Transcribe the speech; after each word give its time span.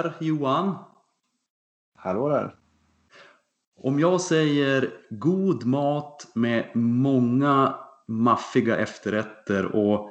Eller 0.00 0.14
Johan? 0.20 0.74
Hallå 1.96 2.28
där! 2.28 2.54
Om 3.76 4.00
jag 4.00 4.20
säger 4.20 4.90
god 5.10 5.64
mat 5.64 6.30
med 6.34 6.70
många 6.74 7.74
maffiga 8.08 8.76
efterrätter 8.76 9.66
och 9.66 10.10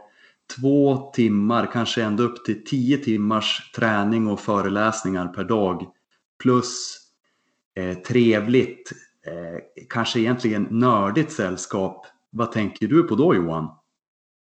två 0.55 1.11
timmar, 1.13 1.69
kanske 1.73 2.03
ända 2.03 2.23
upp 2.23 2.45
till 2.45 2.65
tio 2.65 2.97
timmars 2.97 3.71
träning 3.75 4.27
och 4.27 4.39
föreläsningar 4.39 5.27
per 5.27 5.43
dag 5.43 5.85
plus 6.43 6.97
eh, 7.75 7.97
trevligt, 7.97 8.91
eh, 9.25 9.85
kanske 9.89 10.19
egentligen 10.19 10.67
nördigt 10.71 11.31
sällskap. 11.31 12.05
Vad 12.29 12.51
tänker 12.51 12.87
du 12.87 13.03
på 13.03 13.15
då 13.15 13.35
Johan? 13.35 13.69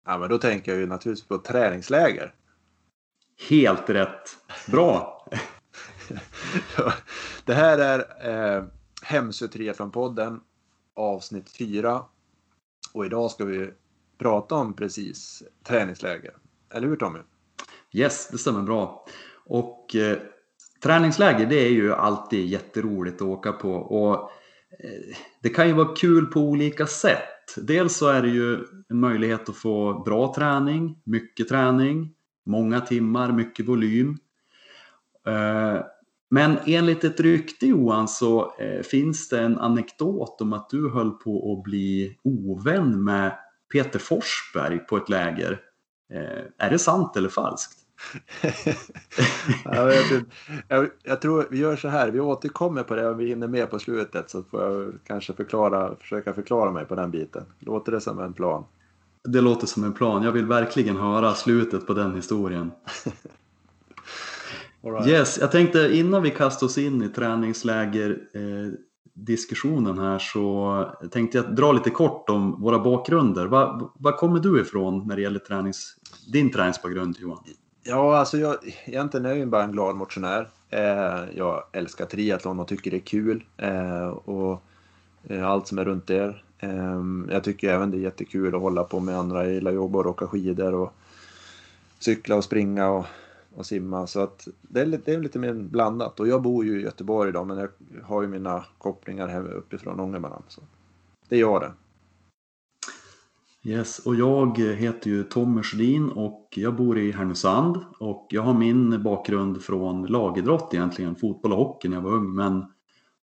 Ja, 0.06 0.18
men 0.18 0.28
då 0.28 0.38
tänker 0.38 0.72
jag 0.72 0.80
ju 0.80 0.86
naturligtvis 0.86 1.28
på 1.28 1.38
träningsläger. 1.38 2.34
Helt 3.40 3.90
rätt! 3.90 4.36
Bra! 4.66 5.26
det 7.44 7.54
här 7.54 7.78
är 7.78 7.98
eh, 8.30 8.64
Hemsö 9.02 9.46
Triathlon-podden 9.46 10.40
avsnitt 10.96 11.50
4. 11.50 12.02
Och 12.92 13.06
idag 13.06 13.30
ska 13.30 13.44
vi 13.44 13.70
prata 14.18 14.54
om 14.54 14.76
precis 14.76 15.42
träningsläger. 15.66 16.32
Eller 16.74 16.88
hur 16.88 16.96
Tommy? 16.96 17.18
Yes, 17.92 18.28
det 18.28 18.38
stämmer 18.38 18.62
bra. 18.62 19.06
Och 19.46 19.96
eh, 19.96 20.18
träningsläger 20.82 21.46
det 21.46 21.66
är 21.66 21.70
ju 21.70 21.94
alltid 21.94 22.46
jätteroligt 22.46 23.16
att 23.16 23.28
åka 23.28 23.52
på. 23.52 23.72
Och 23.72 24.14
eh, 24.84 25.16
det 25.42 25.48
kan 25.48 25.68
ju 25.68 25.74
vara 25.74 25.96
kul 25.96 26.26
på 26.26 26.40
olika 26.40 26.86
sätt. 26.86 27.56
Dels 27.56 27.96
så 27.96 28.08
är 28.08 28.22
det 28.22 28.28
ju 28.28 28.54
en 28.88 29.00
möjlighet 29.00 29.48
att 29.48 29.56
få 29.56 30.02
bra 30.04 30.34
träning, 30.34 31.02
mycket 31.04 31.48
träning, 31.48 32.14
många 32.48 32.80
timmar, 32.80 33.32
mycket 33.32 33.68
volym. 33.68 34.18
Eh, 35.26 35.80
men 36.30 36.58
enligt 36.66 37.04
ett 37.04 37.20
rykte 37.20 37.66
Johan 37.66 38.08
så 38.08 38.54
eh, 38.58 38.82
finns 38.82 39.28
det 39.28 39.40
en 39.40 39.58
anekdot 39.58 40.40
om 40.40 40.52
att 40.52 40.70
du 40.70 40.90
höll 40.90 41.10
på 41.10 41.52
att 41.52 41.62
bli 41.62 42.18
ovän 42.24 43.04
med 43.04 43.38
Peter 43.72 43.98
Forsberg 43.98 44.78
på 44.78 44.96
ett 44.96 45.08
läger. 45.08 45.60
Eh, 46.12 46.66
är 46.66 46.70
det 46.70 46.78
sant 46.78 47.16
eller 47.16 47.28
falskt? 47.28 47.78
jag, 49.64 49.86
vet 49.86 50.24
jag, 50.68 50.90
jag, 51.02 51.20
tror 51.20 51.46
vi 51.50 51.58
gör 51.58 51.76
så 51.76 51.88
här, 51.88 52.10
vi 52.10 52.20
återkommer 52.20 52.82
på 52.82 52.94
det 52.94 53.10
om 53.10 53.18
vi 53.18 53.28
hinner 53.28 53.48
med 53.48 53.70
på 53.70 53.78
slutet 53.78 54.30
så 54.30 54.42
får 54.42 54.62
jag 54.62 54.98
kanske 55.04 55.32
förklara, 55.32 55.96
försöka 55.96 56.34
förklara 56.34 56.72
mig 56.72 56.84
på 56.84 56.94
den 56.94 57.10
biten. 57.10 57.44
Låter 57.58 57.92
det 57.92 58.00
som 58.00 58.18
en 58.18 58.32
plan? 58.32 58.64
Det 59.32 59.40
låter 59.40 59.66
som 59.66 59.84
en 59.84 59.92
plan. 59.92 60.22
Jag 60.22 60.32
vill 60.32 60.46
verkligen 60.46 60.96
höra 60.96 61.34
slutet 61.34 61.86
på 61.86 61.94
den 61.94 62.14
historien. 62.14 62.70
right. 64.82 65.06
Yes, 65.06 65.38
jag 65.40 65.52
tänkte 65.52 65.96
innan 65.96 66.22
vi 66.22 66.30
kastar 66.30 66.66
oss 66.66 66.78
in 66.78 67.02
i 67.02 67.08
träningsläger 67.08 68.10
eh, 68.34 68.72
diskussionen 69.14 69.98
här 69.98 70.18
så 70.18 70.84
tänkte 71.10 71.38
jag 71.38 71.54
dra 71.54 71.72
lite 71.72 71.90
kort 71.90 72.30
om 72.30 72.62
våra 72.62 72.78
bakgrunder. 72.78 73.46
Var, 73.46 73.90
var 73.98 74.12
kommer 74.12 74.40
du 74.40 74.60
ifrån 74.60 75.06
när 75.06 75.16
det 75.16 75.22
gäller 75.22 75.38
tränings, 75.38 75.96
din 76.32 76.52
träningsbakgrund 76.52 77.16
Johan? 77.18 77.44
Ja, 77.82 78.16
alltså 78.16 78.38
jag, 78.38 78.56
egentligen 78.84 79.26
är 79.26 79.34
jag 79.34 79.48
bara 79.48 79.64
en 79.64 79.72
glad 79.72 79.96
motionär. 79.96 80.48
Eh, 80.70 81.24
jag 81.34 81.64
älskar 81.72 82.06
triathlon 82.06 82.60
och 82.60 82.68
tycker 82.68 82.90
det 82.90 82.96
är 82.96 83.00
kul. 83.00 83.44
Eh, 83.56 84.08
och 84.08 84.62
eh, 85.24 85.48
allt 85.48 85.66
som 85.66 85.78
är 85.78 85.84
runt 85.84 86.06
det. 86.06 86.34
Ehm, 86.58 87.28
jag 87.32 87.44
tycker 87.44 87.68
även 87.68 87.90
det 87.90 87.96
är 87.96 88.00
jättekul 88.00 88.54
att 88.54 88.60
hålla 88.60 88.84
på 88.84 89.00
med 89.00 89.18
andra. 89.18 89.44
Jag 89.44 89.54
gillar 89.54 89.70
att 89.70 89.74
jobba 89.74 89.98
och 89.98 90.06
åka 90.06 90.26
skidor 90.26 90.74
och 90.74 90.92
cykla 91.98 92.36
och 92.36 92.44
springa 92.44 92.90
och 92.90 93.06
och 93.58 93.66
simma. 93.66 94.06
Så 94.06 94.20
att 94.20 94.48
det 94.62 94.80
är, 94.80 94.86
lite, 94.86 95.10
det 95.10 95.16
är 95.16 95.20
lite 95.20 95.38
mer 95.38 95.54
blandat. 95.54 96.20
Och 96.20 96.28
jag 96.28 96.42
bor 96.42 96.64
ju 96.64 96.80
i 96.80 96.82
Göteborg 96.82 97.28
idag 97.28 97.46
men 97.46 97.58
jag 97.58 97.68
har 98.02 98.22
ju 98.22 98.28
mina 98.28 98.64
kopplingar 98.78 99.28
här 99.28 99.52
uppifrån 99.52 100.00
Ångermanland. 100.00 100.44
Så 100.48 100.60
det 101.28 101.36
är 101.36 101.40
jag 101.40 101.60
det. 101.60 101.72
Yes, 103.62 103.98
och 103.98 104.14
jag 104.14 104.58
heter 104.58 105.10
ju 105.10 105.24
Tommy 105.24 105.62
Sjödin 105.62 106.08
och 106.08 106.48
jag 106.56 106.76
bor 106.76 106.98
i 106.98 107.12
Härnösand 107.12 107.76
och 107.98 108.26
jag 108.30 108.42
har 108.42 108.54
min 108.54 109.02
bakgrund 109.02 109.62
från 109.62 110.06
lagidrott 110.06 110.74
egentligen, 110.74 111.16
fotboll 111.16 111.52
och 111.52 111.58
hockey 111.58 111.88
när 111.88 111.96
jag 111.96 112.02
var 112.02 112.10
ung 112.10 112.34
men 112.34 112.64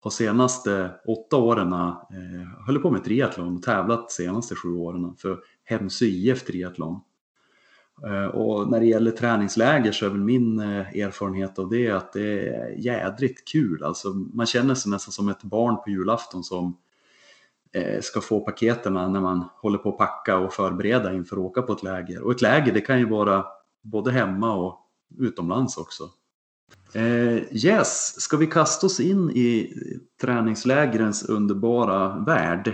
de 0.06 0.12
senaste 0.12 0.92
åtta 1.06 1.38
åren 1.38 1.74
eh, 1.74 2.66
höll 2.66 2.80
på 2.80 2.92
med 2.92 3.04
triathlon 3.04 3.56
och 3.56 3.64
tävlat 3.64 4.12
senaste 4.12 4.56
sju 4.56 4.76
åren 4.76 5.16
för 5.18 5.40
Hemsö 5.64 6.06
IF 6.06 6.44
Triathlon. 6.44 7.00
Eh, 8.06 8.26
och 8.26 8.72
när 8.72 8.80
det 8.80 8.86
gäller 8.86 9.12
träningsläger 9.12 9.92
så 9.92 10.06
är 10.06 10.10
väl 10.10 10.20
min 10.20 10.60
eh, 10.60 10.96
erfarenhet 10.96 11.60
av 11.60 11.70
det 11.70 11.92
att 11.92 12.14
det 12.14 12.48
är 12.48 12.70
jädrigt 12.78 13.48
kul. 13.48 13.84
Alltså 13.84 14.10
man 14.10 14.46
känner 14.46 14.76
sig 14.76 14.92
nästan 14.92 15.12
som 15.12 15.30
ett 15.30 15.44
barn 15.44 15.76
på 15.84 15.90
julafton 15.90 16.44
som 16.44 16.78
eh, 17.74 18.02
ska 18.02 18.22
få 18.22 18.40
paketerna 18.40 19.08
när 19.08 19.22
man 19.22 19.44
håller 19.62 19.78
på 19.78 19.90
att 19.90 19.98
packa 19.98 20.38
och 20.38 20.54
förbereda 20.54 21.14
inför 21.14 21.36
att 21.36 21.44
åka 21.44 21.62
på 21.62 21.74
ett 21.74 21.84
läger. 21.84 22.22
Och 22.22 22.32
ett 22.32 22.42
läger 22.42 22.74
det 22.74 22.82
kan 22.82 23.00
ju 23.00 23.10
vara 23.10 23.46
både 23.82 24.12
hemma 24.12 24.56
och 24.56 24.80
utomlands 25.20 25.78
också 25.78 26.10
yes, 27.52 28.22
ska 28.22 28.38
vi 28.38 28.48
kasta 28.48 28.86
oss 28.86 29.00
in 29.00 29.30
i 29.30 29.74
träningslägrens 30.22 31.24
underbara 31.24 32.24
värld? 32.26 32.74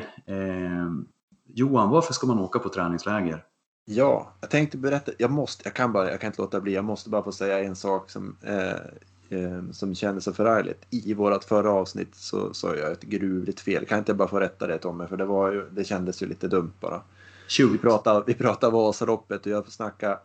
Johan, 1.47 1.89
varför 1.89 2.13
ska 2.13 2.27
man 2.27 2.39
åka 2.39 2.59
på 2.59 2.69
träningsläger? 2.69 3.45
Ja, 3.85 4.33
jag 4.41 4.49
tänkte 4.49 4.77
berätta. 4.77 5.11
Jag 5.17 5.31
måste, 5.31 5.61
jag 5.65 5.73
kan 5.73 5.93
bara, 5.93 6.11
jag 6.11 6.21
kan 6.21 6.27
inte 6.27 6.41
låta 6.41 6.61
bli. 6.61 6.73
Jag 6.73 6.85
måste 6.85 7.09
bara 7.09 7.23
få 7.23 7.31
säga 7.31 7.59
en 7.59 7.75
sak 7.75 8.09
som, 8.09 8.37
eh, 8.41 9.39
eh, 9.39 9.71
som 9.71 9.95
kändes 9.95 10.23
så 10.23 10.33
förargligt. 10.33 10.85
I 10.89 11.13
vårt 11.13 11.43
förra 11.43 11.71
avsnitt 11.71 12.15
så 12.15 12.53
sa 12.53 12.75
jag 12.75 12.91
ett 12.91 13.03
gruvligt 13.03 13.59
fel. 13.59 13.85
Kan 13.85 13.99
inte 13.99 14.13
bara 14.13 14.27
få 14.27 14.39
rätta 14.39 14.67
det 14.67 14.77
Tommy? 14.77 15.07
För 15.07 15.17
det, 15.17 15.25
var 15.25 15.51
ju, 15.51 15.69
det 15.69 15.83
kändes 15.83 16.23
ju 16.23 16.27
lite 16.27 16.47
dumt 16.47 16.73
bara. 16.79 17.01
Vi 17.71 17.77
pratade, 17.77 18.23
vi 18.27 18.33
pratade 18.33 18.73
Vasaloppet 18.73 19.45
och 19.45 19.51
jag 19.51 19.65
får 19.65 19.71
snacka 19.71 20.19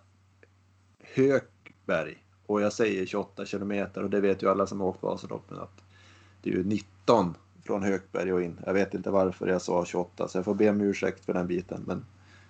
Hökberg. 1.15 2.26
Och 2.47 2.61
jag 2.61 2.73
säger 2.73 3.07
28 3.07 3.45
kilometer 3.45 4.03
och 4.03 4.11
det 4.11 4.21
vet 4.21 4.43
ju 4.43 4.51
alla 4.51 4.67
som 4.67 4.81
har 4.81 4.89
åkt 4.89 5.03
Vasaloppet 5.03 5.59
att 5.59 5.83
det 6.43 6.51
är 6.51 6.55
ju 6.55 6.65
19 6.65 7.35
från 7.65 7.83
Hökberg 7.83 8.33
och 8.33 8.43
in. 8.43 8.59
Jag 8.67 8.75
vet 8.75 8.95
inte 8.95 9.11
varför 9.11 9.47
jag 9.47 9.63
sa 9.63 9.85
28 9.85 10.29
så 10.29 10.39
jag 10.39 10.45
får 10.45 10.55
be 10.55 10.71
om 10.71 10.81
ursäkt 10.81 11.25
för 11.25 11.35
den 11.35 11.47
biten. 11.47 11.83
Men 11.87 12.05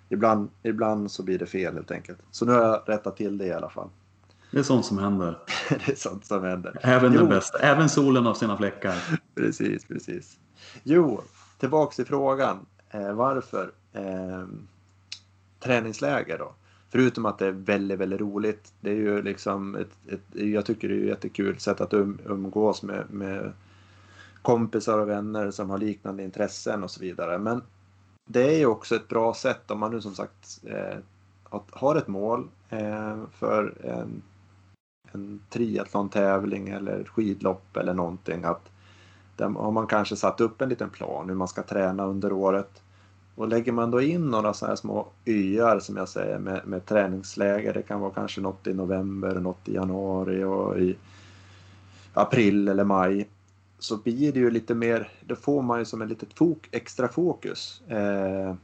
ibland, 0.09 0.49
ibland 0.63 1.11
så 1.11 1.23
blir 1.23 1.39
det 1.39 1.45
fel 1.45 1.73
helt 1.73 1.91
enkelt. 1.91 2.19
Så 2.31 2.45
nu 2.45 2.51
har 2.51 2.61
jag 2.61 2.83
rättat 2.85 3.17
till 3.17 3.37
det 3.37 3.45
i 3.45 3.53
alla 3.53 3.69
fall. 3.69 3.89
Det 4.51 4.59
är 4.59 4.63
sånt 4.63 4.85
som 4.85 4.97
händer. 4.97 5.39
det 5.69 5.91
är 5.91 5.95
sånt 5.95 6.25
som 6.25 6.43
händer. 6.43 6.79
Även 6.81 7.13
jo. 7.13 7.19
den 7.19 7.29
bästa. 7.29 7.57
Även 7.57 7.89
solen 7.89 8.25
har 8.25 8.33
sina 8.33 8.57
fläckar. 8.57 9.19
precis, 9.35 9.85
precis. 9.85 10.39
Jo, 10.83 11.21
tillbaks 11.59 11.95
till 11.95 12.05
frågan. 12.05 12.65
Eh, 12.89 13.13
varför 13.13 13.71
eh, 13.93 14.45
träningsläger 15.59 16.37
då? 16.37 16.53
Förutom 16.89 17.25
att 17.25 17.37
det 17.37 17.47
är 17.47 17.51
väldigt, 17.51 17.99
väldigt 17.99 18.19
roligt. 18.21 18.73
Det 18.81 18.89
är 18.89 18.95
ju 18.95 19.21
liksom 19.21 19.75
ett, 19.75 20.13
ett 20.13 20.21
jag 20.33 20.65
tycker 20.65 20.89
det 20.89 20.95
är 20.95 20.99
ett 20.99 21.07
jättekul 21.07 21.59
sätt 21.59 21.81
att 21.81 21.93
um, 21.93 22.19
umgås 22.25 22.83
med, 22.83 23.05
med 23.09 23.51
kompisar 24.41 24.99
och 24.99 25.09
vänner 25.09 25.51
som 25.51 25.69
har 25.69 25.77
liknande 25.77 26.23
intressen 26.23 26.83
och 26.83 26.91
så 26.91 26.99
vidare. 26.99 27.37
Men 27.37 27.61
det 28.29 28.53
är 28.53 28.57
ju 28.57 28.65
också 28.65 28.95
ett 28.95 29.07
bra 29.07 29.33
sätt 29.33 29.71
om 29.71 29.79
man 29.79 29.91
nu 29.91 30.01
som 30.01 30.15
sagt 30.15 30.61
eh, 30.63 30.97
har 31.69 31.95
ett 31.95 32.07
mål 32.07 32.47
eh, 32.69 33.17
för 33.31 33.73
en, 33.83 34.21
en 35.11 35.39
triathlon-tävling 35.49 36.69
eller 36.69 37.03
skidlopp 37.03 37.77
eller 37.77 37.93
någonting. 37.93 38.43
Att 38.43 38.69
där 39.35 39.49
har 39.49 39.71
man 39.71 39.87
kanske 39.87 40.15
satt 40.15 40.41
upp 40.41 40.61
en 40.61 40.69
liten 40.69 40.89
plan 40.89 41.29
hur 41.29 41.35
man 41.35 41.47
ska 41.47 41.63
träna 41.63 42.05
under 42.05 42.31
året. 42.31 42.81
Och 43.37 43.47
lägger 43.47 43.71
man 43.71 43.91
då 43.91 44.01
in 44.01 44.29
några 44.29 44.53
sådana 44.53 44.71
här 44.71 44.75
små 44.75 45.07
öar 45.25 45.79
som 45.79 45.97
jag 45.97 46.09
säger 46.09 46.39
med, 46.39 46.61
med 46.67 46.85
träningsläger. 46.85 47.73
Det 47.73 47.81
kan 47.81 47.99
vara 47.99 48.11
kanske 48.11 48.41
något 48.41 48.67
i 48.67 48.73
november, 48.73 49.35
något 49.35 49.69
i 49.69 49.73
januari 49.73 50.43
och 50.43 50.79
i 50.79 50.97
april 52.13 52.67
eller 52.67 52.83
maj 52.83 53.27
så 53.79 53.97
blir 53.97 54.33
det 54.33 54.39
ju 54.39 54.51
lite 54.51 54.75
mer, 54.75 55.11
då 55.25 55.35
får 55.35 55.61
man 55.61 55.79
ju 55.79 55.85
som 55.85 56.01
en 56.01 56.07
litet 56.07 56.33
fok, 56.33 56.69
extra 56.71 57.07
fokus 57.07 57.81
eh, 57.87 58.55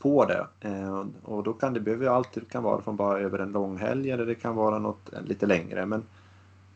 på 0.00 0.24
det. 0.24 0.46
Eh, 0.60 1.04
och 1.22 1.42
då 1.42 1.52
kan 1.52 1.74
det 1.74 1.80
behöver 1.80 2.06
alltid 2.06 2.48
kan 2.48 2.62
vara 2.62 2.82
från 2.82 2.96
bara 2.96 3.18
över 3.18 3.38
en 3.38 3.52
lång 3.52 3.76
helg 3.76 4.10
eller 4.10 4.26
det 4.26 4.34
kan 4.34 4.56
vara 4.56 4.78
något 4.78 5.12
eh, 5.12 5.22
lite 5.22 5.46
längre. 5.46 5.86
Men 5.86 6.02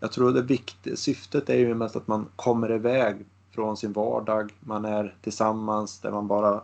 jag 0.01 0.13
tror 0.13 0.33
det 0.33 0.43
viktiga, 0.43 0.97
syftet 0.97 1.51
är 1.51 1.57
ju 1.57 1.75
mest 1.75 1.97
att 1.97 2.07
man 2.07 2.27
kommer 2.37 2.73
iväg 2.73 3.17
från 3.51 3.77
sin 3.77 3.93
vardag. 3.93 4.53
Man 4.61 4.85
är 4.85 5.15
tillsammans 5.23 6.01
där 6.01 6.11
man 6.11 6.27
bara 6.27 6.61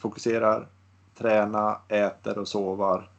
fokuserar, 0.00 0.68
tränar, 1.14 1.78
äter 1.88 2.38
och 2.38 2.48
sover. 2.48 3.10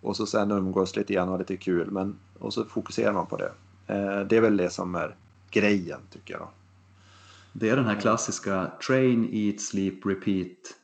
Och 0.00 0.16
så 0.16 0.26
sen 0.26 0.50
umgås 0.50 0.96
lite 0.96 1.14
grann 1.14 1.28
och 1.28 1.38
lite 1.38 1.56
kul. 1.56 1.90
Men, 1.90 2.18
och 2.38 2.54
så 2.54 2.64
fokuserar 2.64 3.12
man 3.12 3.26
på 3.26 3.36
det. 3.36 3.52
Eh, 3.86 4.20
det 4.20 4.36
är 4.36 4.40
väl 4.40 4.56
det 4.56 4.70
som 4.70 4.94
är 4.94 5.16
grejen 5.50 6.00
tycker 6.10 6.34
jag. 6.34 6.40
Då. 6.40 6.50
Det 7.52 7.70
är 7.70 7.76
den 7.76 7.86
här 7.86 8.00
klassiska 8.00 8.72
train, 8.86 9.28
eat, 9.32 9.60
sleep, 9.60 10.06
repeat 10.06 10.76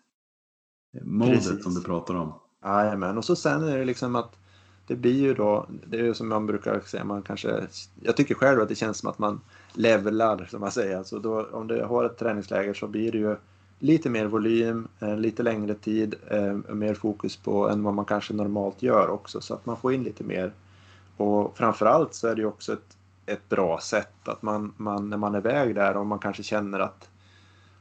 modet 1.02 1.62
som 1.62 1.74
du 1.74 1.82
pratar 1.82 2.14
om. 2.14 2.32
Jajamän, 2.64 3.18
och 3.18 3.24
så 3.24 3.36
sen 3.36 3.62
är 3.62 3.78
det 3.78 3.84
liksom 3.84 4.16
att 4.16 4.38
det 4.86 4.96
blir 4.96 5.22
ju 5.22 5.34
då, 5.34 5.66
det 5.86 5.98
är 5.98 6.04
ju 6.04 6.14
som 6.14 6.28
man 6.28 6.46
brukar 6.46 6.80
säga, 6.80 7.04
man 7.04 7.22
kanske, 7.22 7.66
jag 8.02 8.16
tycker 8.16 8.34
själv 8.34 8.60
att 8.60 8.68
det 8.68 8.74
känns 8.74 8.98
som 8.98 9.10
att 9.10 9.18
man 9.18 9.40
levlar 9.72 10.46
som 10.50 10.60
man 10.60 10.70
säger. 10.70 10.96
Alltså 10.96 11.18
då, 11.18 11.44
om 11.52 11.66
du 11.66 11.82
har 11.82 12.04
ett 12.04 12.18
träningsläger 12.18 12.74
så 12.74 12.86
blir 12.88 13.12
det 13.12 13.18
ju 13.18 13.36
lite 13.78 14.11
mer 14.11 14.26
volym, 14.26 14.88
eh, 15.00 15.17
lite 15.17 15.43
längre 15.43 15.75
tid, 15.75 16.14
eh, 16.31 16.75
mer 16.75 16.94
fokus 16.94 17.37
på 17.37 17.69
än 17.69 17.82
vad 17.82 17.94
man 17.94 18.05
kanske 18.05 18.34
normalt 18.34 18.82
gör 18.82 19.08
också 19.08 19.40
så 19.40 19.55
att 19.55 19.67
man 19.67 19.76
får 19.76 19.93
in 19.93 20.02
lite 20.02 20.25
mer. 20.25 20.52
Och 21.17 21.56
framförallt 21.56 22.14
så 22.14 22.28
är 22.28 22.34
det 22.34 22.40
ju 22.40 22.46
också 22.46 22.73
ett, 22.73 22.96
ett 23.26 23.49
bra 23.49 23.81
sätt 23.81 24.28
att 24.28 24.43
man, 24.43 24.75
man 24.76 25.11
när 25.11 25.17
man 25.17 25.34
är 25.34 25.38
iväg 25.38 25.75
där 25.75 25.96
och 25.96 26.06
man 26.06 26.19
kanske 26.19 26.43
känner 26.43 26.81
att 26.81 27.08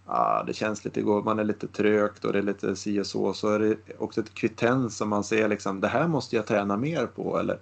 ah, 0.06 0.44
det 0.44 0.54
känns 0.54 0.86
lite, 0.86 1.02
man 1.02 1.40
är 1.40 1.44
lite 1.44 1.68
trögt 1.68 2.26
och 2.26 2.34
det 2.34 2.40
är 2.40 2.44
lite 2.44 2.76
si 2.76 3.02
och 3.02 3.06
så, 3.06 3.34
så 3.34 3.50
är 3.50 3.60
det 3.60 3.78
också 3.98 4.22
ett 4.22 4.34
kvittens 4.34 4.98
som 4.98 5.10
man 5.10 5.24
ser 5.24 5.48
liksom, 5.48 5.82
det 5.82 5.88
här 5.88 6.08
måste 6.08 6.36
jag 6.36 6.46
träna 6.46 6.78
mer 6.78 7.06
på 7.06 7.40
eller 7.40 7.60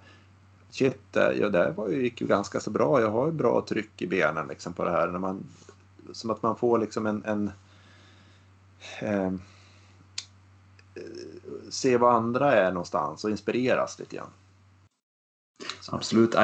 shit, 0.70 1.00
ja, 1.12 1.48
det 1.48 1.74
var 1.76 1.88
ju, 1.88 2.02
gick 2.02 2.20
ju 2.20 2.26
ganska 2.26 2.60
så 2.60 2.70
bra, 2.70 3.00
jag 3.00 3.10
har 3.10 3.26
ju 3.26 3.32
bra 3.32 3.64
tryck 3.68 4.02
i 4.02 4.06
benen 4.06 4.48
liksom 4.48 4.72
på 4.72 4.84
det 4.84 4.90
här. 4.90 5.08
När 5.08 5.18
man, 5.18 5.44
som 6.12 6.30
att 6.30 6.42
man 6.42 6.56
får 6.56 6.78
liksom 6.78 7.06
en, 7.06 7.24
en 7.24 7.50
eh, 9.00 9.32
se 11.70 11.96
vad 11.96 12.14
andra 12.14 12.52
är 12.52 12.72
någonstans 12.72 13.24
och 13.24 13.30
inspireras 13.30 13.98
lite 13.98 14.16
grann. 14.16 14.30
Absolut, 15.90 16.34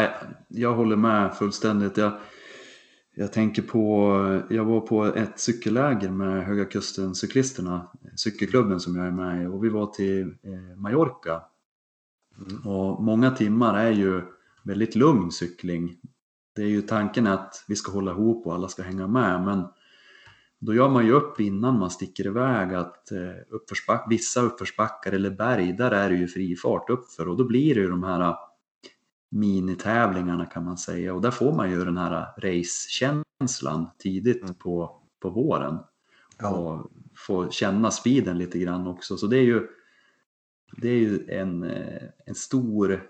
jag 0.48 0.74
håller 0.74 0.96
med 0.96 1.36
fullständigt. 1.36 1.96
Jag, 1.96 2.12
jag 3.14 3.32
tänker 3.32 3.62
på, 3.62 4.42
jag 4.50 4.64
var 4.64 4.80
på 4.80 5.04
ett 5.04 5.40
cykelläger 5.40 6.10
med 6.10 6.44
Höga 6.46 6.64
Kusten 6.64 7.14
cyklisterna, 7.14 7.88
cykelklubben 8.16 8.80
som 8.80 8.96
jag 8.96 9.06
är 9.06 9.10
med 9.10 9.42
i 9.42 9.46
och 9.46 9.64
vi 9.64 9.68
var 9.68 9.86
till 9.86 10.34
eh, 10.42 10.76
Mallorca. 10.76 11.42
Mm. 12.38 12.66
Och 12.66 13.02
många 13.02 13.30
timmar 13.30 13.78
är 13.78 13.90
ju 13.90 14.22
väldigt 14.62 14.94
lugn 14.94 15.30
cykling. 15.30 15.96
Det 16.54 16.62
är 16.62 16.66
ju 16.66 16.82
tanken 16.82 17.26
att 17.26 17.64
vi 17.68 17.76
ska 17.76 17.92
hålla 17.92 18.10
ihop 18.10 18.46
och 18.46 18.54
alla 18.54 18.68
ska 18.68 18.82
hänga 18.82 19.06
med 19.06 19.42
men 19.44 19.64
då 20.60 20.74
gör 20.74 20.88
man 20.88 21.06
ju 21.06 21.12
upp 21.12 21.40
innan 21.40 21.78
man 21.78 21.90
sticker 21.90 22.26
iväg 22.26 22.74
att 22.74 23.12
eh, 23.12 23.18
uppförsback, 23.48 24.06
vissa 24.10 24.40
uppförsbackar 24.40 25.12
eller 25.12 25.30
berg, 25.30 25.72
där 25.72 25.90
är 25.90 26.10
det 26.10 26.16
ju 26.16 26.28
fri 26.28 26.56
fart 26.56 26.90
uppför 26.90 27.28
och 27.28 27.36
då 27.36 27.44
blir 27.44 27.74
det 27.74 27.80
ju 27.80 27.88
de 27.88 28.02
här 28.02 28.36
minitävlingarna 29.30 30.46
kan 30.46 30.64
man 30.64 30.78
säga 30.78 31.14
och 31.14 31.20
där 31.20 31.30
får 31.30 31.52
man 31.52 31.70
ju 31.70 31.84
den 31.84 31.96
här 31.96 32.26
racekänslan 32.36 33.90
tidigt 33.98 34.42
mm. 34.42 34.54
på, 34.54 35.00
på 35.20 35.30
våren. 35.30 35.78
Ja. 36.38 36.48
Och 36.50 36.90
få 37.16 37.50
känna 37.50 37.90
speeden 37.90 38.38
lite 38.38 38.58
grann 38.58 38.86
också 38.86 39.16
så 39.16 39.26
det 39.26 39.38
är 39.38 39.42
ju, 39.42 39.68
det 40.76 40.88
är 40.88 40.98
ju 40.98 41.28
en, 41.28 41.62
eh, 41.62 42.02
en 42.26 42.34
stor 42.34 43.02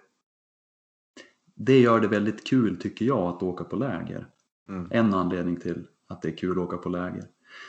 det 1.54 1.80
gör 1.80 2.00
det 2.00 2.08
väldigt 2.08 2.46
kul 2.46 2.76
tycker 2.76 3.04
jag 3.04 3.18
att 3.18 3.42
åka 3.42 3.64
på 3.64 3.76
läger. 3.76 4.26
Mm. 4.68 4.88
En 4.90 5.14
anledning 5.14 5.56
till 5.56 5.86
att 6.06 6.22
det 6.22 6.28
är 6.28 6.36
kul 6.36 6.58
att 6.58 6.64
åka 6.64 6.76
på 6.76 6.88
läger. 6.88 7.24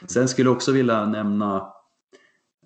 Sen 0.08 0.28
skulle 0.28 0.50
jag 0.50 0.56
också 0.56 0.72
vilja 0.72 1.06
nämna 1.06 1.74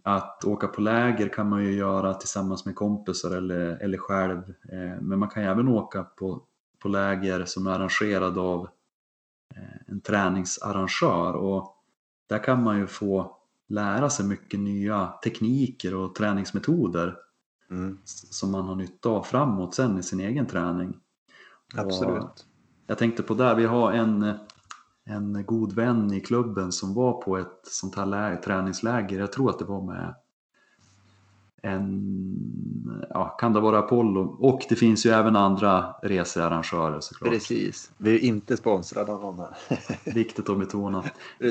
att 0.04 0.46
åka 0.46 0.68
på 0.68 0.82
läger 0.82 1.30
kan 1.30 1.50
man 1.50 1.64
ju 1.64 1.72
göra 1.72 2.14
tillsammans 2.14 2.66
med 2.66 2.76
kompisar 2.76 3.38
eller, 3.38 3.78
eller 3.84 3.98
själv. 3.98 4.38
Eh, 4.72 5.02
men 5.02 5.20
man 5.20 5.30
kan 5.30 5.44
ju 5.44 5.50
även 5.50 5.68
åka 5.68 6.04
på, 6.04 6.42
på 6.80 6.88
läger 6.88 7.46
som 7.46 7.68
är 7.68 7.72
arrangerad 7.72 8.38
av 8.38 8.68
eh, 9.56 9.82
en 9.88 10.02
träningsarrangör 10.02 11.34
och 11.34 11.76
där 12.28 12.44
kan 12.44 12.64
man 12.64 12.78
ju 12.78 12.88
få 12.88 13.38
lära 13.68 14.10
sig 14.10 14.26
mycket 14.26 14.60
nya 14.60 15.14
tekniker 15.24 15.96
och 15.96 16.16
träningsmetoder 16.16 17.18
mm. 17.70 17.98
som 18.06 18.52
man 18.52 18.66
har 18.66 18.76
nytta 18.76 19.10
av 19.10 19.24
framåt 19.24 19.76
sen 19.76 20.00
i 20.00 20.04
sin 20.04 20.20
egen 20.20 20.46
träning. 20.46 20.98
Absolut. 21.76 22.24
Och 22.24 22.40
jag 22.88 22.98
tänkte 22.98 23.24
på 23.24 23.34
där, 23.34 23.56
vi 23.56 23.66
har 23.66 23.92
en 23.92 24.34
en 25.10 25.46
god 25.46 25.74
vän 25.74 26.14
i 26.14 26.20
klubben 26.20 26.72
som 26.72 26.94
var 26.94 27.22
på 27.22 27.38
ett 27.38 27.60
sånt 27.64 27.96
här 27.96 28.06
läger, 28.06 28.38
träningsläger. 28.38 29.20
Jag 29.20 29.32
tror 29.32 29.50
att 29.50 29.60
det 29.60 29.66
var 29.66 29.82
med 29.82 30.16
en, 31.66 33.06
ja, 33.10 33.30
kan 33.30 33.54
det 33.54 33.60
vara 33.60 33.80
Apollo? 33.80 34.22
Och 34.40 34.62
det 34.70 34.76
finns 34.76 35.06
ju 35.06 35.10
även 35.10 35.36
andra 35.36 35.96
researrangörer 36.04 37.00
såklart. 37.00 37.34
Precis, 37.34 37.92
vi 37.98 38.16
är 38.16 38.20
inte 38.20 38.58
sponsrade 38.58 39.12
av 39.12 39.22
någon 39.22 39.40
här. 39.40 39.56
Viktigt 40.14 40.50
att 40.50 40.60
betona. 40.60 41.04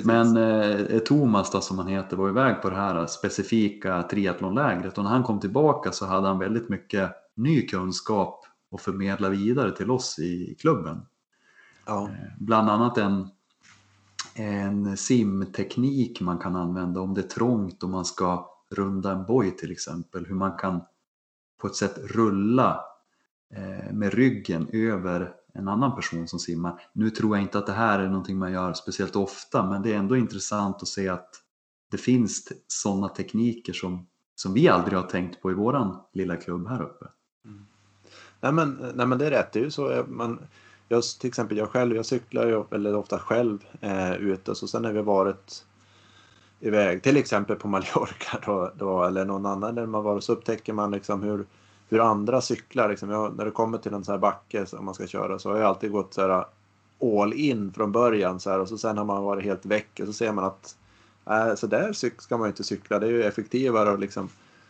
Men 0.04 0.36
eh, 0.36 0.98
Thomas 0.98 1.50
då, 1.50 1.60
som 1.60 1.78
han 1.78 1.88
heter 1.88 2.16
var 2.16 2.28
iväg 2.28 2.62
på 2.62 2.70
det 2.70 2.76
här 2.76 3.06
specifika 3.06 4.02
triathlonlägret 4.02 4.98
och 4.98 5.04
när 5.04 5.10
han 5.10 5.22
kom 5.22 5.40
tillbaka 5.40 5.92
så 5.92 6.06
hade 6.06 6.28
han 6.28 6.38
väldigt 6.38 6.68
mycket 6.68 7.10
ny 7.34 7.66
kunskap 7.66 8.46
att 8.74 8.80
förmedla 8.80 9.28
vidare 9.28 9.76
till 9.76 9.90
oss 9.90 10.18
i 10.18 10.56
klubben. 10.60 11.00
Ja. 11.86 12.02
Eh, 12.02 12.32
bland 12.38 12.70
annat 12.70 12.98
en 12.98 13.28
en 14.34 14.96
simteknik 14.96 16.20
man 16.20 16.38
kan 16.38 16.56
använda 16.56 17.00
om 17.00 17.14
det 17.14 17.20
är 17.20 17.28
trångt 17.28 17.82
och 17.82 17.90
man 17.90 18.04
ska 18.04 18.50
runda 18.70 19.12
en 19.12 19.26
boj 19.26 19.56
till 19.56 19.72
exempel. 19.72 20.26
Hur 20.26 20.34
man 20.34 20.58
kan 20.58 20.80
på 21.60 21.66
ett 21.66 21.76
sätt 21.76 21.98
rulla 21.98 22.84
eh, 23.54 23.92
med 23.92 24.14
ryggen 24.14 24.68
över 24.72 25.34
en 25.54 25.68
annan 25.68 25.96
person 25.96 26.28
som 26.28 26.38
simmar. 26.38 26.82
Nu 26.92 27.10
tror 27.10 27.36
jag 27.36 27.42
inte 27.42 27.58
att 27.58 27.66
det 27.66 27.72
här 27.72 27.98
är 27.98 28.08
någonting 28.08 28.38
man 28.38 28.52
gör 28.52 28.72
speciellt 28.72 29.16
ofta 29.16 29.70
men 29.70 29.82
det 29.82 29.92
är 29.92 29.96
ändå 29.96 30.16
intressant 30.16 30.76
att 30.76 30.88
se 30.88 31.08
att 31.08 31.30
det 31.90 31.98
finns 31.98 32.52
sådana 32.66 33.08
tekniker 33.08 33.72
som, 33.72 34.06
som 34.34 34.54
vi 34.54 34.68
aldrig 34.68 34.98
har 34.98 35.06
tänkt 35.06 35.42
på 35.42 35.50
i 35.50 35.54
våran 35.54 36.00
lilla 36.12 36.36
klubb 36.36 36.68
här 36.68 36.82
uppe. 36.82 37.06
Mm. 37.44 37.66
Nej, 38.40 38.52
men, 38.52 38.92
nej 38.94 39.06
men 39.06 39.18
det 39.18 39.26
är 39.26 39.30
rätt, 39.30 39.52
det 39.52 39.58
är 39.58 39.64
ju 39.64 39.70
så. 39.70 39.90
Eh, 39.90 40.06
man, 40.06 40.46
jag, 40.88 41.02
till 41.20 41.28
exempel 41.28 41.56
jag 41.56 41.70
själv, 41.70 41.96
jag 41.96 42.06
cyklar 42.06 42.46
ju 42.46 42.64
väldigt 42.70 42.94
ofta 42.94 43.18
själv 43.18 43.64
eh, 43.80 44.14
ute 44.14 44.54
så 44.54 44.66
sen 44.66 44.82
när 44.82 44.92
vi 44.92 45.02
varit 45.02 45.64
iväg, 46.60 47.02
till 47.02 47.16
exempel 47.16 47.56
på 47.56 47.68
Mallorca 47.74 48.38
då, 48.46 48.70
då, 48.74 49.04
eller 49.04 49.24
någon 49.24 49.46
annan 49.46 49.74
där 49.74 49.86
man 49.86 50.04
varit 50.04 50.24
så 50.24 50.32
upptäcker 50.32 50.72
man 50.72 50.90
liksom 50.90 51.22
hur, 51.22 51.46
hur 51.88 52.00
andra 52.00 52.40
cyklar. 52.40 52.88
Liksom. 52.88 53.10
Jag, 53.10 53.36
när 53.36 53.44
det 53.44 53.50
kommer 53.50 53.78
till 53.78 53.94
en 53.94 54.04
sån 54.04 54.12
här 54.12 54.20
backe 54.20 54.66
som 54.66 54.84
man 54.84 54.94
ska 54.94 55.06
köra 55.06 55.38
så 55.38 55.50
har 55.50 55.56
jag 55.56 55.66
alltid 55.66 55.92
gått 55.92 56.14
så 56.14 56.20
här 56.20 56.38
uh, 56.38 57.20
all 57.20 57.32
in 57.32 57.72
från 57.72 57.92
början 57.92 58.40
så 58.40 58.50
här, 58.50 58.60
och 58.60 58.68
så 58.68 58.78
sen 58.78 58.98
har 58.98 59.04
man 59.04 59.24
varit 59.24 59.44
helt 59.44 59.66
väck 59.66 60.00
och 60.00 60.06
så 60.06 60.12
ser 60.12 60.32
man 60.32 60.44
att 60.44 60.76
äh, 61.30 61.54
så 61.54 61.66
där 61.66 61.92
ska 62.20 62.36
man 62.36 62.46
ju 62.46 62.50
inte 62.50 62.64
cykla. 62.64 62.98
Det 62.98 63.06
är 63.06 63.10
ju 63.10 63.22
effektivare 63.22 63.90
att 63.90 64.00
liksom 64.00 64.28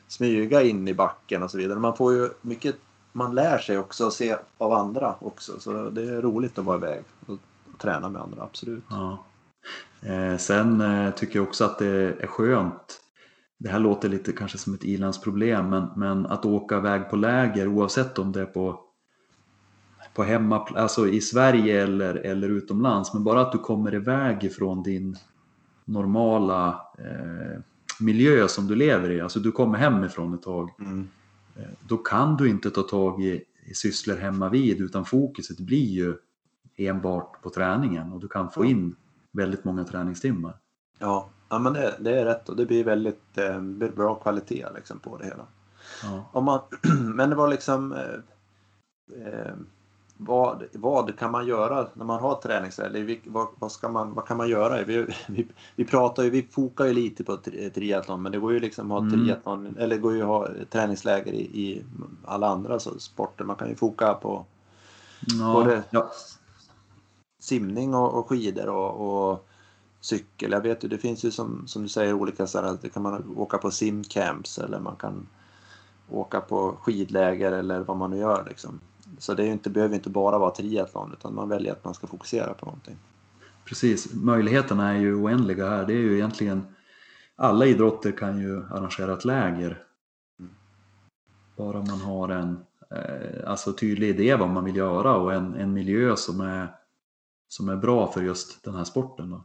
smyga 0.08 0.62
in 0.62 0.88
i 0.88 0.94
backen 0.94 1.42
och 1.42 1.50
så 1.50 1.58
vidare. 1.58 1.78
Man 1.78 1.96
får 1.96 2.12
ju 2.12 2.28
mycket 2.40 2.76
man 3.14 3.34
lär 3.34 3.58
sig 3.58 3.78
också 3.78 4.06
att 4.06 4.12
se 4.12 4.36
av 4.58 4.72
andra 4.72 5.14
också. 5.20 5.60
Så 5.60 5.90
det 5.90 6.02
är 6.02 6.22
roligt 6.22 6.58
att 6.58 6.64
vara 6.64 6.76
iväg 6.76 7.04
och 7.26 7.38
träna 7.78 8.08
med 8.08 8.22
andra, 8.22 8.42
absolut. 8.42 8.84
Ja. 8.90 9.24
Eh, 10.02 10.36
sen 10.36 10.80
eh, 10.80 11.10
tycker 11.10 11.38
jag 11.38 11.48
också 11.48 11.64
att 11.64 11.78
det 11.78 11.86
är 12.20 12.26
skönt. 12.26 13.00
Det 13.58 13.68
här 13.68 13.78
låter 13.78 14.08
lite 14.08 14.32
kanske 14.32 14.58
som 14.58 14.74
ett 14.74 14.84
ilandsproblem 14.84 15.70
men, 15.70 15.88
men 15.96 16.26
att 16.26 16.44
åka 16.44 16.76
iväg 16.76 17.10
på 17.10 17.16
läger 17.16 17.68
oavsett 17.68 18.18
om 18.18 18.32
det 18.32 18.40
är 18.40 18.46
på 18.46 18.80
på 20.14 20.22
hemma, 20.22 20.66
alltså 20.76 21.08
i 21.08 21.20
Sverige 21.20 21.82
eller, 21.82 22.14
eller 22.14 22.48
utomlands, 22.48 23.14
men 23.14 23.24
bara 23.24 23.40
att 23.40 23.52
du 23.52 23.58
kommer 23.58 23.94
iväg 23.94 24.44
ifrån 24.44 24.82
din 24.82 25.16
normala 25.84 26.68
eh, 26.98 27.60
miljö 28.00 28.48
som 28.48 28.66
du 28.66 28.74
lever 28.74 29.10
i, 29.10 29.20
alltså 29.20 29.40
du 29.40 29.52
kommer 29.52 29.78
hemifrån 29.78 30.34
ett 30.34 30.42
tag. 30.42 30.70
Mm. 30.80 31.08
Eh, 31.56 31.62
då 31.88 31.96
kan 31.96 32.36
du 32.36 32.48
inte 32.48 32.70
ta 32.70 32.82
tag 32.82 33.22
i, 33.22 33.44
i 33.64 33.74
sysslor 33.74 34.16
hemma 34.16 34.48
vid 34.48 34.80
utan 34.80 35.04
fokuset 35.04 35.60
blir 35.60 35.88
ju 35.88 36.16
enbart 36.76 37.42
på 37.42 37.50
träningen 37.50 38.12
och 38.12 38.20
du 38.20 38.28
kan 38.28 38.50
få 38.50 38.64
in 38.64 38.96
väldigt 39.32 39.64
många 39.64 39.84
träningstimmar. 39.84 40.56
Ja, 40.98 41.28
ja 41.48 41.58
men 41.58 41.72
det, 41.72 41.94
det 42.00 42.20
är 42.20 42.24
rätt 42.24 42.48
och 42.48 42.56
det 42.56 42.66
blir 42.66 42.84
väldigt 42.84 43.38
eh, 43.38 43.60
bra 43.96 44.14
kvalitet 44.14 44.66
liksom 44.74 44.98
på 44.98 45.16
det 45.18 45.24
hela. 45.24 45.46
Ja. 46.02 46.30
Om 46.32 46.44
man, 46.44 46.60
men 47.14 47.30
det 47.30 47.36
var 47.36 47.48
liksom 47.48 47.92
eh, 47.92 48.14
eh 49.26 49.54
vad, 50.16 50.62
vad 50.72 51.18
kan 51.18 51.30
man 51.30 51.46
göra 51.46 51.86
när 51.94 52.04
man 52.04 52.20
har 52.20 52.34
träningsläger? 52.34 53.20
Vad, 53.24 53.48
vad, 53.58 53.72
ska 53.72 53.88
man, 53.88 54.14
vad 54.14 54.26
kan 54.26 54.36
man 54.36 54.48
göra? 54.48 54.84
Vi, 54.84 55.06
vi, 55.26 55.46
vi 55.76 55.84
pratar 55.84 56.22
ju, 56.22 56.30
vi 56.30 56.42
fokar 56.42 56.84
ju 56.84 56.92
lite 56.92 57.24
på 57.24 57.36
triathlon 57.74 58.22
men 58.22 58.32
det 58.32 58.38
går 58.38 58.52
ju 58.52 58.60
liksom 58.60 58.92
att 58.92 59.02
ha 59.02 59.08
mm. 59.08 59.24
triathlon, 59.24 59.76
eller 59.78 59.98
går 59.98 60.14
ju 60.14 60.22
att 60.22 60.28
ha 60.28 60.48
träningsläger 60.70 61.32
i, 61.32 61.40
i 61.42 61.84
alla 62.24 62.48
andra 62.48 62.78
så, 62.78 62.98
sporter. 62.98 63.44
Man 63.44 63.56
kan 63.56 63.68
ju 63.68 63.74
foka 63.74 64.14
på 64.14 64.44
ja, 65.20 65.52
både 65.52 65.82
ja. 65.90 66.10
simning 67.40 67.94
och, 67.94 68.18
och 68.18 68.28
skidor 68.28 68.68
och, 68.68 69.30
och, 69.30 69.46
cykel. 70.00 70.52
Jag 70.52 70.60
vet 70.60 70.84
ju, 70.84 70.88
det 70.88 70.98
finns 70.98 71.24
ju 71.24 71.30
som, 71.30 71.62
som 71.66 71.82
du 71.82 71.88
säger 71.88 72.12
olika 72.12 72.46
så 72.46 72.76
kan 72.92 73.02
man 73.02 73.34
åka 73.36 73.58
på 73.58 73.70
simcamps 73.70 74.58
eller 74.58 74.80
man 74.80 74.96
kan 74.96 75.26
åka 76.10 76.40
på 76.40 76.76
skidläger 76.80 77.52
eller 77.52 77.80
vad 77.80 77.96
man 77.96 78.10
nu 78.10 78.16
gör 78.16 78.44
liksom. 78.48 78.80
Så 79.18 79.34
det 79.34 79.46
inte, 79.46 79.70
behöver 79.70 79.94
inte 79.94 80.10
bara 80.10 80.38
vara 80.38 80.50
triathlon 80.50 81.12
utan 81.12 81.34
man 81.34 81.48
väljer 81.48 81.72
att 81.72 81.84
man 81.84 81.94
ska 81.94 82.06
fokusera 82.06 82.54
på 82.54 82.66
någonting. 82.66 82.98
Precis, 83.64 84.14
möjligheterna 84.14 84.92
är 84.92 84.98
ju 84.98 85.14
oändliga 85.14 85.68
här. 85.68 85.86
Det 85.86 85.92
är 85.92 85.98
ju 85.98 86.14
egentligen 86.14 86.66
alla 87.36 87.66
idrotter 87.66 88.12
kan 88.12 88.38
ju 88.38 88.64
arrangera 88.64 89.12
ett 89.12 89.24
läger. 89.24 89.84
Mm. 90.38 90.52
Bara 91.56 91.78
man 91.78 92.00
har 92.00 92.28
en, 92.28 92.64
eh, 92.90 93.50
alltså 93.50 93.72
tydlig 93.72 94.08
idé 94.08 94.36
vad 94.36 94.48
man 94.48 94.64
vill 94.64 94.76
göra 94.76 95.16
och 95.16 95.34
en, 95.34 95.54
en 95.54 95.72
miljö 95.72 96.16
som 96.16 96.40
är, 96.40 96.68
som 97.48 97.68
är 97.68 97.76
bra 97.76 98.12
för 98.12 98.22
just 98.22 98.64
den 98.64 98.74
här 98.74 98.84
sporten. 98.84 99.30
Då. 99.30 99.44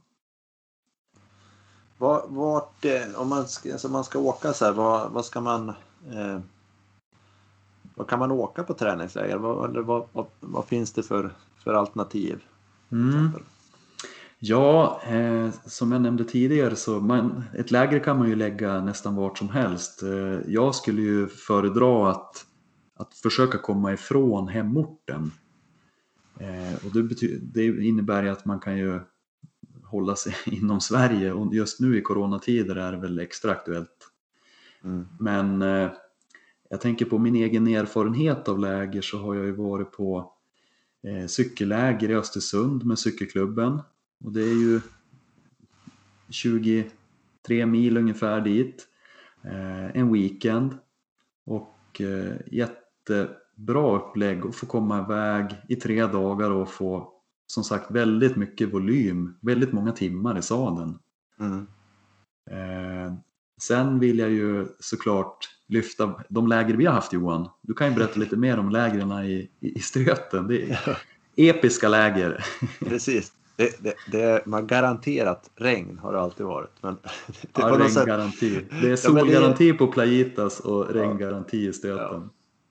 Vart, 2.27 2.85
om 3.15 3.29
man 3.29 3.47
ska, 3.47 3.71
alltså 3.71 3.89
man 3.89 4.03
ska 4.03 4.19
åka 4.19 4.53
så 4.53 4.65
här, 4.65 4.71
vad, 4.71 5.11
vad 5.11 5.25
ska 5.25 5.41
man 5.41 5.69
eh, 6.11 6.39
vad 7.99 8.07
kan 8.07 8.19
man 8.19 8.31
åka 8.31 8.63
på 8.63 8.73
träningsläger? 8.73 9.37
Vad, 9.37 9.69
eller 9.69 9.81
vad, 9.81 10.07
vad, 10.11 10.25
vad 10.39 10.65
finns 10.65 10.93
det 10.93 11.03
för, 11.03 11.33
för 11.63 11.73
alternativ? 11.73 12.43
Mm. 12.91 13.29
Ja, 14.39 15.01
eh, 15.07 15.49
som 15.65 15.91
jag 15.91 16.01
nämnde 16.01 16.23
tidigare 16.23 16.75
så 16.75 16.99
man, 16.99 17.43
ett 17.57 17.71
läger 17.71 17.99
kan 17.99 18.17
man 18.17 18.29
ju 18.29 18.35
lägga 18.35 18.81
nästan 18.81 19.15
vart 19.15 19.37
som 19.37 19.49
helst. 19.49 20.03
Eh, 20.03 20.39
jag 20.47 20.75
skulle 20.75 21.01
ju 21.01 21.27
föredra 21.27 22.11
att, 22.11 22.45
att 22.95 23.13
försöka 23.13 23.57
komma 23.57 23.93
ifrån 23.93 24.47
hemorten. 24.47 25.31
Eh, 26.39 26.85
och 26.85 26.93
det, 26.93 27.37
det 27.41 27.65
innebär 27.65 28.23
ju 28.23 28.29
att 28.29 28.45
man 28.45 28.59
kan 28.59 28.77
ju 28.77 28.99
hålla 29.83 30.15
sig 30.15 30.35
inom 30.45 30.81
Sverige 30.81 31.31
och 31.33 31.55
just 31.55 31.79
nu 31.79 31.97
i 31.97 32.01
coronatider 32.01 32.75
är 32.75 32.91
det 32.91 32.97
väl 32.97 33.19
extra 33.19 33.51
aktuellt. 33.51 34.11
Mm. 34.83 35.07
Men 35.19 35.61
eh, 35.61 35.91
jag 36.69 36.81
tänker 36.81 37.05
på 37.05 37.17
min 37.17 37.35
egen 37.35 37.67
erfarenhet 37.67 38.47
av 38.47 38.59
läger 38.59 39.01
så 39.01 39.17
har 39.17 39.35
jag 39.35 39.45
ju 39.45 39.51
varit 39.51 39.91
på 39.91 40.33
eh, 41.03 41.25
cykelläger 41.27 42.09
i 42.09 42.15
Östersund 42.15 42.85
med 42.85 42.99
cykelklubben 42.99 43.81
och 44.23 44.31
det 44.31 44.41
är 44.41 44.61
ju 44.61 44.81
23 46.29 47.65
mil 47.65 47.97
ungefär 47.97 48.41
dit. 48.41 48.88
Eh, 49.43 49.95
en 49.97 50.13
weekend 50.13 50.77
och 51.45 52.01
eh, 52.01 52.35
jättebra 52.51 53.97
upplägg 53.97 54.45
att 54.45 54.55
få 54.55 54.65
komma 54.65 55.05
iväg 55.05 55.55
i 55.67 55.75
tre 55.75 56.05
dagar 56.05 56.51
och 56.51 56.69
få 56.69 57.13
som 57.47 57.63
sagt 57.63 57.91
väldigt 57.91 58.35
mycket 58.35 58.73
volym, 58.73 59.38
väldigt 59.41 59.73
många 59.73 59.91
timmar 59.91 60.38
i 60.38 60.41
sadeln. 60.41 60.99
Mm. 61.39 61.67
Eh, 62.51 63.13
sen 63.59 63.99
vill 63.99 64.19
jag 64.19 64.29
ju 64.29 64.67
såklart 64.79 65.49
lyfta 65.67 66.13
de 66.29 66.47
läger 66.47 66.73
vi 66.73 66.85
har 66.85 66.93
haft 66.93 67.13
Johan. 67.13 67.49
Du 67.61 67.73
kan 67.73 67.89
ju 67.89 67.95
berätta 67.95 68.19
lite 68.19 68.35
mer 68.35 68.59
om 68.59 68.69
lägren 68.69 69.11
i, 69.11 69.49
i, 69.59 69.77
i 69.77 69.79
Ströten. 69.79 70.47
Det 70.47 70.71
är 70.71 70.97
episka 71.35 71.89
läger. 71.89 72.45
Precis. 72.79 73.31
Det, 73.55 73.83
det, 73.83 73.93
det, 74.11 74.45
man 74.45 74.67
garanterat 74.67 75.49
regn 75.55 75.99
har 76.01 76.13
det 76.13 76.19
alltid 76.19 76.45
varit. 76.45 76.71
Men 76.81 76.93
det, 77.41 77.61
ja, 77.61 77.79
regngaranti. 77.79 78.55
Sätt... 78.55 78.65
Det 78.81 78.91
är 78.91 78.95
solgaranti 78.95 79.67
ja, 79.67 79.71
det... 79.71 79.77
på 79.77 79.87
Playitas 79.87 80.59
och 80.59 80.89
regngaranti 80.93 81.67
i 81.67 81.73
Stöten. 81.73 82.21
Ja. 82.21 82.29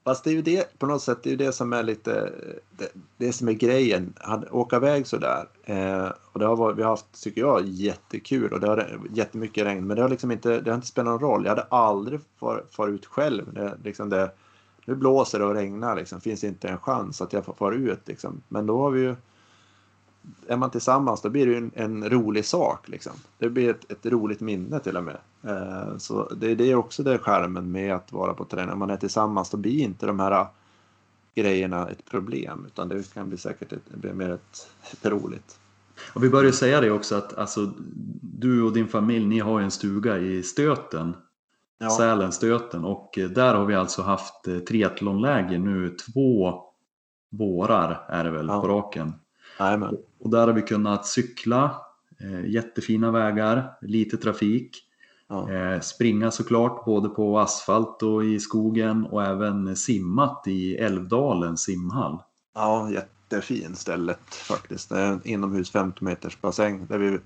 Fast 0.09 0.23
det 0.23 0.29
är 0.29 0.33
ju 0.33 0.41
det 0.41 0.79
på 0.79 0.85
något 0.85 1.01
sätt, 1.01 1.23
det 1.23 1.29
är 1.29 1.31
ju 1.31 1.37
det 1.37 1.51
som 1.51 1.73
är 1.73 1.83
lite, 1.83 2.31
det, 2.77 2.91
det 3.17 3.33
som 3.33 3.47
är 3.47 3.53
grejen. 3.53 4.13
Han 4.17 4.45
åka 4.51 4.75
iväg 4.75 5.07
sådär. 5.07 5.47
Eh, 5.63 6.11
och 6.31 6.39
det 6.39 6.45
har 6.45 6.55
varit, 6.55 6.77
vi 6.77 6.81
har 6.83 6.89
haft, 6.89 7.23
tycker 7.23 7.41
jag, 7.41 7.65
jättekul 7.65 8.53
och 8.53 8.59
det 8.59 8.67
har 8.67 8.99
jättemycket 9.13 9.65
regn. 9.65 9.87
Men 9.87 9.95
det 9.95 10.01
har 10.01 10.09
liksom 10.09 10.31
inte, 10.31 10.61
det 10.61 10.71
har 10.71 10.75
inte 10.75 10.87
spelat 10.87 11.11
någon 11.11 11.19
roll. 11.19 11.43
Jag 11.43 11.49
hade 11.49 11.61
aldrig 11.61 12.19
farit 12.39 12.75
far 12.75 12.87
ut 12.87 13.05
själv. 13.05 13.53
Det, 13.53 13.77
liksom 13.83 14.09
det, 14.09 14.31
nu 14.85 14.95
blåser 14.95 15.39
det 15.39 15.45
och 15.45 15.53
regnar 15.53 15.95
liksom. 15.95 16.21
Finns 16.21 16.43
inte 16.43 16.69
en 16.69 16.77
chans 16.77 17.21
att 17.21 17.33
jag 17.33 17.45
får 17.45 17.53
fara 17.53 17.75
ut 17.75 18.07
liksom. 18.07 18.41
Men 18.47 18.65
då 18.65 18.81
har 18.81 18.91
vi 18.91 19.01
ju 19.01 19.15
är 20.47 20.57
man 20.57 20.71
tillsammans 20.71 21.21
då 21.21 21.29
blir 21.29 21.45
det 21.45 21.51
ju 21.51 21.57
en, 21.57 21.71
en 21.75 22.09
rolig 22.09 22.45
sak. 22.45 22.89
Liksom. 22.89 23.13
Det 23.37 23.49
blir 23.49 23.69
ett, 23.69 23.91
ett, 23.91 24.05
roligt 24.05 24.39
minne 24.39 24.79
till 24.79 24.97
och 24.97 25.03
med. 25.03 25.17
Eh, 25.43 25.97
så 25.97 26.29
det, 26.33 26.55
det 26.55 26.71
är 26.71 26.75
också 26.75 27.03
det 27.03 27.17
skärmen 27.17 27.71
med 27.71 27.95
att 27.95 28.11
vara 28.11 28.33
på 28.33 28.45
träning. 28.45 28.73
Om 28.73 28.79
man 28.79 28.89
är 28.89 28.97
tillsammans 28.97 29.49
då 29.49 29.57
blir 29.57 29.79
inte 29.79 30.05
de 30.05 30.19
här 30.19 30.47
grejerna 31.35 31.89
ett 31.89 32.05
problem 32.05 32.65
utan 32.67 32.89
det 32.89 33.13
kan 33.13 33.29
bli 33.29 33.37
säkert 33.37 33.73
ett, 33.73 33.89
blir 33.93 34.13
mer 34.13 34.29
ett, 34.29 34.69
ett 34.91 35.05
roligt. 35.05 35.59
Och 36.13 36.23
vi 36.23 36.29
börjar 36.29 36.51
säga 36.51 36.81
det 36.81 36.91
också 36.91 37.15
att 37.15 37.37
alltså, 37.37 37.73
du 38.21 38.63
och 38.63 38.73
din 38.73 38.87
familj 38.87 39.25
ni 39.25 39.39
har 39.39 39.61
en 39.61 39.71
stuga 39.71 40.17
i 40.17 40.43
Stöten. 40.43 41.15
Ja. 41.77 41.89
Sälen 41.89 42.31
Stöten 42.31 42.85
och 42.85 43.11
där 43.35 43.55
har 43.55 43.65
vi 43.65 43.75
alltså 43.75 44.01
haft 44.01 44.47
eh, 44.47 44.59
triathlonläger 44.59 45.59
nu 45.59 45.89
två 45.89 46.63
vårar 47.31 48.05
är 48.09 48.23
det 48.23 48.31
väl 48.31 48.47
ja. 48.47 48.61
på 48.61 48.67
raken. 48.67 49.13
Amen. 49.57 49.97
Och 50.19 50.29
där 50.29 50.47
har 50.47 50.53
vi 50.53 50.61
kunnat 50.61 51.05
cykla, 51.05 51.81
eh, 52.19 52.45
jättefina 52.45 53.11
vägar, 53.11 53.77
lite 53.81 54.17
trafik. 54.17 54.88
Ja. 55.29 55.51
Eh, 55.51 55.79
springa 55.79 56.31
såklart 56.31 56.85
både 56.85 57.09
på 57.09 57.39
asfalt 57.39 58.03
och 58.03 58.25
i 58.25 58.39
skogen 58.39 59.05
och 59.05 59.23
även 59.23 59.75
simmat 59.75 60.43
i 60.47 60.75
Älvdalen 60.75 61.57
simhall. 61.57 62.17
Ja, 62.55 62.89
jättefin 62.91 63.75
stället 63.75 64.35
faktiskt. 64.35 64.91
En 64.91 65.21
inomhus 65.23 65.71
50 65.71 66.03
meters 66.03 66.41
bassäng 66.41 66.85
där 66.85 66.97
vi 66.97 67.19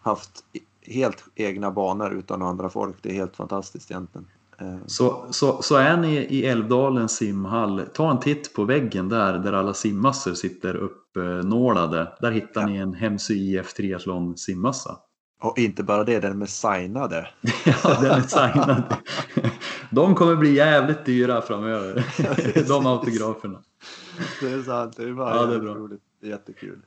haft 0.00 0.44
helt 0.86 1.24
egna 1.34 1.70
banor 1.70 2.12
utan 2.12 2.42
andra 2.42 2.68
folk. 2.68 2.96
Det 3.02 3.10
är 3.10 3.14
helt 3.14 3.36
fantastiskt 3.36 3.90
egentligen. 3.90 4.26
Eh, 4.58 4.78
så, 4.86 5.26
så, 5.30 5.62
så 5.62 5.76
är 5.76 5.96
ni 5.96 6.14
i 6.16 6.46
Älvdalens 6.46 7.16
simhall, 7.16 7.82
ta 7.94 8.10
en 8.10 8.20
titt 8.20 8.54
på 8.54 8.64
väggen 8.64 9.08
där, 9.08 9.38
där 9.38 9.52
alla 9.52 9.74
simmassor 9.74 10.34
sitter 10.34 10.76
uppnålade. 10.76 12.12
Där 12.20 12.30
hittar 12.30 12.60
ja. 12.60 12.66
ni 12.66 12.76
en 12.76 12.94
Hemsö 12.94 13.34
IF 13.34 13.74
Triathlon 13.74 14.36
simmössa. 14.36 14.96
Och 15.40 15.58
inte 15.58 15.82
bara 15.82 16.04
det, 16.04 16.20
den 16.20 16.42
är 16.42 16.46
signade. 16.46 17.28
ja, 17.64 17.98
den 18.00 18.10
är 18.10 18.20
signad. 18.20 18.82
De 19.90 20.14
kommer 20.14 20.36
bli 20.36 20.54
jävligt 20.54 21.04
dyra 21.04 21.42
framöver, 21.42 22.04
de 22.68 22.86
autograferna. 22.86 23.58
Det 24.40 24.52
är 24.52 24.62
sant, 24.62 24.96
det 24.96 25.02
är 25.02 25.12
bara 25.12 25.36
ja, 25.36 25.46
det 25.46 25.54
är 25.54 25.60
bra. 25.60 25.74
roligt. 25.74 26.02
Jättekul. 26.22 26.78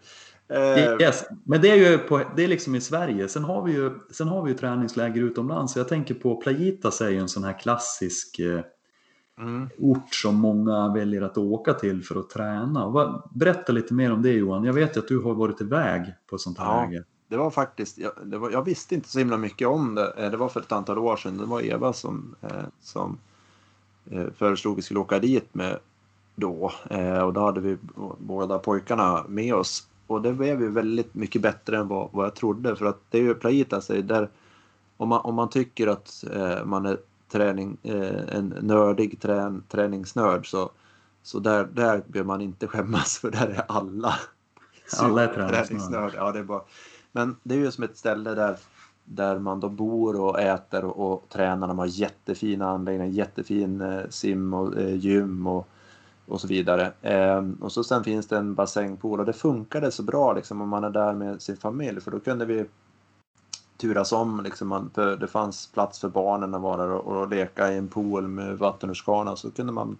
Eh, 0.48 1.02
yes. 1.02 1.26
Men 1.46 1.62
det 1.62 1.72
är 1.72 1.76
ju 1.76 1.98
på, 1.98 2.22
det 2.36 2.44
är 2.44 2.48
liksom 2.48 2.76
i 2.76 2.82
Sverige. 2.82 3.28
Sen 3.28 3.44
har 3.44 3.64
vi 3.64 3.72
ju, 3.72 3.92
sen 4.12 4.28
har 4.28 4.44
vi 4.44 4.52
ju 4.52 4.58
träningsläger 4.58 5.22
utomlands. 5.22 5.76
Jag 5.76 5.88
tänker 5.88 6.14
på 6.14 6.36
Playitas 6.36 7.02
är 7.02 7.10
ju 7.10 7.18
en 7.18 7.30
sån 7.30 7.44
här 7.44 7.60
klassisk 7.60 8.40
eh, 8.40 8.62
mm. 9.40 9.70
ort 9.80 10.16
som 10.16 10.36
många 10.36 10.94
väljer 10.94 11.22
att 11.22 11.38
åka 11.38 11.74
till 11.74 12.04
för 12.04 12.20
att 12.20 12.30
träna. 12.30 12.94
Berätta 13.36 13.72
lite 13.72 13.94
mer 13.94 14.12
om 14.14 14.22
det 14.22 14.32
Johan. 14.32 14.64
Jag 14.64 14.74
vet 14.74 14.98
ju 14.98 15.00
att 15.00 15.08
du 15.08 15.20
har 15.20 15.34
varit 15.34 15.62
iväg 15.62 16.14
på 16.30 16.36
ett 16.36 16.42
sånt 16.42 16.58
här 16.58 16.66
ja, 16.66 16.86
läger. 16.86 17.06
Det 17.34 17.38
var 17.38 17.52
faktiskt, 17.52 17.98
jag, 17.98 18.12
var, 18.26 18.52
jag 18.52 18.66
visste 18.66 18.96
inte 18.96 19.10
så 19.10 19.20
himla 19.20 19.38
mycket 19.38 19.68
om 19.68 19.96
det. 19.96 20.14
Eh, 20.18 20.32
det 20.32 20.38
var 20.38 20.50
för 20.50 20.60
ett 20.60 20.72
antal 20.72 20.98
år 20.98 21.18
sedan. 21.18 21.38
Det 21.38 21.46
var 21.46 21.62
Eva 21.62 21.94
som, 21.94 22.36
eh, 22.42 22.64
som 22.82 23.18
eh, 24.12 24.26
föreslog 24.38 24.74
att 24.74 24.78
vi 24.78 24.82
skulle 24.82 25.00
åka 25.00 25.20
dit 25.20 25.54
med 25.54 25.80
då. 26.36 26.72
Och 27.26 27.34
då 27.34 27.46
hade 27.46 27.62
vi 27.62 27.78
båda 28.18 28.60
pojkarna 28.60 29.26
med 29.28 29.56
oss 29.56 29.88
och 30.08 30.22
det 30.22 30.34
blev 30.34 30.62
ju 30.62 30.70
väldigt 30.70 31.14
mycket 31.14 31.42
bättre 31.42 31.78
än 31.78 31.88
vad, 31.88 32.10
vad 32.12 32.26
jag 32.26 32.36
trodde 32.36 32.76
för 32.76 32.86
att 32.86 33.00
det 33.10 33.18
är 33.18 33.22
ju 33.22 33.34
Playita 33.34 33.82
sig 33.82 34.02
där 34.02 34.30
om 34.98 35.10
man, 35.10 35.22
om 35.22 35.36
man 35.36 35.50
tycker 35.50 35.88
att 35.88 36.24
man 36.66 36.86
är 36.86 36.98
träning, 37.32 37.78
en 37.84 38.56
nördig 38.62 39.22
trän, 39.22 39.64
träningsnörd 39.70 40.50
så, 40.50 40.72
så 41.24 41.40
där, 41.40 41.64
där 41.74 42.04
behöver 42.08 42.28
man 42.28 42.42
inte 42.42 42.68
skämmas 42.68 43.18
för 43.18 43.32
där 43.32 43.48
är 43.48 43.66
alla 43.68 44.16
alla 45.00 45.24
är 45.24 45.50
träningsnörd. 45.50 46.14
Ja, 46.16 46.32
det 46.32 46.40
är 46.40 46.44
bara, 46.44 46.62
men 47.14 47.36
det 47.44 47.56
är 47.56 47.60
ju 47.60 47.72
som 47.72 47.84
ett 47.84 47.98
ställe 47.98 48.36
där, 48.36 48.58
där 49.06 49.40
man 49.40 49.60
då 49.60 49.70
bor 49.70 50.20
och 50.22 50.40
äter 50.40 50.86
och, 50.86 51.14
och 51.14 51.30
tränar. 51.30 51.68
De 51.68 51.80
har 51.80 51.86
jättefina 51.86 52.70
anläggningar, 52.70 53.14
jättefin 53.14 53.82
eh, 53.82 54.02
sim 54.10 54.54
och 54.54 54.78
eh, 54.78 54.96
gym 54.96 55.48
och 55.48 55.68
och 56.26 56.42
så 56.42 56.48
vidare. 56.48 56.94
Eh, 57.02 57.44
och 57.60 57.72
så 57.72 57.84
sen 57.84 58.04
finns 58.04 58.28
det 58.28 58.38
en 58.38 58.56
bassängpool 58.56 59.20
och 59.20 59.26
det 59.26 59.34
funkade 59.34 59.92
så 59.92 60.04
bra 60.04 60.34
liksom 60.34 60.62
om 60.62 60.70
man 60.70 60.84
är 60.84 60.90
där 60.90 61.14
med 61.14 61.42
sin 61.42 61.58
familj 61.58 62.02
för 62.02 62.12
då 62.12 62.20
kunde 62.20 62.46
vi 62.46 62.66
turas 63.78 64.12
om. 64.12 64.44
Liksom 64.44 64.68
man, 64.68 64.92
det 65.20 65.28
fanns 65.28 65.68
plats 65.68 66.00
för 66.00 66.10
barnen 66.10 66.56
att 66.56 66.62
vara 66.62 66.78
där 66.78 66.92
och, 66.92 67.22
och 67.22 67.30
leka 67.30 67.72
i 67.72 67.78
en 67.78 67.88
pool 67.88 68.28
med 68.28 68.58
vattenrutschkana 68.58 69.36
så 69.36 69.52
kunde 69.52 69.74
man 69.74 69.98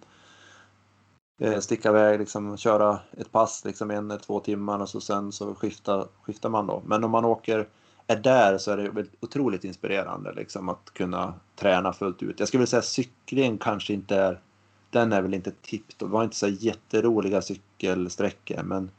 eh, 1.38 1.58
sticka 1.58 1.88
iväg, 1.88 2.18
liksom, 2.18 2.56
köra 2.56 2.98
ett 3.18 3.32
pass 3.32 3.64
liksom 3.64 3.90
en 3.90 4.10
eller 4.10 4.20
två 4.20 4.40
timmar 4.40 4.78
och 4.78 4.88
så 4.88 5.00
sen 5.00 5.32
så 5.32 5.54
skiftar, 5.54 6.08
skiftar 6.22 6.48
man 6.48 6.66
då. 6.66 6.82
Men 6.86 7.04
om 7.04 7.10
man 7.10 7.24
åker 7.24 7.68
är 8.06 8.16
där 8.16 8.58
så 8.58 8.70
är 8.70 8.76
det 8.76 9.06
otroligt 9.20 9.64
inspirerande 9.64 10.32
liksom, 10.32 10.68
att 10.68 10.90
kunna 10.92 11.34
träna 11.56 11.92
fullt 11.92 12.22
ut. 12.22 12.40
Jag 12.40 12.48
skulle 12.48 12.58
vilja 12.58 12.66
säga 12.66 12.82
cykling 12.82 13.58
kanske 13.58 13.92
inte 13.92 14.16
är 14.16 14.40
den 14.94 15.12
är 15.12 15.22
väl 15.22 15.34
inte 15.34 15.52
tippt. 15.62 15.98
Det 15.98 16.04
var 16.04 16.24
inte 16.24 16.36
så 16.36 16.48
jätteroliga 16.48 17.42
cykelsträckor 17.42 18.62
men 18.62 18.90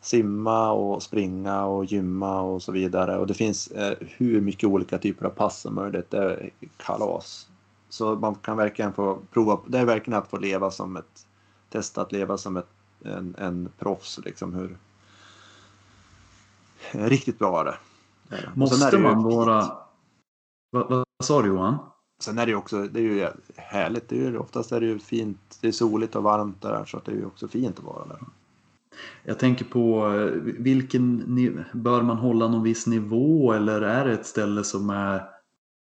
simma 0.00 0.72
och 0.72 1.02
springa 1.02 1.64
och 1.64 1.84
gymma 1.84 2.40
och 2.40 2.62
så 2.62 2.72
vidare. 2.72 3.18
Och 3.18 3.26
det 3.26 3.34
finns 3.34 3.68
eh, 3.68 3.96
hur 4.00 4.40
mycket 4.40 4.68
olika 4.68 4.98
typer 4.98 5.26
av 5.26 5.30
pass 5.30 5.60
som 5.60 5.74
möjligt. 5.74 6.10
Det 6.10 6.18
är 6.18 6.50
kalas. 6.76 7.48
Så 7.88 8.14
man 8.14 8.34
kan 8.34 8.56
verkligen 8.56 8.92
få 8.92 9.18
prova. 9.32 9.60
Det 9.66 9.78
är 9.78 9.84
verkligen 9.84 10.18
att 10.18 10.30
få 10.30 10.36
leva 10.36 10.70
som 10.70 10.96
ett 10.96 11.26
testa 11.72 12.02
att 12.02 12.12
leva 12.12 12.38
som 12.38 12.56
ett, 12.56 12.68
en, 13.04 13.34
en 13.38 13.68
proffs. 13.78 14.20
Liksom 14.24 14.54
hur, 14.54 14.78
riktigt 17.08 17.38
bra 17.38 17.50
var 17.50 17.64
det. 17.64 17.76
Måste 18.54 18.98
man 18.98 19.22
vara... 19.22 19.76
Vad, 20.70 20.90
vad 20.90 21.04
sa 21.24 21.42
du 21.42 21.48
Johan? 21.48 21.78
Sen 22.22 22.38
är 22.38 22.46
det 22.46 22.50
ju 22.50 22.56
också, 22.56 22.82
det 22.82 23.00
är 23.00 23.02
ju 23.02 23.28
härligt, 23.56 24.08
det 24.08 24.16
är 24.16 24.30
ju, 24.30 24.38
oftast 24.38 24.72
är 24.72 24.80
det 24.80 24.86
ju 24.86 24.98
fint, 24.98 25.58
det 25.60 25.68
är 25.68 25.72
soligt 25.72 26.16
och 26.16 26.22
varmt 26.22 26.62
där 26.62 26.84
så 26.84 26.96
att 26.96 27.04
det 27.04 27.12
är 27.12 27.16
ju 27.16 27.26
också 27.26 27.48
fint 27.48 27.78
att 27.78 27.84
vara 27.84 28.06
där. 28.06 28.18
Jag 29.24 29.38
tänker 29.38 29.64
på 29.64 30.10
vilken, 30.58 31.24
bör 31.72 32.02
man 32.02 32.16
hålla 32.16 32.48
någon 32.48 32.62
viss 32.62 32.86
nivå 32.86 33.52
eller 33.52 33.82
är 33.82 34.04
det 34.04 34.12
ett 34.12 34.26
ställe 34.26 34.64
som 34.64 34.90
är 34.90 35.22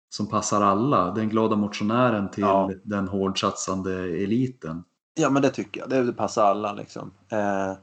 som 0.10 0.28
passar 0.28 0.62
alla? 0.62 1.12
Den 1.12 1.30
glada 1.30 1.56
motionären 1.56 2.32
till 2.32 2.44
ja. 2.44 2.72
den 2.84 3.08
hårdsatsande 3.08 3.94
eliten? 4.04 4.84
Ja 5.14 5.30
men 5.30 5.42
det 5.42 5.50
tycker 5.50 5.82
jag, 5.82 5.90
det, 5.90 6.14
passar 6.14 6.46
alla 6.46 6.74
liksom. 6.74 7.12
Eh, 7.30 7.74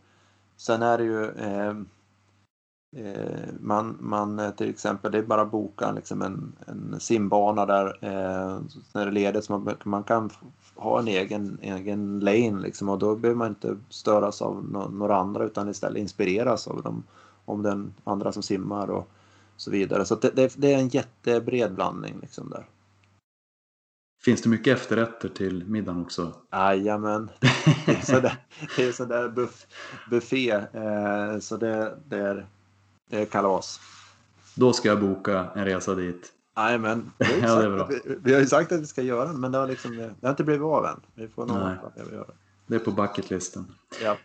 sen 0.56 0.82
är 0.82 0.98
det 0.98 1.04
ju 1.04 1.24
eh, 1.24 1.74
Eh, 2.96 3.48
man, 3.60 3.96
man 4.00 4.38
eh, 4.38 4.50
till 4.50 4.70
exempel, 4.70 5.12
det 5.12 5.18
är 5.18 5.22
bara 5.22 5.42
att 5.42 5.50
boka 5.50 5.92
liksom 5.92 6.22
en, 6.22 6.52
en 6.66 7.00
simbana 7.00 7.66
där 7.66 7.86
eh, 8.00 8.60
när 8.94 9.04
det 9.04 9.10
är 9.10 9.12
ledigt 9.12 9.44
så 9.44 9.58
man, 9.58 9.76
man 9.84 10.04
kan 10.04 10.30
ha 10.76 10.98
en 10.98 11.08
egen, 11.08 11.58
egen 11.62 12.20
lane 12.20 12.60
liksom 12.62 12.88
och 12.88 12.98
då 12.98 13.16
behöver 13.16 13.38
man 13.38 13.48
inte 13.48 13.76
störas 13.88 14.42
av 14.42 14.64
no, 14.70 14.88
några 14.92 15.16
andra 15.16 15.44
utan 15.44 15.68
istället 15.68 16.00
inspireras 16.00 16.68
av 16.68 16.82
dem, 16.82 17.02
om 17.44 17.62
den 17.62 17.94
andra 18.04 18.32
som 18.32 18.42
simmar 18.42 18.90
och 18.90 19.08
så 19.56 19.70
vidare. 19.70 20.04
Så 20.04 20.14
det, 20.14 20.30
det, 20.36 20.54
det 20.56 20.74
är 20.74 20.78
en 20.78 20.88
jättebred 20.88 21.74
blandning 21.74 22.18
liksom 22.20 22.50
där. 22.50 22.66
Finns 24.28 24.42
det 24.42 24.48
mycket 24.48 24.78
efterrätter 24.78 25.28
till 25.28 25.64
middagen 25.66 26.02
också? 26.02 26.32
Jajamän. 26.52 27.30
Det 27.86 27.92
är 28.82 28.92
sådär, 28.92 29.28
buff, 29.28 29.66
buffé. 30.10 30.50
Eh, 30.50 31.38
så 31.40 31.56
det, 31.56 31.98
det 32.08 32.16
är 32.16 32.46
det 33.10 33.20
är 33.20 33.24
kalas. 33.24 33.80
Då 34.54 34.72
ska 34.72 34.88
jag 34.88 35.00
boka 35.00 35.46
en 35.54 35.64
resa 35.64 35.94
dit. 35.94 36.32
Jajamän. 36.56 37.10
ja, 37.18 37.54
det 37.54 37.64
är 37.64 37.70
bra. 37.70 37.88
Vi, 37.90 38.18
vi, 38.22 38.32
har 38.32 38.40
ju 38.40 38.46
sagt 38.46 38.72
att 38.72 38.80
vi 38.80 38.86
ska 38.86 39.02
göra 39.02 39.24
den 39.24 39.40
men 39.40 39.52
det 39.52 39.58
har, 39.58 39.66
liksom, 39.66 39.96
det 39.96 40.14
har 40.22 40.30
inte 40.30 40.44
blivit 40.44 40.62
av 40.62 40.84
än. 40.84 41.00
Vi 41.14 41.28
får 41.28 41.46
nog 41.46 41.56
göra. 41.56 42.24
Det 42.66 42.74
är 42.74 42.78
på 42.78 42.90
bucketlisten. 42.90 43.64
Ja. 44.02 44.16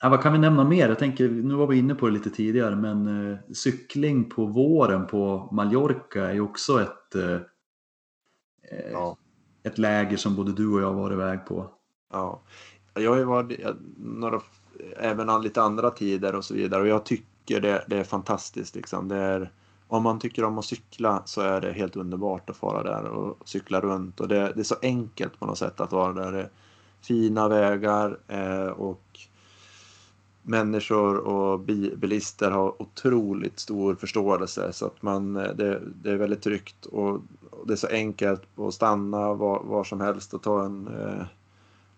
Eh, 0.00 0.10
vad 0.10 0.22
kan 0.22 0.32
vi 0.32 0.38
nämna 0.38 0.64
mer? 0.64 0.88
Jag 0.88 0.98
tänker, 0.98 1.28
nu 1.28 1.54
var 1.54 1.66
vi 1.66 1.78
inne 1.78 1.94
på 1.94 2.06
det 2.06 2.12
lite 2.12 2.30
tidigare, 2.30 2.76
men 2.76 3.30
eh, 3.32 3.38
cykling 3.54 4.30
på 4.30 4.46
våren 4.46 5.06
på 5.06 5.48
Mallorca 5.52 6.28
är 6.28 6.32
ju 6.32 6.40
också 6.40 6.82
ett, 6.82 7.14
eh 7.14 7.38
ja. 8.92 9.16
ett 9.62 9.78
läger 9.78 10.16
som 10.16 10.36
både 10.36 10.52
du 10.52 10.72
och 10.72 10.80
jag 10.80 10.92
varit 10.92 11.14
iväg 11.14 11.46
på. 11.46 11.70
Ja, 12.12 12.42
jag 12.94 13.10
har 13.10 13.18
ju 13.18 13.24
varit 13.24 13.60
några, 13.96 14.40
även 14.96 15.42
lite 15.42 15.62
andra 15.62 15.90
tider 15.90 16.34
och 16.34 16.44
så 16.44 16.54
vidare 16.54 16.82
och 16.82 16.88
jag 16.88 17.04
tycker 17.04 17.26
tycker 17.44 17.60
det, 17.60 17.84
det 17.86 17.98
är 17.98 18.04
fantastiskt. 18.04 18.74
Liksom. 18.74 19.08
Det 19.08 19.16
är, 19.16 19.50
om 19.88 20.02
man 20.02 20.18
tycker 20.18 20.44
om 20.44 20.58
att 20.58 20.64
cykla 20.64 21.22
så 21.24 21.40
är 21.40 21.60
det 21.60 21.72
helt 21.72 21.96
underbart 21.96 22.50
att 22.50 22.56
fara 22.56 22.82
där 22.82 23.04
och 23.04 23.48
cykla 23.48 23.80
runt. 23.80 24.20
Och 24.20 24.28
det, 24.28 24.52
det 24.54 24.60
är 24.60 24.64
så 24.64 24.76
enkelt 24.82 25.38
på 25.38 25.46
något 25.46 25.58
sätt 25.58 25.80
att 25.80 25.92
vara 25.92 26.12
där. 26.12 26.32
Det 26.32 26.40
är 26.40 26.50
fina 27.00 27.48
vägar 27.48 28.18
eh, 28.28 28.66
och 28.66 29.20
människor 30.42 31.16
och 31.16 31.60
bilister 31.96 32.50
har 32.50 32.82
otroligt 32.82 33.58
stor 33.58 33.94
förståelse 33.94 34.72
så 34.72 34.86
att 34.86 35.02
man, 35.02 35.36
eh, 35.36 35.50
det, 35.54 35.82
det 36.02 36.10
är 36.10 36.16
väldigt 36.16 36.42
tryggt 36.42 36.86
och, 36.86 37.10
och, 37.50 37.66
det 37.66 37.72
är 37.72 37.76
så 37.76 37.86
enkelt 37.86 38.58
att 38.58 38.74
stanna 38.74 39.34
var, 39.34 39.62
var 39.62 39.84
som 39.84 40.00
helst 40.00 40.34
och 40.34 40.42
ta 40.42 40.64
en 40.64 40.86
eh, 40.86 41.24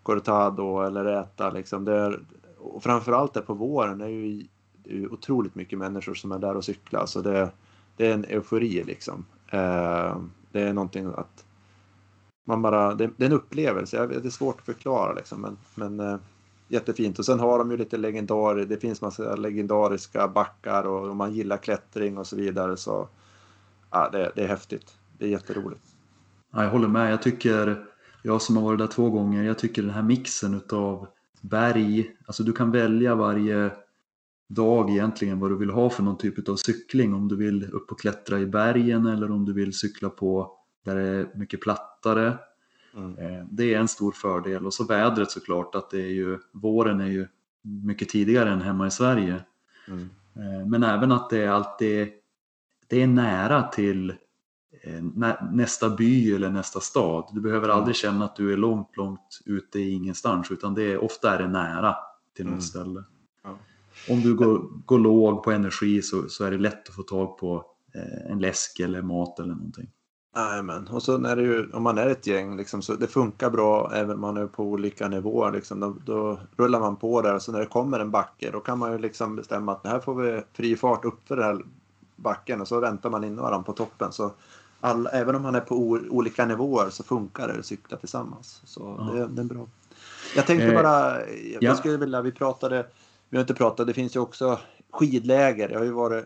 cortado 0.03 0.81
eller 0.81 1.05
äta 1.05 1.49
liksom. 1.49 1.85
Det 1.85 1.93
är, 1.93 2.19
och 2.57 2.83
framförallt 2.83 3.33
där 3.33 3.41
på 3.41 3.53
våren 3.53 4.01
är 4.01 4.07
ju 4.07 4.47
det 4.85 4.97
är 4.97 5.13
otroligt 5.13 5.55
mycket 5.55 5.79
människor 5.79 6.13
som 6.13 6.31
är 6.31 6.39
där 6.39 6.57
och 6.57 6.65
cyklar. 6.65 7.05
Så 7.05 7.21
det, 7.21 7.51
det 7.97 8.07
är 8.07 8.13
en 8.13 8.25
eufori 8.25 8.83
liksom. 8.83 9.25
Eh, 9.47 10.17
det 10.51 10.61
är 10.61 10.73
någonting 10.73 11.05
att 11.05 11.45
man 12.47 12.61
bara, 12.61 12.95
det, 12.95 13.09
det 13.17 13.23
är 13.23 13.29
en 13.29 13.35
upplevelse. 13.35 14.07
Det 14.07 14.25
är 14.25 14.29
svårt 14.29 14.59
att 14.59 14.65
förklara 14.65 15.13
liksom, 15.13 15.41
men, 15.41 15.57
men 15.75 15.99
eh, 15.99 16.19
jättefint. 16.67 17.19
Och 17.19 17.25
sen 17.25 17.39
har 17.39 17.59
de 17.59 17.71
ju 17.71 17.77
lite 17.77 17.97
legendarer, 17.97 18.65
det 18.65 18.77
finns 18.77 19.01
massa 19.01 19.35
legendariska 19.35 20.27
backar 20.27 20.83
och 20.83 21.09
om 21.09 21.17
man 21.17 21.33
gillar 21.33 21.57
klättring 21.57 22.17
och 22.17 22.27
så 22.27 22.35
vidare 22.35 22.77
så 22.77 23.09
ja, 23.91 24.09
det, 24.11 24.31
det 24.35 24.43
är 24.43 24.47
häftigt. 24.47 24.97
Det 25.17 25.25
är 25.25 25.29
jätteroligt. 25.29 25.85
Ja, 26.53 26.63
jag 26.63 26.71
håller 26.71 26.87
med. 26.87 27.11
Jag 27.11 27.21
tycker, 27.21 27.85
jag 28.23 28.41
som 28.41 28.57
har 28.57 28.63
varit 28.63 28.79
där 28.79 28.87
två 28.87 29.09
gånger, 29.09 29.43
jag 29.43 29.59
tycker 29.59 29.81
den 29.81 29.91
här 29.91 30.03
mixen 30.03 30.53
utav 30.53 31.07
berg, 31.41 32.15
alltså 32.25 32.43
du 32.43 32.53
kan 32.53 32.71
välja 32.71 33.15
varje 33.15 33.71
dag 34.49 34.89
egentligen 34.89 35.39
vad 35.39 35.51
du 35.51 35.57
vill 35.57 35.69
ha 35.69 35.89
för 35.89 36.03
någon 36.03 36.17
typ 36.17 36.49
av 36.49 36.55
cykling. 36.55 37.13
Om 37.13 37.27
du 37.27 37.35
vill 37.35 37.69
upp 37.73 37.91
och 37.91 37.99
klättra 37.99 38.39
i 38.39 38.45
bergen 38.45 39.05
eller 39.05 39.31
om 39.31 39.45
du 39.45 39.53
vill 39.53 39.73
cykla 39.73 40.09
på 40.09 40.57
där 40.85 40.95
det 40.95 41.01
är 41.01 41.29
mycket 41.35 41.61
plattare. 41.61 42.37
Mm. 42.95 43.17
Eh, 43.17 43.45
det 43.51 43.73
är 43.73 43.79
en 43.79 43.87
stor 43.87 44.11
fördel 44.11 44.65
och 44.65 44.73
så 44.73 44.83
vädret 44.83 45.31
såklart 45.31 45.75
att 45.75 45.89
det 45.89 46.01
är 46.01 46.13
ju 46.13 46.39
våren 46.51 47.01
är 47.01 47.07
ju 47.07 47.27
mycket 47.61 48.09
tidigare 48.09 48.49
än 48.49 48.61
hemma 48.61 48.87
i 48.87 48.91
Sverige. 48.91 49.43
Mm. 49.87 50.09
Eh, 50.35 50.67
men 50.67 50.83
även 50.83 51.11
att 51.11 51.29
det 51.29 51.43
är 51.43 51.49
alltid 51.49 52.07
det 52.87 53.01
är 53.01 53.07
nära 53.07 53.63
till 53.63 54.09
eh, 54.83 55.03
nästa 55.51 55.89
by 55.89 56.35
eller 56.35 56.49
nästa 56.49 56.79
stad. 56.79 57.29
Du 57.31 57.41
behöver 57.41 57.69
mm. 57.69 57.77
aldrig 57.77 57.95
känna 57.95 58.25
att 58.25 58.35
du 58.35 58.53
är 58.53 58.57
långt, 58.57 58.97
långt 58.97 59.39
ute 59.45 59.79
i 59.79 59.89
ingenstans 59.89 60.51
utan 60.51 60.73
det 60.73 60.83
är, 60.83 61.03
ofta 61.03 61.35
är 61.35 61.41
det 61.41 61.47
nära 61.47 61.95
till 62.35 62.45
något 62.45 62.51
mm. 62.51 62.61
ställe 62.61 63.03
om 64.09 64.21
du 64.21 64.35
går, 64.35 64.67
går 64.85 64.99
låg 64.99 65.43
på 65.43 65.51
energi 65.51 66.01
så, 66.01 66.29
så 66.29 66.43
är 66.43 66.51
det 66.51 66.57
lätt 66.57 66.89
att 66.89 66.95
få 66.95 67.03
tag 67.03 67.37
på 67.37 67.65
en 68.29 68.39
läsk 68.39 68.79
eller 68.79 69.01
mat 69.01 69.39
eller 69.39 69.53
någonting. 69.53 69.91
Jajamän, 70.35 70.87
och 70.87 71.03
så 71.03 71.25
är 71.25 71.35
det 71.35 71.41
ju, 71.41 71.71
om 71.73 71.83
man 71.83 71.97
är 71.97 72.07
ett 72.07 72.27
gäng, 72.27 72.57
liksom, 72.57 72.81
så 72.81 72.93
det 72.93 73.07
funkar 73.07 73.49
bra 73.49 73.91
även 73.93 74.15
om 74.15 74.21
man 74.21 74.37
är 74.37 74.47
på 74.47 74.63
olika 74.63 75.07
nivåer. 75.07 75.51
Liksom, 75.51 75.79
då, 75.79 75.95
då, 76.05 76.39
rullar 76.57 76.79
man 76.79 76.95
på 76.95 77.21
där 77.21 77.35
och 77.35 77.41
så 77.41 77.51
när 77.51 77.59
det 77.59 77.65
kommer 77.65 77.99
en 77.99 78.11
backe 78.11 78.51
då 78.51 78.59
kan 78.59 78.79
man 78.79 78.91
ju 78.91 78.97
liksom 78.97 79.35
bestämma 79.35 79.71
att 79.71 79.87
här 79.87 79.99
får 79.99 80.15
vi 80.15 80.41
fri 80.53 80.75
fart 80.75 81.05
upp 81.05 81.27
för 81.27 81.35
den 81.35 81.45
här 81.45 81.61
backen 82.15 82.61
och 82.61 82.67
så 82.67 82.79
väntar 82.79 83.09
man 83.09 83.23
in 83.23 83.35
varandra 83.35 83.63
på 83.63 83.73
toppen. 83.73 84.11
Så 84.11 84.31
all, 84.79 85.09
även 85.11 85.35
om 85.35 85.41
man 85.41 85.55
är 85.55 85.59
på 85.59 85.75
olika 86.09 86.45
nivåer 86.45 86.89
så 86.89 87.03
funkar 87.03 87.47
det 87.47 87.59
att 87.59 87.65
cykla 87.65 87.97
tillsammans. 87.97 88.61
Så 88.65 88.95
ja. 88.99 89.13
det, 89.13 89.27
det, 89.27 89.41
är 89.41 89.45
bra. 89.45 89.67
Jag 90.35 90.47
tänkte 90.47 90.67
eh, 90.67 90.73
bara, 90.73 91.19
jag, 91.27 91.63
ja. 91.63 91.75
skulle 91.75 91.97
vilja, 91.97 92.21
vi 92.21 92.31
pratade 92.31 92.85
vi 93.29 93.37
har 93.37 93.41
inte 93.41 93.53
pratat, 93.53 93.87
det 93.87 93.93
finns 93.93 94.15
ju 94.15 94.19
också 94.19 94.59
skidläger. 94.91 95.67
Det 95.69 95.77
har 95.77 95.83
ju 95.83 95.91
varit, 95.91 96.25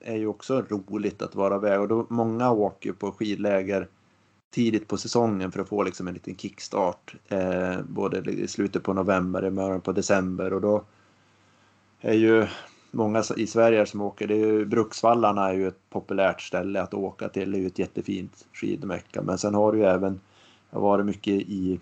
är 0.00 0.16
ju 0.16 0.26
också 0.26 0.62
roligt 0.68 1.22
att 1.22 1.34
vara 1.34 1.56
iväg 1.56 1.80
och 1.80 1.88
då, 1.88 2.06
många 2.08 2.50
åker 2.50 2.92
på 2.92 3.12
skidläger 3.12 3.88
tidigt 4.50 4.88
på 4.88 4.96
säsongen 4.96 5.52
för 5.52 5.60
att 5.60 5.68
få 5.68 5.82
liksom 5.82 6.08
en 6.08 6.14
liten 6.14 6.36
kickstart. 6.36 7.14
Eh, 7.28 7.76
både 7.88 8.30
i 8.30 8.48
slutet 8.48 8.82
på 8.82 8.92
november, 8.92 9.44
i 9.44 9.50
början 9.50 9.80
på 9.80 9.92
december 9.92 10.52
och 10.52 10.60
då 10.60 10.84
är 12.00 12.14
ju 12.14 12.46
många 12.90 13.22
i 13.36 13.46
Sverige 13.46 13.86
som 13.86 14.00
åker, 14.00 14.26
det 14.26 14.34
är 14.34 14.46
ju, 14.46 14.64
Bruksvallarna 14.64 15.48
är 15.48 15.54
ju 15.54 15.68
ett 15.68 15.90
populärt 15.90 16.40
ställe 16.40 16.82
att 16.82 16.94
åka 16.94 17.28
till, 17.28 17.52
det 17.52 17.58
är 17.58 17.60
ju 17.60 17.66
ett 17.66 17.78
jättefint 17.78 18.46
skidmecka. 18.52 19.22
Men 19.22 19.38
sen 19.38 19.54
har 19.54 19.72
du 19.72 19.78
ju 19.78 19.84
även, 19.84 20.20
jag 20.70 20.80
har 20.80 20.88
varit 20.88 21.06
mycket 21.06 21.34
i, 21.34 21.80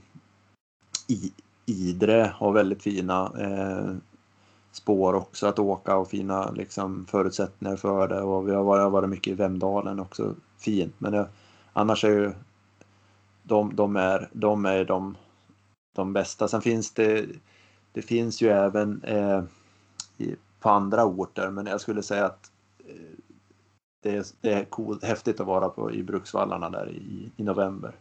i 1.09 1.33
Idre, 1.67 2.33
har 2.35 2.53
väldigt 2.53 2.83
fina 2.83 3.33
eh, 3.39 3.97
spår 4.77 5.15
också 5.15 5.47
att 5.47 5.59
åka 5.59 5.97
och 5.97 6.09
fina 6.09 6.51
liksom, 6.51 7.07
förutsättningar 7.07 7.77
för 7.77 8.09
det. 8.09 8.23
Och 8.23 8.49
vi 8.49 8.55
har 8.55 8.65
varit, 8.65 8.93
varit 8.93 9.11
mycket 9.11 9.33
i 9.33 9.35
Vemdalen 9.35 10.01
också, 10.01 10.35
fint. 10.59 10.95
Men 10.99 11.13
det, 11.13 11.29
annars 11.73 12.05
är 12.05 12.09
ju 12.11 12.33
de, 13.43 13.77
de, 13.77 13.97
är, 13.97 14.29
de 14.33 14.65
är 14.65 14.85
de, 14.85 15.17
de 15.97 16.13
bästa. 16.13 16.49
Sen 16.49 16.61
finns 16.61 16.91
det, 16.91 17.27
det 17.93 18.03
finns 18.03 18.43
ju 18.43 18.49
även 18.49 19.03
eh, 19.03 19.43
i, 20.19 20.37
på 20.61 20.71
andra 20.71 21.05
orter, 21.05 21.51
men 21.51 21.67
jag 21.67 21.81
skulle 21.81 22.03
säga 22.03 22.27
att 22.27 22.51
eh, 22.79 23.19
det 24.03 24.17
är, 24.17 24.25
det 24.41 24.53
är 24.53 24.65
cool, 24.65 24.99
häftigt 25.03 25.41
att 25.41 25.47
vara 25.47 25.69
på, 25.69 25.93
i 25.93 26.03
Bruksvallarna 26.03 26.71
där 26.71 26.91
i, 26.91 27.33
i 27.37 27.45
november. 27.45 27.93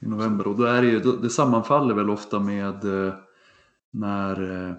I 0.00 0.06
november 0.06 0.46
och 0.46 0.56
då 0.56 0.64
är 0.64 0.82
det 0.82 0.88
ju, 0.88 1.00
det 1.00 1.30
sammanfaller 1.30 1.94
väl 1.94 2.10
ofta 2.10 2.40
med 2.40 3.06
eh, 3.06 3.14
när 3.90 4.68
eh, 4.68 4.74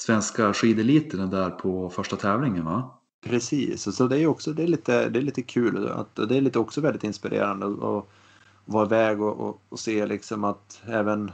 svenska 0.00 0.52
skideliten 0.52 1.20
är 1.20 1.26
där 1.26 1.50
på 1.50 1.90
första 1.90 2.16
tävlingen 2.16 2.64
va? 2.64 2.90
Precis, 3.24 3.96
så 3.96 4.06
det 4.06 4.18
är 4.18 4.26
också 4.26 4.52
det 4.52 4.62
är 4.62 4.66
lite, 4.66 5.08
det 5.08 5.18
är 5.18 5.22
lite 5.22 5.42
kul. 5.42 5.88
Att, 5.88 6.16
det 6.16 6.36
är 6.36 6.40
lite 6.40 6.58
också 6.58 6.80
väldigt 6.80 7.04
inspirerande 7.04 7.66
att 7.66 8.04
vara 8.64 8.86
iväg 8.86 9.22
och, 9.22 9.40
och, 9.40 9.62
och, 9.68 9.78
se 9.78 10.06
liksom 10.06 10.44
att 10.44 10.82
även 10.86 11.30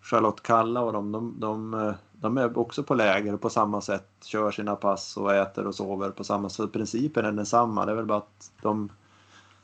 Charlotte 0.00 0.42
Kalla 0.42 0.80
och 0.80 0.92
de, 0.92 1.12
de, 1.12 1.34
de, 1.38 1.92
de, 2.12 2.38
är 2.38 2.58
också 2.58 2.82
på 2.82 2.94
läger 2.94 3.34
och 3.34 3.40
på 3.40 3.50
samma 3.50 3.80
sätt 3.80 4.08
kör 4.24 4.50
sina 4.50 4.76
pass 4.76 5.16
och 5.16 5.34
äter 5.34 5.66
och 5.66 5.74
sover 5.74 6.10
på 6.10 6.24
samma 6.24 6.48
sätt. 6.48 6.72
Principen 6.72 7.24
är 7.24 7.32
densamma. 7.32 7.86
Det 7.86 7.92
är 7.92 7.96
väl 7.96 8.06
bara 8.06 8.18
att 8.18 8.52
de, 8.62 8.88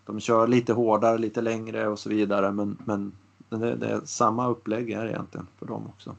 de 0.06 0.20
kör 0.20 0.46
lite 0.46 0.72
hårdare, 0.72 1.18
lite 1.18 1.40
längre 1.40 1.88
och 1.88 1.98
så 1.98 2.08
vidare. 2.08 2.52
Men, 2.52 2.78
men 2.84 3.12
det, 3.48 3.74
det 3.74 3.88
är 3.88 4.00
samma 4.04 4.48
upplägg 4.48 4.94
här 4.94 5.06
egentligen 5.06 5.46
för 5.58 5.66
dem 5.66 5.86
också. 5.86 6.16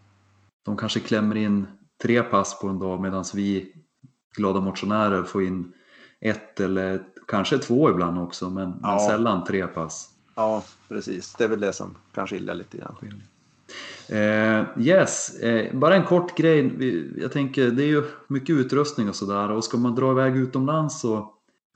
De 0.65 0.77
kanske 0.77 0.99
klämmer 0.99 1.35
in 1.35 1.67
tre 2.01 2.23
pass 2.23 2.59
på 2.59 2.67
en 2.67 2.79
dag 2.79 3.01
medan 3.01 3.25
vi 3.33 3.73
glada 4.35 4.61
motionärer 4.61 5.23
får 5.23 5.43
in 5.43 5.73
ett 6.21 6.59
eller 6.59 7.03
kanske 7.27 7.57
två 7.57 7.89
ibland 7.89 8.19
också 8.19 8.49
men, 8.49 8.79
ja. 8.81 8.89
men 8.89 8.99
sällan 8.99 9.43
tre 9.43 9.67
pass. 9.67 10.09
Ja, 10.35 10.63
precis. 10.87 11.35
Det 11.37 11.43
är 11.43 11.47
väl 11.47 11.59
det 11.59 11.73
som 11.73 11.97
kan 12.13 12.27
skilja 12.27 12.53
lite 12.53 12.77
grann. 12.77 12.95
Eh, 14.07 14.65
yes, 14.87 15.39
eh, 15.39 15.75
bara 15.75 15.95
en 15.95 16.05
kort 16.05 16.37
grej. 16.37 16.71
Jag 17.21 17.31
tänker, 17.31 17.71
det 17.71 17.83
är 17.83 17.87
ju 17.87 18.03
mycket 18.27 18.55
utrustning 18.55 19.09
och 19.09 19.15
sådär 19.15 19.51
och 19.51 19.63
ska 19.63 19.77
man 19.77 19.95
dra 19.95 20.11
iväg 20.11 20.37
utomlands 20.37 21.03
och, 21.03 21.33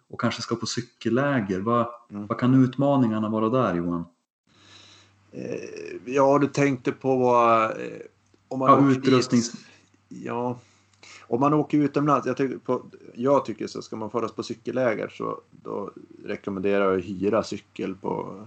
och 0.09 0.21
kanske 0.21 0.41
ska 0.41 0.55
på 0.55 0.65
cykelläger, 0.65 1.59
vad, 1.59 1.87
mm. 2.09 2.27
vad 2.27 2.39
kan 2.39 2.63
utmaningarna 2.63 3.29
vara 3.29 3.49
där 3.49 3.75
Johan? 3.75 4.05
Eh, 5.31 6.13
ja, 6.13 6.39
du 6.39 6.47
tänkte 6.47 6.91
på 6.91 7.15
vad... 7.15 7.63
Eh, 7.63 7.77
om 8.47 8.59
man 8.59 8.85
ja, 8.85 8.91
utrustnings... 8.91 9.51
Dit, 9.51 9.61
ja, 10.23 10.57
om 11.21 11.39
man 11.39 11.53
åker 11.53 11.77
utomlands, 11.77 12.27
jag 12.27 12.37
tycker, 12.37 12.57
på, 12.57 12.81
jag 13.13 13.45
tycker 13.45 13.67
så 13.67 13.81
ska 13.81 13.95
man 13.95 14.09
föras 14.09 14.31
på 14.31 14.43
cykelläger 14.43 15.07
så 15.07 15.41
då 15.51 15.91
rekommenderar 16.25 16.89
jag 16.89 16.99
att 16.99 17.05
hyra 17.05 17.43
cykel 17.43 17.95
på 17.95 18.43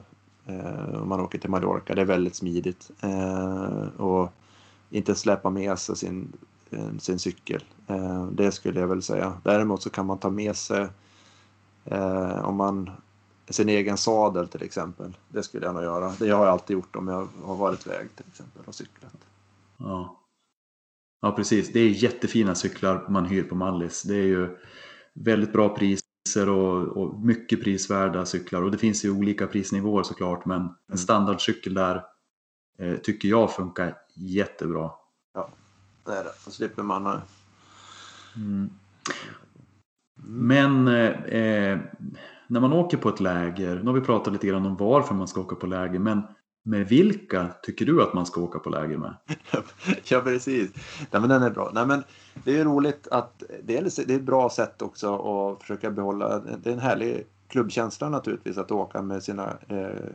eh, 0.47 1.03
om 1.03 1.09
man 1.09 1.21
åker 1.21 1.39
till 1.39 1.51
Mallorca. 1.51 1.95
Det 1.95 2.01
är 2.01 2.05
väldigt 2.07 2.35
smidigt. 2.35 2.91
Eh, 3.01 4.01
och 4.01 4.33
inte 4.91 5.15
släpa 5.15 5.51
med 5.51 5.79
sig 5.79 5.97
sin, 5.97 6.33
eh, 6.71 6.97
sin 6.99 7.19
cykel. 7.19 7.65
Eh, 7.87 8.27
det 8.27 8.53
skulle 8.53 8.81
jag 8.81 8.89
väl 8.89 9.03
säga. 9.03 9.33
Däremot 9.43 9.83
så 9.83 9.91
kan 9.91 10.07
man 10.07 10.19
ta 10.19 10.31
med 10.31 10.57
sig 10.57 10.87
eh, 11.85 12.45
om 12.45 12.57
man 12.57 12.91
sin 13.49 13.69
egen 13.69 13.97
sadel 13.97 14.49
till 14.49 14.63
exempel. 14.63 15.17
Det 15.29 15.43
skulle 15.43 15.67
jag 15.67 15.75
nog 15.75 15.85
göra. 15.85 16.13
Det 16.19 16.31
har 16.31 16.45
jag 16.45 16.53
alltid 16.53 16.75
gjort 16.75 16.97
om 16.97 17.09
jag 17.09 17.29
har 17.45 17.57
varit 17.57 17.87
iväg 17.87 18.09
till 18.17 18.25
exempel 18.29 18.63
och 18.67 18.75
cyklat. 18.75 19.17
Ja. 19.77 20.17
Ja 21.21 21.33
precis, 21.33 21.73
det 21.73 21.81
är 21.81 21.89
jättefina 21.89 22.55
cyklar 22.55 23.07
man 23.09 23.27
hyr 23.27 23.43
på 23.43 23.55
Mallis. 23.55 24.03
Det 24.03 24.15
är 24.15 24.27
ju 24.27 24.57
väldigt 25.15 25.53
bra 25.53 25.77
priser 25.77 26.49
och, 26.49 26.97
och 26.97 27.21
mycket 27.21 27.65
prisvärda 27.65 28.27
cyklar 28.27 28.63
och 28.63 28.71
det 28.71 28.79
finns 28.79 29.05
ju 29.05 29.11
olika 29.11 29.47
prisnivåer 29.47 30.03
såklart 30.03 30.45
men 30.45 30.61
en 30.61 30.69
mm. 30.89 30.99
standardcykel 30.99 31.75
där 31.75 32.03
eh, 32.79 32.97
tycker 32.97 33.29
jag 33.29 33.55
funkar 33.55 33.97
jättebra. 34.15 34.91
Ja, 35.35 35.51
det 36.05 36.13
är 36.13 36.25
det. 36.25 36.33
Då 36.45 36.51
slipper 36.51 36.83
man... 36.83 37.07
Mm. 37.07 37.21
mm. 38.37 38.71
Men 40.29 40.89
eh, 40.89 41.25
eh, 41.25 41.79
när 42.47 42.61
man 42.61 42.73
åker 42.73 42.97
på 42.97 43.09
ett 43.09 43.21
läger, 43.21 43.77
nu 43.77 43.87
har 43.87 43.93
vi 43.93 44.01
pratat 44.01 44.33
lite 44.33 44.47
grann 44.47 44.67
om 44.67 44.77
varför 44.77 45.15
man 45.15 45.29
ska 45.29 45.41
åka 45.41 45.57
på 45.57 45.67
läger, 45.67 45.99
men 45.99 46.23
med 46.67 46.89
vilka 46.89 47.49
tycker 47.63 47.87
du 47.87 48.03
att 48.03 48.15
man 48.15 48.27
ska 48.27 48.41
åka 48.41 48.59
på 48.59 48.71
läger 48.71 48.97
med? 48.97 49.15
ja, 50.05 50.21
precis. 50.21 50.71
Nej, 51.11 51.21
men 51.21 51.29
den 51.29 51.43
är 51.43 51.51
bra. 51.51 51.71
Nej, 51.75 51.87
men 51.87 52.05
det 52.45 52.59
är 52.59 52.65
roligt 52.65 53.09
att 53.11 53.43
det 53.65 53.79
är, 53.79 54.07
det 54.07 54.13
är 54.13 54.17
ett 54.17 54.23
bra 54.23 54.51
sätt 54.51 54.83
också 54.83 55.15
att 55.17 55.61
försöka 55.61 55.91
behålla. 55.91 56.39
Det 56.39 56.71
är 56.71 56.75
en 56.75 56.79
härlig 56.79 57.27
klubbkänsla 57.49 58.09
naturligtvis 58.09 58.59
att 58.59 58.71
åka 58.71 59.03
med 59.03 59.23
sina 59.23 59.57
eh, 59.69 60.11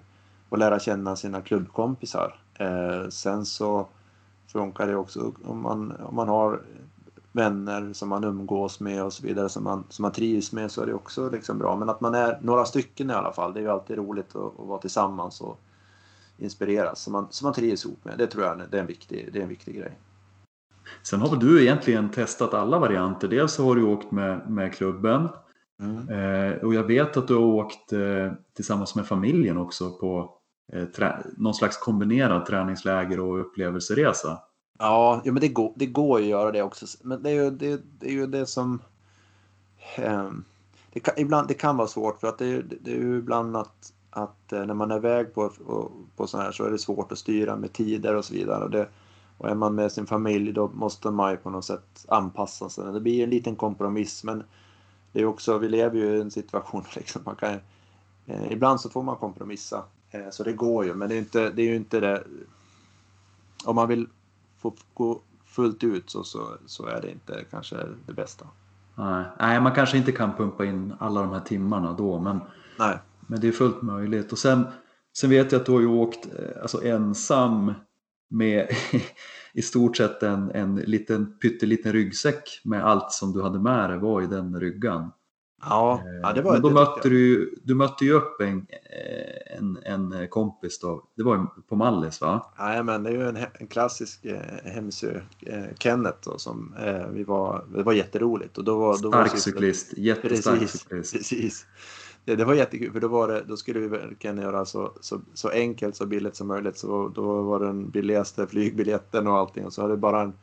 och 0.49 0.57
lära 0.57 0.79
känna 0.79 1.15
sina 1.15 1.41
klubbkompisar. 1.41 2.35
Eh, 2.53 3.09
sen 3.09 3.45
så 3.45 3.87
funkar 4.47 4.87
det 4.87 4.95
också 4.95 5.31
om 5.43 5.61
man, 5.61 5.91
om 5.91 6.15
man 6.15 6.27
har 6.27 6.61
vänner 7.31 7.93
som 7.93 8.09
man 8.09 8.23
umgås 8.23 8.79
med 8.79 9.03
och 9.03 9.13
så 9.13 9.27
vidare 9.27 9.49
som 9.49 9.63
man, 9.63 9.83
som 9.89 10.03
man 10.03 10.11
trivs 10.11 10.51
med 10.51 10.71
så 10.71 10.81
är 10.81 10.85
det 10.85 10.93
också 10.93 11.29
liksom 11.29 11.57
bra. 11.57 11.75
Men 11.75 11.89
att 11.89 12.01
man 12.01 12.15
är 12.15 12.39
några 12.41 12.65
stycken 12.65 13.09
i 13.09 13.13
alla 13.13 13.31
fall. 13.31 13.53
Det 13.53 13.59
är 13.59 13.63
ju 13.63 13.69
alltid 13.71 13.97
roligt 13.97 14.35
att, 14.35 14.59
att 14.59 14.67
vara 14.67 14.81
tillsammans 14.81 15.41
och 15.41 15.59
inspireras 16.41 17.01
som 17.01 17.13
man, 17.13 17.27
som 17.29 17.45
man 17.45 17.53
trivs 17.53 17.85
ihop 17.85 18.05
med. 18.05 18.17
Det 18.17 18.27
tror 18.27 18.43
jag 18.43 18.61
det 18.71 18.77
är 18.77 18.81
en 18.81 18.87
viktig, 18.87 19.29
det 19.33 19.39
är 19.39 19.43
en 19.43 19.49
viktig 19.49 19.75
grej. 19.75 19.99
Sen 21.03 21.19
har 21.21 21.29
väl 21.29 21.39
du 21.39 21.61
egentligen 21.61 22.09
testat 22.09 22.53
alla 22.53 22.79
varianter. 22.79 23.27
Dels 23.27 23.57
har 23.57 23.75
du 23.75 23.83
åkt 23.83 24.11
med, 24.11 24.49
med 24.49 24.73
klubben 24.73 25.29
mm. 25.81 26.09
eh, 26.09 26.57
och 26.57 26.73
jag 26.73 26.83
vet 26.83 27.17
att 27.17 27.27
du 27.27 27.33
har 27.33 27.43
åkt 27.43 27.93
eh, 27.93 28.33
tillsammans 28.55 28.95
med 28.95 29.07
familjen 29.07 29.57
också 29.57 29.91
på 29.91 30.37
eh, 30.73 30.85
trä, 30.85 31.23
någon 31.37 31.53
slags 31.53 31.77
kombinerad 31.77 32.45
träningsläger 32.45 33.19
och 33.19 33.39
upplevelseresa. 33.39 34.39
Ja, 34.79 35.21
ja 35.25 35.31
men 35.31 35.41
det 35.41 35.47
går, 35.47 35.73
det 35.75 35.85
går 35.85 36.19
att 36.19 36.25
göra 36.25 36.51
det 36.51 36.61
också. 36.61 36.85
Men 37.03 37.23
det 37.23 37.29
är 37.29 37.43
ju 37.43 37.49
det, 37.51 37.81
det, 37.99 38.07
är 38.07 38.13
ju 38.13 38.27
det 38.27 38.45
som... 38.45 38.81
Eh, 39.95 40.29
det 40.93 40.99
kan, 40.99 41.13
ibland, 41.17 41.47
det 41.47 41.53
kan 41.53 41.77
vara 41.77 41.87
svårt 41.87 42.19
för 42.19 42.27
att 42.27 42.37
det, 42.37 42.61
det 42.61 42.91
är 42.91 42.95
ju 42.95 43.17
ibland 43.17 43.57
att 43.57 43.93
att 44.11 44.53
eh, 44.53 44.65
när 44.65 44.73
man 44.73 44.91
är 44.91 44.95
iväg 44.95 45.33
på, 45.33 45.51
på 46.15 46.27
sådana 46.27 46.45
här 46.45 46.51
så 46.51 46.63
är 46.63 46.71
det 46.71 46.79
svårt 46.79 47.11
att 47.11 47.17
styra 47.17 47.55
med 47.55 47.73
tider 47.73 48.15
och 48.15 48.25
så 48.25 48.33
vidare. 48.33 48.63
Och, 48.63 48.69
det, 48.69 48.87
och 49.37 49.49
är 49.49 49.55
man 49.55 49.75
med 49.75 49.91
sin 49.91 50.05
familj 50.05 50.53
då 50.53 50.67
måste 50.67 51.11
man 51.11 51.31
ju 51.31 51.37
på 51.37 51.49
något 51.49 51.65
sätt 51.65 52.05
anpassa 52.07 52.69
sig. 52.69 52.93
Det 52.93 52.99
blir 52.99 53.23
en 53.23 53.29
liten 53.29 53.55
kompromiss 53.55 54.23
men 54.23 54.43
det 55.11 55.21
är 55.21 55.25
också, 55.25 55.57
vi 55.57 55.69
lever 55.69 55.97
ju 55.97 56.17
i 56.17 56.21
en 56.21 56.31
situation 56.31 56.83
liksom, 56.95 57.21
man 57.25 57.35
kan, 57.35 57.59
eh, 58.25 58.51
ibland 58.51 58.81
så 58.81 58.89
får 58.89 59.03
man 59.03 59.15
kompromissa. 59.15 59.83
Eh, 60.11 60.29
så 60.31 60.43
det 60.43 60.53
går 60.53 60.85
ju 60.85 60.93
men 60.93 61.09
det 61.09 61.15
är, 61.15 61.19
inte, 61.19 61.49
det 61.49 61.61
är 61.61 61.67
ju 61.67 61.75
inte 61.75 61.99
det. 61.99 62.23
Om 63.65 63.75
man 63.75 63.87
vill 63.87 64.07
få 64.57 64.75
gå 64.93 65.21
fullt 65.45 65.83
ut 65.83 66.09
så, 66.09 66.23
så, 66.23 66.47
så 66.65 66.85
är 66.85 67.01
det 67.01 67.11
inte 67.11 67.45
kanske 67.51 67.77
det 68.05 68.13
bästa. 68.13 68.47
Nej. 68.95 69.25
Nej, 69.39 69.61
man 69.61 69.75
kanske 69.75 69.97
inte 69.97 70.11
kan 70.11 70.35
pumpa 70.35 70.65
in 70.65 70.93
alla 70.99 71.21
de 71.21 71.29
här 71.29 71.39
timmarna 71.39 71.93
då 71.93 72.19
men 72.19 72.39
Nej. 72.79 72.97
Men 73.31 73.39
det 73.39 73.47
är 73.47 73.51
fullt 73.51 73.81
möjligt. 73.81 74.31
Och 74.31 74.37
sen, 74.37 74.65
sen 75.17 75.29
vet 75.29 75.51
jag 75.51 75.59
att 75.59 75.65
du 75.65 75.71
har 75.71 75.79
ju 75.79 75.87
åkt 75.87 76.25
eh, 76.25 76.61
alltså, 76.61 76.83
ensam 76.83 77.73
med 78.29 78.67
i 79.53 79.61
stort 79.61 79.97
sett 79.97 80.23
en, 80.23 80.51
en 80.51 80.75
liten 80.75 81.39
pytteliten 81.39 81.93
ryggsäck 81.93 82.61
med 82.63 82.85
allt 82.85 83.11
som 83.11 83.33
du 83.33 83.41
hade 83.41 83.59
med 83.59 83.89
dig 83.89 83.99
var 83.99 84.21
i 84.21 84.27
den 84.27 84.59
ryggan. 84.59 85.11
Ja, 85.63 86.03
ja 86.21 86.33
det 86.33 86.41
var 86.41 86.53
Men 86.53 86.61
då 86.61 86.69
mötte 86.69 87.09
du, 87.09 87.55
du 87.63 87.75
mötte 87.75 88.05
ju 88.05 88.13
upp 88.13 88.41
en, 88.41 88.57
eh, 88.57 89.57
en, 89.57 89.77
en 89.83 90.27
kompis 90.27 90.79
då, 90.79 91.09
det 91.15 91.23
var 91.23 91.45
på 91.69 91.75
Mallis 91.75 92.21
va? 92.21 92.53
Ja, 92.57 92.83
men 92.83 93.03
det 93.03 93.09
är 93.09 93.13
ju 93.13 93.29
en, 93.29 93.37
en 93.53 93.67
klassisk 93.67 94.25
eh, 94.25 94.71
hemsö, 94.71 95.21
eh, 95.39 95.63
Kenneth 95.79 96.17
då, 96.23 96.37
som 96.37 96.75
eh, 96.85 97.07
vi 97.07 97.23
var, 97.23 97.65
det 97.75 97.83
var 97.83 97.93
jätteroligt. 97.93 98.57
Och 98.57 98.63
då 98.63 98.79
var, 98.79 98.97
då 99.01 99.11
Stark 99.11 99.31
var 99.31 99.37
cyklist, 99.37 99.93
jättestark 99.97 100.59
precis, 100.59 100.81
cyklist. 100.81 101.13
Precis. 101.13 101.65
Det, 102.25 102.35
det, 102.35 102.45
var 102.45 102.53
jättekul 102.53 102.91
för 102.91 102.99
då, 102.99 103.07
var 103.07 103.27
det, 103.27 103.43
då 103.47 103.57
skulle 103.57 103.79
vi 103.79 103.87
verkligen 103.87 104.37
göra 104.37 104.65
så, 104.65 104.91
så, 105.01 105.21
så 105.33 105.49
enkelt 105.49 105.95
så 105.95 106.05
billigt 106.05 106.35
som 106.35 106.47
möjligt. 106.47 106.77
Så 106.77 107.11
då 107.15 107.41
var 107.41 107.59
det 107.59 107.65
den 107.65 107.89
billigaste 107.89 108.47
flygbiljetten 108.47 109.27
och 109.27 109.37
allting 109.37 109.65
och 109.65 109.73
så 109.73 109.81
hade 109.81 109.93
vi 109.93 109.99
bara 109.99 110.21
en 110.21 110.33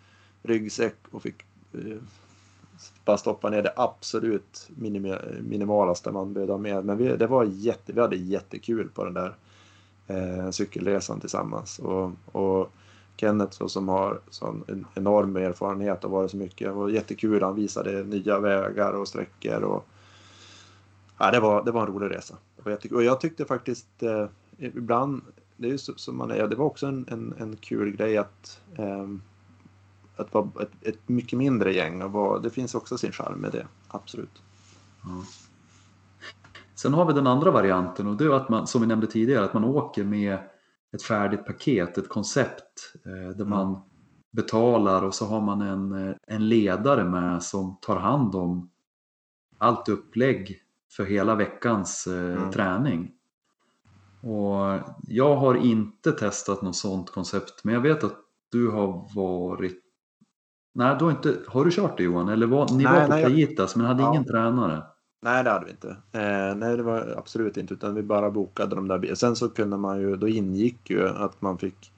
ryggsäck 0.42 0.96
och 1.10 1.22
fick 1.22 1.44
eh, 1.72 1.96
bara 3.04 3.16
stoppa 3.16 3.50
ner 3.50 3.62
det 3.62 3.72
absolut 3.76 4.68
minim, 4.76 5.14
minimalaste 5.40 6.12
man 6.12 6.32
behövde 6.32 6.52
ha 6.52 6.58
med. 6.58 6.84
Men 6.84 6.96
vi, 6.96 7.16
det 7.16 7.26
var 7.26 7.44
jätte, 7.44 7.92
vi 7.92 8.00
hade 8.00 8.16
jättekul 8.16 8.88
på 8.88 9.04
den 9.04 9.14
där 9.14 9.34
eh, 10.06 10.50
cykelresan 10.50 11.20
tillsammans. 11.20 11.78
Och, 11.78 12.10
och 12.32 12.72
Kenneth 13.16 13.52
så, 13.52 13.68
som 13.68 13.88
har 13.88 14.20
sån 14.30 14.86
enorm 14.94 15.36
erfarenhet 15.36 16.04
och 16.04 16.10
varit 16.10 16.30
så 16.30 16.36
mycket. 16.36 16.68
Det 16.68 16.72
var 16.72 16.88
jättekul. 16.88 17.42
Han 17.42 17.54
visade 17.54 18.04
nya 18.04 18.38
vägar 18.38 18.92
och 18.92 19.08
sträckor. 19.08 19.62
Och, 19.62 19.86
ja, 21.18 21.31
det, 21.31 21.40
var, 21.40 21.64
det 21.64 21.70
var 21.70 21.81
en 21.81 21.87
rolig 21.87 22.16
resa. 22.16 22.37
Och 22.90 23.02
jag 23.02 23.20
tyckte 23.20 23.44
faktiskt 23.44 24.02
eh, 24.02 24.26
ibland, 24.59 25.22
det 25.57 25.68
är 25.68 25.72
ju 25.72 25.78
som 25.78 26.16
man 26.16 26.31
är, 26.31 26.48
det 26.48 26.57
var 26.57 26.64
också 26.64 26.87
en, 26.87 27.07
en, 27.09 27.35
en 27.38 27.57
kul 27.57 27.96
grej 27.96 28.18
att, 28.18 28.61
eh, 28.78 29.09
att 30.16 30.35
vara 30.35 30.48
ett, 30.61 30.70
ett, 30.81 31.09
mycket 31.09 31.38
mindre 31.38 31.72
gäng. 31.72 32.02
Och 32.02 32.12
var, 32.12 32.40
det 32.40 32.50
finns 32.50 32.74
också 32.74 32.98
sin 32.98 33.12
charm 33.12 33.38
med 33.40 33.52
det, 33.52 33.66
absolut. 33.88 34.42
Ja. 35.02 35.24
Sen 36.74 36.94
har 36.94 37.04
vi 37.04 37.12
den 37.12 37.26
andra 37.26 37.50
varianten 37.50 38.07
och 38.07 38.16
det 38.16 38.24
är 38.24 38.31
att 38.31 38.48
man, 38.48 38.66
som 38.66 38.81
vi 38.81 38.87
nämnde 38.87 39.07
tidigare, 39.07 39.44
att 39.44 39.54
man 39.54 39.64
åker 39.64 40.04
med 40.04 40.38
ett 40.92 41.02
färdigt 41.02 41.46
paket, 41.46 41.98
ett 41.98 42.09
koncept 42.09 42.94
eh, 43.04 43.11
där 43.12 43.44
mm. 43.44 43.48
man 43.48 43.81
betalar 44.31 45.02
och 45.02 45.14
så 45.14 45.26
har 45.26 45.40
man 45.40 45.61
en, 45.61 46.09
eh, 46.09 46.16
en 46.26 46.48
ledare 46.48 47.04
med 47.04 47.42
som 47.42 47.76
tar 47.81 47.96
hand 47.96 48.35
om 48.35 48.70
allt 49.59 49.88
upplägg 49.88 50.62
för 50.96 51.05
hela 51.05 51.35
veckans 51.35 52.07
eh, 52.07 52.37
mm. 52.37 52.51
träning. 52.51 53.11
Och 54.22 54.81
jag 55.03 55.37
har 55.37 55.55
inte 55.55 56.12
testat 56.12 56.62
något 56.62 56.77
sånt 56.77 57.11
koncept 57.11 57.64
men 57.64 57.74
jag 57.74 57.81
vet 57.81 58.05
att 58.05 58.16
du 58.51 58.68
har 58.68 59.14
varit 59.14 59.85
Nej, 60.74 60.96
du 60.98 61.05
har, 61.05 61.11
inte, 61.11 61.38
har 61.46 61.64
du 61.64 61.70
kört 61.70 61.96
det 61.96 62.03
Johan? 62.03 62.29
Eller 62.29 62.46
var, 62.46 62.68
ni 62.70 62.85
nej, 62.85 62.92
var 62.92 63.07
på 63.07 63.09
nej, 63.09 63.24
Playitas 63.24 63.77
men 63.77 63.87
hade 63.87 64.03
ja. 64.03 64.11
ingen 64.11 64.24
tränare? 64.24 64.83
Nej, 65.22 65.44
det 65.44 65.51
hade 65.51 65.64
vi 65.64 65.70
inte. 65.70 65.88
Eh, 65.88 66.57
nej, 66.57 66.77
det 66.77 66.83
var 66.83 67.14
absolut 67.18 67.57
inte, 67.57 67.74
utan 67.74 67.94
vi 67.94 68.03
bara 68.03 68.31
bokade 68.31 68.77
de 68.77 68.88
där. 68.88 69.14
Sen 69.14 69.37
så 69.37 69.48
kunde 69.48 69.77
man 69.77 70.01
ju, 70.01 70.16
då 70.16 70.29
ingick 70.29 70.90
ju 70.90 71.09
att 71.09 71.42
man 71.42 71.59
fick 71.59 71.92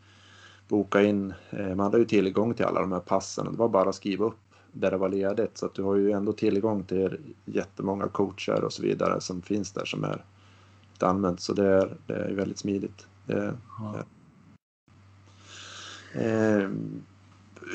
boka 0.68 1.02
in, 1.02 1.34
eh, 1.50 1.66
man 1.66 1.80
hade 1.80 1.98
ju 1.98 2.04
tillgång 2.04 2.54
till 2.54 2.64
alla 2.64 2.80
de 2.80 2.92
här 2.92 3.00
passen. 3.00 3.52
Det 3.52 3.58
var 3.58 3.68
bara 3.68 3.88
att 3.88 3.94
skriva 3.94 4.24
upp 4.24 4.49
där 4.72 4.90
det 4.90 4.96
var 4.96 5.08
ledigt. 5.08 5.58
Så 5.58 5.66
att 5.66 5.74
du 5.74 5.82
har 5.82 5.96
ju 5.96 6.12
ändå 6.12 6.32
tillgång 6.32 6.84
till 6.84 7.18
jättemånga 7.44 8.08
coacher 8.08 8.64
och 8.64 8.72
så 8.72 8.82
vidare 8.82 9.20
som 9.20 9.42
finns 9.42 9.72
där 9.72 9.84
som 9.84 10.04
är 10.04 10.24
använt. 11.02 11.40
Så 11.40 11.52
det 11.52 11.66
är, 11.66 11.96
det 12.06 12.14
är 12.14 12.32
väldigt 12.32 12.58
smidigt. 12.58 13.06
Det, 13.26 13.54
ja. 13.78 14.04
eh, 16.20 16.68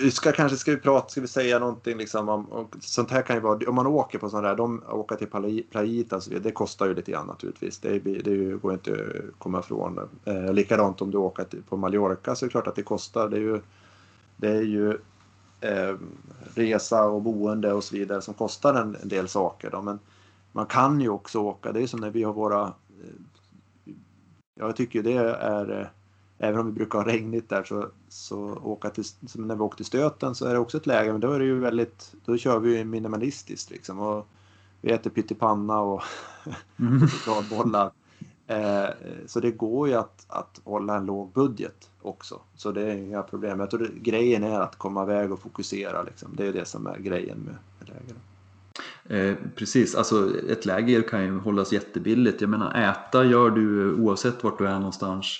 vi 0.01 0.11
ska 0.11 0.31
kanske 0.31 0.57
ska 0.57 0.71
vi 0.71 0.77
prata, 0.77 1.09
ska 1.09 1.21
vi 1.21 1.27
säga 1.27 1.59
någonting 1.59 1.97
liksom 1.97 2.29
om, 2.29 2.51
om 2.51 2.67
sånt 2.79 3.11
här 3.11 3.21
kan 3.21 3.35
ju 3.35 3.41
vara, 3.41 3.69
om 3.69 3.75
man 3.75 3.87
åker 3.87 4.19
på 4.19 4.29
sådana 4.29 4.47
där, 4.47 4.55
de 4.55 4.83
åker 4.89 5.15
till 5.15 5.63
Playita 5.71 6.15
och 6.15 6.23
så 6.23 6.29
vidare, 6.29 6.43
det 6.43 6.51
kostar 6.51 6.87
ju 6.87 6.93
lite 6.93 7.11
grann 7.11 7.27
naturligtvis. 7.27 7.79
Det, 7.79 7.99
det, 7.99 8.19
det 8.19 8.61
går 8.61 8.73
inte 8.73 8.91
att 8.91 9.39
komma 9.39 9.59
ifrån. 9.59 9.99
Eh, 10.25 10.53
likadant 10.53 11.01
om 11.01 11.11
du 11.11 11.17
åker 11.17 11.43
till, 11.43 11.63
på 11.63 11.77
Mallorca 11.77 12.35
så 12.35 12.45
är 12.45 12.47
det 12.47 12.51
klart 12.51 12.67
att 12.67 12.75
det 12.75 12.83
kostar. 12.83 13.29
Det 13.29 13.37
är 13.37 13.41
ju, 13.41 13.61
det 14.37 14.47
är 14.47 14.61
ju 14.61 14.97
eh, 15.65 15.95
resa 16.55 17.05
och 17.05 17.21
boende 17.21 17.73
och 17.73 17.83
så 17.83 17.95
vidare 17.95 18.21
som 18.21 18.33
kostar 18.33 18.73
en, 18.73 18.95
en 19.01 19.09
del 19.09 19.27
saker. 19.27 19.71
Då. 19.71 19.81
Men 19.81 19.99
man 20.51 20.65
kan 20.65 21.01
ju 21.01 21.09
också 21.09 21.39
åka, 21.39 21.71
det 21.71 21.81
är 21.81 21.87
som 21.87 21.99
när 21.99 22.09
vi 22.09 22.23
har 22.23 22.33
våra, 22.33 22.63
eh, 22.63 23.93
jag 24.59 24.75
tycker 24.75 25.03
det 25.03 25.17
är 25.17 25.81
eh, 25.81 25.87
även 26.37 26.59
om 26.59 26.65
vi 26.65 26.71
brukar 26.71 26.99
ha 26.99 27.07
regnigt 27.07 27.49
där 27.49 27.63
så, 27.63 27.89
så 28.09 28.37
åka 28.63 28.89
till, 28.89 29.05
som 29.05 29.47
när 29.47 29.55
vi 29.55 29.61
åkte 29.61 29.77
till 29.77 29.85
Stöten 29.85 30.35
så 30.35 30.45
är 30.45 30.53
det 30.53 30.59
också 30.59 30.77
ett 30.77 30.85
läge, 30.85 31.11
men 31.11 31.21
då 31.21 31.31
är 31.31 31.39
det 31.39 31.45
ju 31.45 31.59
väldigt, 31.59 32.15
då 32.25 32.37
kör 32.37 32.59
vi 32.59 32.77
ju 32.77 32.85
minimalistiskt 32.85 33.69
liksom 33.69 33.99
och 33.99 34.27
vi 34.81 34.91
äter 34.91 35.09
pyttipanna 35.09 35.79
och 35.79 36.03
mm. 36.79 37.07
chokladbollar. 37.07 37.91
Eh, 38.47 38.89
så 39.25 39.39
det 39.39 39.51
går 39.51 39.87
ju 39.87 39.93
att, 39.93 40.25
att 40.27 40.61
hålla 40.63 40.95
en 40.95 41.05
låg 41.05 41.31
budget 41.31 41.89
också. 42.05 42.41
Så 42.55 42.71
det 42.71 42.81
är 42.81 42.95
inga 42.95 43.21
problem. 43.21 43.59
Jag 43.59 43.69
tror 43.69 43.79
det, 43.79 43.99
grejen 43.99 44.43
är 44.43 44.59
att 44.59 44.75
komma 44.75 45.03
iväg 45.03 45.31
och 45.31 45.39
fokusera. 45.39 46.03
Liksom. 46.03 46.35
Det 46.35 46.47
är 46.47 46.53
det 46.53 46.65
som 46.65 46.87
är 46.87 46.97
grejen 46.97 47.37
med, 47.37 47.55
med 47.79 47.89
läger. 47.89 48.15
Eh, 49.09 49.37
precis, 49.55 49.95
alltså 49.95 50.39
ett 50.49 50.65
läger 50.65 51.01
kan 51.01 51.23
ju 51.23 51.39
hållas 51.39 51.73
jättebilligt. 51.73 52.41
Jag 52.41 52.49
menar 52.49 52.91
äta 52.91 53.25
gör 53.25 53.49
du 53.49 53.93
oavsett 53.95 54.43
vart 54.43 54.57
du 54.57 54.67
är 54.67 54.79
någonstans. 54.79 55.39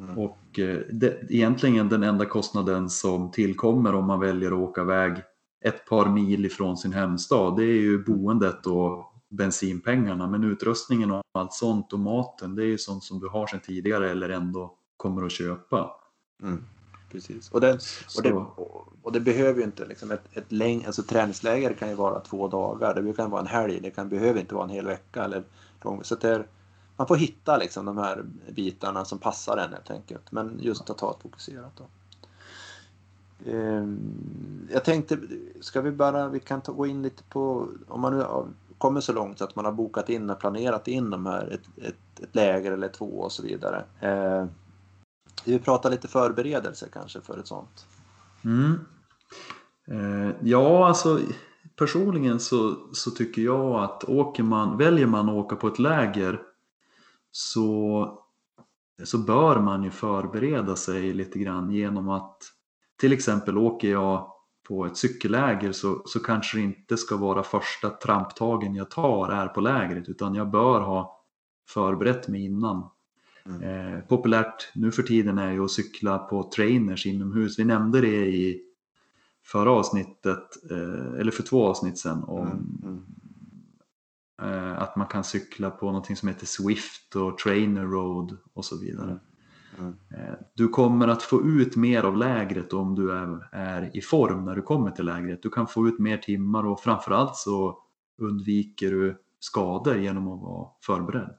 Mm. 0.00 0.18
Och 0.18 0.58
eh, 0.58 0.78
det, 0.92 1.18
egentligen 1.28 1.88
den 1.88 2.02
enda 2.02 2.26
kostnaden 2.26 2.90
som 2.90 3.30
tillkommer 3.30 3.94
om 3.94 4.06
man 4.06 4.20
väljer 4.20 4.50
att 4.50 4.58
åka 4.58 4.80
iväg 4.80 5.22
ett 5.64 5.86
par 5.86 6.08
mil 6.08 6.46
ifrån 6.46 6.76
sin 6.76 6.92
hemstad, 6.92 7.56
det 7.56 7.64
är 7.64 7.80
ju 7.80 8.04
boendet 8.04 8.66
och 8.66 9.14
bensinpengarna. 9.30 10.26
Men 10.26 10.44
utrustningen 10.44 11.10
och 11.10 11.22
allt 11.34 11.52
sånt 11.52 11.92
och 11.92 12.00
maten, 12.00 12.54
det 12.54 12.62
är 12.62 12.66
ju 12.66 12.78
sånt 12.78 13.04
som 13.04 13.20
du 13.20 13.28
har 13.28 13.46
sedan 13.46 13.60
tidigare 13.60 14.10
eller 14.10 14.28
ändå 14.28 14.78
kommer 15.04 15.26
att 15.26 15.32
köpa. 15.32 15.96
Mm. 16.42 16.64
Precis. 17.12 17.50
Och, 17.50 17.60
den, 17.60 17.78
och, 18.16 18.22
det, 18.22 18.32
och 19.02 19.12
det 19.12 19.20
behöver 19.20 19.58
ju 19.58 19.64
inte 19.64 19.84
liksom 19.84 20.10
ett, 20.10 20.24
ett 20.32 20.52
läng, 20.52 20.84
alltså 20.84 21.02
träningsläger 21.02 21.72
kan 21.74 21.88
ju 21.88 21.94
vara 21.94 22.20
två 22.20 22.48
dagar, 22.48 23.02
det 23.02 23.12
kan 23.12 23.30
vara 23.30 23.40
en 23.40 23.46
helg, 23.46 23.80
det 23.80 23.90
kan, 23.90 24.08
behöver 24.08 24.40
inte 24.40 24.54
vara 24.54 24.64
en 24.64 24.70
hel 24.70 24.86
vecka. 24.86 25.24
Eller, 25.24 25.44
så 26.02 26.14
det 26.14 26.28
är, 26.28 26.46
man 26.96 27.06
får 27.06 27.16
hitta 27.16 27.56
liksom 27.56 27.86
de 27.86 27.98
här 27.98 28.24
bitarna 28.50 29.04
som 29.04 29.18
passar 29.18 29.56
en 29.56 29.72
helt 29.72 29.90
enkelt. 29.90 30.32
Men 30.32 30.58
just 30.60 30.90
att 30.90 31.00
ha 31.00 31.10
ett 31.10 31.22
fokuserat. 31.22 31.72
Då. 31.76 31.84
Ehm, 33.50 34.68
jag 34.72 34.84
tänkte, 34.84 35.18
ska 35.60 35.80
vi 35.80 35.90
bara, 35.90 36.28
vi 36.28 36.40
kan 36.40 36.60
ta, 36.60 36.72
gå 36.72 36.86
in 36.86 37.02
lite 37.02 37.22
på, 37.22 37.68
om 37.88 38.00
man 38.00 38.18
nu 38.18 38.24
kommer 38.78 39.00
så 39.00 39.12
långt 39.12 39.38
så 39.38 39.44
att 39.44 39.56
man 39.56 39.64
har 39.64 39.72
bokat 39.72 40.08
in 40.08 40.30
och 40.30 40.38
planerat 40.38 40.88
in 40.88 41.10
de 41.10 41.26
här, 41.26 41.46
ett, 41.46 41.84
ett, 41.84 42.20
ett 42.22 42.34
läger 42.34 42.72
eller 42.72 42.88
två 42.88 43.06
och 43.06 43.32
så 43.32 43.42
vidare. 43.42 43.84
Vi 45.44 45.58
pratar 45.58 45.90
lite 45.90 46.08
förberedelse 46.08 46.88
kanske 46.92 47.20
för 47.20 47.38
ett 47.38 47.46
sånt. 47.46 47.86
Mm. 48.44 48.78
Eh, 49.90 50.36
ja, 50.42 50.88
alltså 50.88 51.20
personligen 51.76 52.40
så, 52.40 52.76
så 52.92 53.10
tycker 53.10 53.42
jag 53.42 53.84
att 53.84 54.04
åker 54.04 54.42
man, 54.42 54.78
väljer 54.78 55.06
man 55.06 55.28
att 55.28 55.34
åka 55.34 55.56
på 55.56 55.68
ett 55.68 55.78
läger 55.78 56.40
så, 57.30 58.18
så 59.04 59.18
bör 59.18 59.60
man 59.60 59.82
ju 59.82 59.90
förbereda 59.90 60.76
sig 60.76 61.12
lite 61.12 61.38
grann 61.38 61.70
genom 61.70 62.08
att 62.08 62.38
till 63.00 63.12
exempel 63.12 63.58
åker 63.58 63.90
jag 63.90 64.30
på 64.68 64.86
ett 64.86 64.96
cykelläger 64.96 65.72
så, 65.72 66.02
så 66.04 66.20
kanske 66.20 66.58
det 66.58 66.62
inte 66.62 66.96
ska 66.96 67.16
vara 67.16 67.42
första 67.42 67.90
tramptagen 67.90 68.74
jag 68.74 68.90
tar 68.90 69.28
är 69.28 69.46
på 69.48 69.60
lägret 69.60 70.08
utan 70.08 70.34
jag 70.34 70.50
bör 70.50 70.80
ha 70.80 71.24
förberett 71.68 72.28
mig 72.28 72.44
innan. 72.44 72.90
Mm. 73.48 73.62
Eh, 73.62 74.00
populärt 74.00 74.70
nu 74.74 74.92
för 74.92 75.02
tiden 75.02 75.38
är 75.38 75.52
ju 75.52 75.64
att 75.64 75.70
cykla 75.70 76.18
på 76.18 76.50
trainers 76.56 77.06
inomhus. 77.06 77.58
Vi 77.58 77.64
nämnde 77.64 78.00
det 78.00 78.26
i 78.26 78.62
förra 79.44 79.70
avsnittet, 79.70 80.70
eh, 80.70 81.20
eller 81.20 81.30
för 81.30 81.42
två 81.42 81.66
avsnitt 81.66 81.98
sedan, 81.98 82.24
om 82.24 82.46
mm. 82.46 82.64
Mm. 82.82 83.04
Eh, 84.42 84.82
att 84.82 84.96
man 84.96 85.06
kan 85.06 85.24
cykla 85.24 85.70
på 85.70 85.86
någonting 85.86 86.16
som 86.16 86.28
heter 86.28 86.46
Swift 86.46 87.16
och 87.16 87.38
Trainer 87.38 87.84
Road 87.84 88.36
och 88.54 88.64
så 88.64 88.78
vidare. 88.78 89.10
Mm. 89.10 89.20
Mm. 89.78 90.34
Du 90.54 90.68
kommer 90.68 91.08
att 91.08 91.22
få 91.22 91.42
ut 91.42 91.76
mer 91.76 92.02
av 92.02 92.16
lägret 92.16 92.72
om 92.72 92.94
du 92.94 93.12
är, 93.12 93.48
är, 93.52 93.96
i 93.96 94.00
form 94.00 94.44
när 94.44 94.54
du 94.54 94.62
kommer 94.62 94.90
till 94.90 95.04
lägret. 95.04 95.42
Du 95.42 95.50
kan 95.50 95.66
få 95.66 95.88
ut 95.88 95.98
mer 95.98 96.18
timmar 96.18 96.66
och 96.66 96.80
framförallt 96.80 97.36
så 97.36 97.78
undviker 98.18 98.90
du 98.90 99.18
skador 99.40 99.96
genom 99.96 100.28
att 100.28 100.40
vara 100.40 100.68
förberedd. 100.86 101.34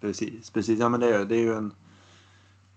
Precis, 0.00 0.50
precis. 0.50 0.78
Ja, 0.78 0.88
men 0.88 1.00
det, 1.00 1.14
är, 1.14 1.24
det 1.24 1.36
är 1.36 1.40
ju 1.40 1.54
en... 1.54 1.74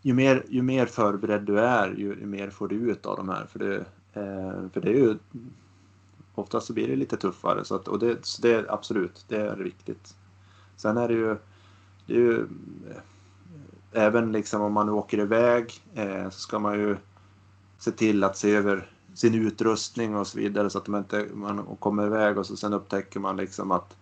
Ju 0.01 0.13
mer, 0.13 0.45
ju 0.49 0.61
mer 0.61 0.85
förberedd 0.85 1.41
du 1.41 1.59
är, 1.59 1.89
ju, 1.89 2.19
ju 2.19 2.25
mer 2.25 2.49
får 2.49 2.67
du 2.67 2.75
ut 2.75 3.05
av 3.05 3.17
de 3.17 3.29
här. 3.29 3.45
För 3.45 3.59
det, 3.59 3.75
eh, 4.13 4.69
för 4.73 4.81
det 4.81 4.89
är 4.89 4.93
ju 4.93 5.17
oftast 6.35 6.67
så 6.67 6.73
blir 6.73 6.87
det 6.87 6.95
lite 6.95 7.17
tuffare. 7.17 7.65
Så 7.65 7.75
att, 7.75 7.87
och 7.87 7.99
det, 7.99 8.25
så 8.25 8.41
det 8.41 8.53
är 8.53 8.73
absolut, 8.73 9.25
det 9.27 9.37
är 9.37 9.55
viktigt. 9.55 10.15
Sen 10.75 10.97
är 10.97 11.07
det 11.07 11.13
ju, 11.13 11.37
det 12.05 12.13
är 12.13 12.17
ju 12.17 12.39
eh, 12.89 13.01
även 13.91 14.31
liksom 14.31 14.61
om 14.61 14.73
man 14.73 14.89
åker 14.89 15.19
iväg 15.19 15.73
eh, 15.93 16.29
så 16.29 16.39
ska 16.39 16.59
man 16.59 16.79
ju 16.79 16.97
se 17.77 17.91
till 17.91 18.23
att 18.23 18.37
se 18.37 18.55
över 18.55 18.89
sin 19.13 19.35
utrustning 19.35 20.15
och 20.15 20.27
så 20.27 20.37
vidare 20.37 20.69
så 20.69 20.77
att 20.77 20.87
man 20.87 21.01
inte 21.01 21.27
man 21.33 21.75
kommer 21.79 22.05
iväg 22.05 22.37
och 22.37 22.45
så 22.45 22.57
sen 22.57 22.73
upptäcker 22.73 23.19
man 23.19 23.37
liksom 23.37 23.71
att 23.71 23.97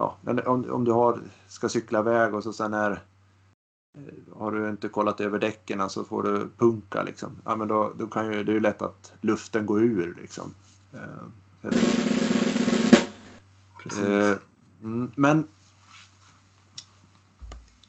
ja, 0.00 0.16
om, 0.46 0.70
om 0.70 0.84
du 0.84 0.92
har, 0.92 1.20
ska 1.48 1.68
cykla 1.68 1.98
iväg 1.98 2.34
och 2.34 2.42
så 2.42 2.52
sen 2.52 2.74
är 2.74 2.90
eh, 3.98 4.38
har 4.38 4.52
du 4.52 4.70
inte 4.70 4.88
kollat 4.88 5.20
över 5.20 5.38
däcken 5.38 5.90
så 5.90 6.04
får 6.04 6.22
du 6.22 6.48
punka 6.58 7.02
liksom. 7.02 7.30
Ja, 7.44 7.56
men 7.56 7.68
då, 7.68 7.92
då 7.98 8.06
kan 8.06 8.32
ju, 8.32 8.44
det 8.44 8.52
är 8.52 8.54
ju 8.54 8.60
lätt 8.60 8.82
att 8.82 9.12
luften 9.20 9.66
går 9.66 9.82
ur 9.82 10.16
liksom. 10.20 10.54
Eh, 10.92 11.70
Precis. 13.82 14.04
Eh, 14.04 14.36
mm, 14.82 15.12
men 15.16 15.48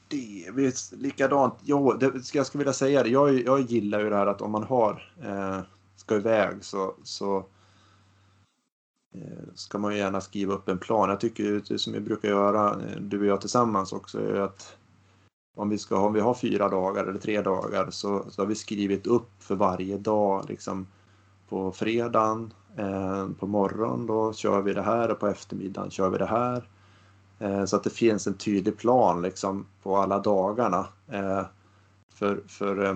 det 0.08 0.45
är 0.45 0.95
likadant. 0.95 1.54
Jo, 1.62 1.93
det, 1.93 2.34
jag 2.34 2.45
skulle 2.45 2.60
vilja 2.60 2.74
säga 2.74 3.04
det. 3.04 3.10
Jag, 3.10 3.41
jag 3.41 3.62
gillar 3.62 4.00
ju 4.00 4.10
det 4.10 4.15
här 4.15 4.28
att 4.28 4.41
om 4.41 4.52
man 4.52 4.63
har 4.63 5.13
eh, 5.24 5.60
ska 5.95 6.15
iväg 6.15 6.63
så, 6.63 6.95
så 7.04 7.45
Eh, 9.13 9.54
ska 9.56 9.78
man 9.78 9.93
ju 9.93 9.97
gärna 9.97 10.21
skriva 10.21 10.54
upp 10.54 10.69
en 10.69 10.78
plan. 10.78 11.10
Jag 11.10 11.19
tycker 11.19 11.63
det 11.67 11.80
som 11.80 11.93
vi 11.93 12.00
brukar 12.00 12.30
göra, 12.30 12.69
eh, 12.71 13.02
du 13.02 13.19
och 13.19 13.26
jag 13.26 13.41
tillsammans 13.41 13.93
också, 13.93 14.19
är 14.19 14.39
att 14.39 14.78
om 15.56 15.69
vi, 15.69 15.78
ska, 15.78 16.00
om 16.00 16.13
vi 16.13 16.19
har 16.19 16.34
fyra 16.34 16.69
dagar 16.69 17.06
eller 17.06 17.19
tre 17.19 17.41
dagar 17.41 17.89
så, 17.89 18.26
så 18.30 18.41
har 18.41 18.47
vi 18.47 18.56
skrivit 18.56 19.08
upp 19.08 19.30
för 19.39 19.56
varje 19.56 19.97
dag. 19.97 20.45
Liksom, 20.50 20.88
på 21.50 21.71
fredagen 21.71 22.54
Eh, 22.76 23.28
på 23.39 23.47
morgonen 23.47 24.08
då 24.08 24.34
kör 24.34 24.62
vi 24.62 24.74
det 24.74 24.82
här 24.82 25.12
och 25.12 25.19
på 25.19 25.28
eftermiddagen 25.28 25.91
kör 25.91 26.10
vi 26.10 26.17
det 26.17 26.26
här. 26.26 26.63
Eh, 27.39 27.65
så 27.65 27.76
att 27.76 27.84
det 27.84 27.89
finns 27.89 28.28
en 28.28 28.34
tydlig 28.34 28.78
plan 28.78 29.21
liksom 29.21 29.65
på 29.84 29.97
alla 29.97 30.19
dagarna. 30.19 30.88
Eh, 31.08 31.45
för, 32.13 32.41
för 32.47 32.86
eh, 32.86 32.95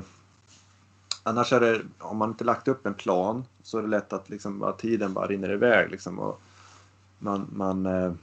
annars 1.26 1.54
är 1.54 1.60
det, 1.60 1.82
om 2.00 2.18
man 2.18 2.30
inte 2.30 2.44
lagt 2.44 2.68
upp 2.68 2.86
en 2.86 2.94
plan 2.94 3.46
så 3.64 3.78
är 3.78 3.82
det 3.82 3.88
lätt 3.88 4.14
att 4.14 4.30
liksom 4.30 4.60
bara 4.60 4.72
tiden 4.72 5.14
bara 5.14 5.28
rinner 5.28 5.52
iväg 5.52 5.92
liksom 5.92 6.20
och 6.20 6.42
man, 7.20 7.48
man 7.54 7.86
eh, 7.86 8.14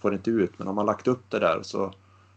får 0.00 0.14
inte 0.14 0.30
ut. 0.30 0.58
Men 0.58 0.68
om 0.68 0.74
man 0.74 0.86
lagt 0.86 1.08
upp 1.08 1.30
det 1.30 1.38
där 1.38 1.60
så, 1.62 1.92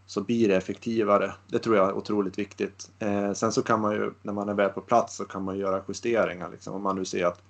så 0.05 0.21
blir 0.21 0.47
det 0.47 0.55
effektivare. 0.55 1.33
Det 1.47 1.59
tror 1.59 1.75
jag 1.75 1.89
är 1.89 1.93
otroligt 1.93 2.39
viktigt. 2.39 2.91
Eh, 2.99 3.33
sen 3.33 3.51
så 3.51 3.61
kan 3.61 3.81
man 3.81 3.93
ju, 3.93 4.11
när 4.21 4.33
man 4.33 4.49
är 4.49 4.53
väl 4.53 4.69
på 4.69 4.81
plats 4.81 5.15
så 5.15 5.25
kan 5.25 5.43
man 5.43 5.57
göra 5.57 5.81
justeringar. 5.87 6.49
Liksom. 6.49 6.73
Om 6.73 6.83
man 6.83 6.95
nu 6.95 7.05
ser 7.05 7.25
att 7.25 7.41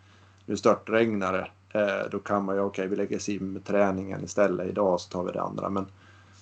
nu 0.46 0.58
störtregnar 0.58 1.34
det. 1.34 1.48
Eh, 1.80 2.10
då 2.12 2.20
kan 2.20 2.46
man 2.46 2.56
ju, 2.56 2.62
okej 2.62 2.82
okay, 2.82 2.88
vi 2.88 2.96
lägger 2.96 3.20
simträningen 3.20 4.24
istället 4.24 4.68
idag 4.68 5.02
så 5.02 5.10
tar 5.10 5.24
vi 5.24 5.32
det 5.32 5.42
andra. 5.42 5.70
Men 5.70 5.86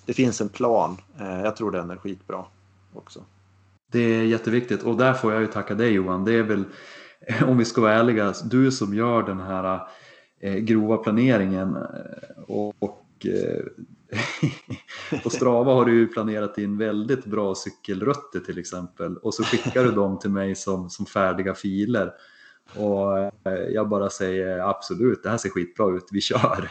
det 0.06 0.12
finns 0.12 0.40
en 0.40 0.48
plan. 0.48 0.96
Eh, 1.18 1.40
jag 1.40 1.56
tror 1.56 1.70
den 1.70 1.90
är 1.90 1.96
skitbra 1.96 2.44
också. 2.92 3.20
Det 3.92 3.98
är 3.98 4.22
jätteviktigt 4.22 4.82
och 4.82 4.96
där 4.96 5.12
får 5.12 5.32
jag 5.32 5.40
ju 5.40 5.46
tacka 5.46 5.74
dig 5.74 5.92
Johan. 5.92 6.24
Det 6.24 6.32
är 6.32 6.42
väl, 6.42 6.64
om 7.46 7.58
vi 7.58 7.64
ska 7.64 7.80
vara 7.80 7.92
ärliga, 7.92 8.34
du 8.44 8.70
som 8.70 8.94
gör 8.94 9.22
den 9.22 9.40
här 9.40 9.80
eh, 10.40 10.54
grova 10.54 10.96
planeringen 10.96 11.76
eh, 11.76 12.42
och, 12.46 12.74
och 12.78 13.26
eh, 13.26 13.62
på 15.22 15.30
Strava 15.30 15.74
har 15.74 15.84
du 15.84 15.94
ju 15.94 16.06
planerat 16.06 16.58
in 16.58 16.78
väldigt 16.78 17.24
bra 17.24 17.54
cykelrutter 17.54 18.40
till 18.40 18.58
exempel 18.58 19.16
och 19.16 19.34
så 19.34 19.44
skickar 19.44 19.84
du 19.84 19.90
dem 19.90 20.18
till 20.18 20.30
mig 20.30 20.54
som, 20.54 20.90
som 20.90 21.06
färdiga 21.06 21.54
filer. 21.54 22.12
Och 22.74 23.32
jag 23.72 23.88
bara 23.88 24.10
säger 24.10 24.58
absolut, 24.58 25.22
det 25.22 25.30
här 25.30 25.36
ser 25.36 25.48
skitbra 25.48 25.96
ut, 25.96 26.08
vi 26.12 26.20
kör. 26.20 26.70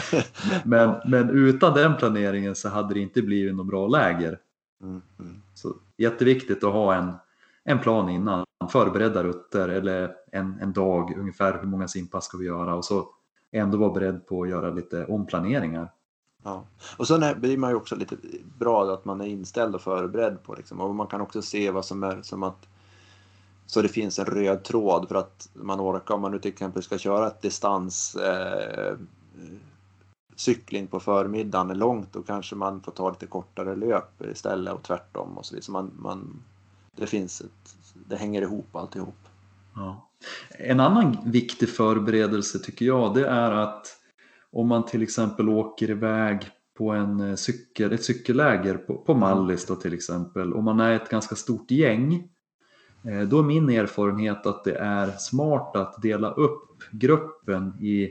men, 0.64 0.94
men 1.06 1.30
utan 1.30 1.74
den 1.74 1.96
planeringen 1.96 2.54
så 2.54 2.68
hade 2.68 2.94
det 2.94 3.00
inte 3.00 3.22
blivit 3.22 3.54
något 3.54 3.66
bra 3.66 3.86
läger. 3.86 4.38
Mm, 4.82 5.02
mm. 5.18 5.41
Jätteviktigt 6.02 6.64
att 6.64 6.72
ha 6.72 6.94
en, 6.94 7.12
en 7.64 7.78
plan 7.78 8.08
innan, 8.08 8.46
förberedda 8.68 9.22
rutter 9.22 9.68
eller 9.68 10.14
en, 10.32 10.58
en 10.60 10.72
dag 10.72 11.14
ungefär 11.18 11.58
hur 11.58 11.66
många 11.68 11.88
simpass 11.88 12.24
ska 12.24 12.38
vi 12.38 12.46
göra 12.46 12.74
och 12.74 12.84
så 12.84 13.08
ändå 13.52 13.78
vara 13.78 13.92
beredd 13.92 14.26
på 14.26 14.42
att 14.42 14.48
göra 14.48 14.70
lite 14.70 15.04
omplaneringar. 15.04 15.92
Ja. 16.42 16.64
Och 16.96 17.08
sen 17.08 17.40
blir 17.40 17.58
man 17.58 17.70
ju 17.70 17.76
också 17.76 17.96
lite 17.96 18.16
bra 18.58 18.94
att 18.94 19.04
man 19.04 19.20
är 19.20 19.26
inställd 19.26 19.74
och 19.74 19.80
förberedd 19.80 20.42
på 20.42 20.54
liksom. 20.54 20.80
och 20.80 20.94
man 20.94 21.06
kan 21.06 21.20
också 21.20 21.42
se 21.42 21.70
vad 21.70 21.84
som 21.84 22.02
är 22.02 22.22
som 22.22 22.42
att 22.42 22.68
så 23.66 23.82
det 23.82 23.88
finns 23.88 24.18
en 24.18 24.26
röd 24.26 24.64
tråd 24.64 25.08
för 25.08 25.14
att 25.14 25.48
man 25.52 25.80
orkar 25.80 26.14
om 26.14 26.20
man 26.20 26.32
nu 26.32 26.38
till 26.38 26.52
exempel 26.52 26.82
ska 26.82 26.98
köra 26.98 27.26
ett 27.26 27.42
distans 27.42 28.16
eh, 28.16 28.96
cykling 30.36 30.86
på 30.86 31.00
förmiddagen 31.00 31.70
är 31.70 31.74
långt 31.74 32.12
då 32.12 32.22
kanske 32.22 32.56
man 32.56 32.80
får 32.80 32.92
ta 32.92 33.10
lite 33.10 33.26
kortare 33.26 33.76
löp 33.76 34.22
istället 34.32 34.74
och 34.74 34.82
tvärtom 34.82 35.38
och 35.38 35.46
så 35.46 35.54
vidare. 35.54 35.64
Så 35.64 35.72
man, 35.72 35.90
man, 35.98 36.42
det 36.96 37.06
finns 37.06 37.40
ett, 37.40 37.76
det 38.08 38.16
hänger 38.16 38.42
ihop 38.42 38.76
alltihop. 38.76 39.28
Ja. 39.74 40.08
En 40.50 40.80
annan 40.80 41.16
viktig 41.24 41.68
förberedelse 41.68 42.58
tycker 42.58 42.86
jag 42.86 43.14
det 43.14 43.28
är 43.28 43.50
att 43.50 43.86
om 44.52 44.68
man 44.68 44.86
till 44.86 45.02
exempel 45.02 45.48
åker 45.48 45.90
iväg 45.90 46.50
på 46.78 46.90
en 46.90 47.20
eh, 47.20 47.34
cykel, 47.34 47.92
ett 47.92 48.04
cykelläger 48.04 48.74
på, 48.74 48.94
på 48.96 49.14
Mallis 49.14 49.66
då 49.66 49.76
till 49.76 49.94
exempel 49.94 50.52
och 50.52 50.62
man 50.62 50.80
är 50.80 50.92
ett 50.92 51.08
ganska 51.08 51.34
stort 51.34 51.70
gäng 51.70 52.28
eh, 53.04 53.20
då 53.20 53.38
är 53.38 53.42
min 53.42 53.70
erfarenhet 53.70 54.46
att 54.46 54.64
det 54.64 54.76
är 54.78 55.10
smart 55.10 55.76
att 55.76 56.02
dela 56.02 56.30
upp 56.30 56.82
gruppen 56.90 57.82
i, 57.82 58.10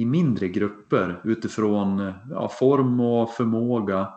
i 0.00 0.04
mindre 0.04 0.48
grupper 0.48 1.20
utifrån 1.24 2.12
ja, 2.30 2.48
form 2.48 3.00
och 3.00 3.30
förmåga. 3.30 4.08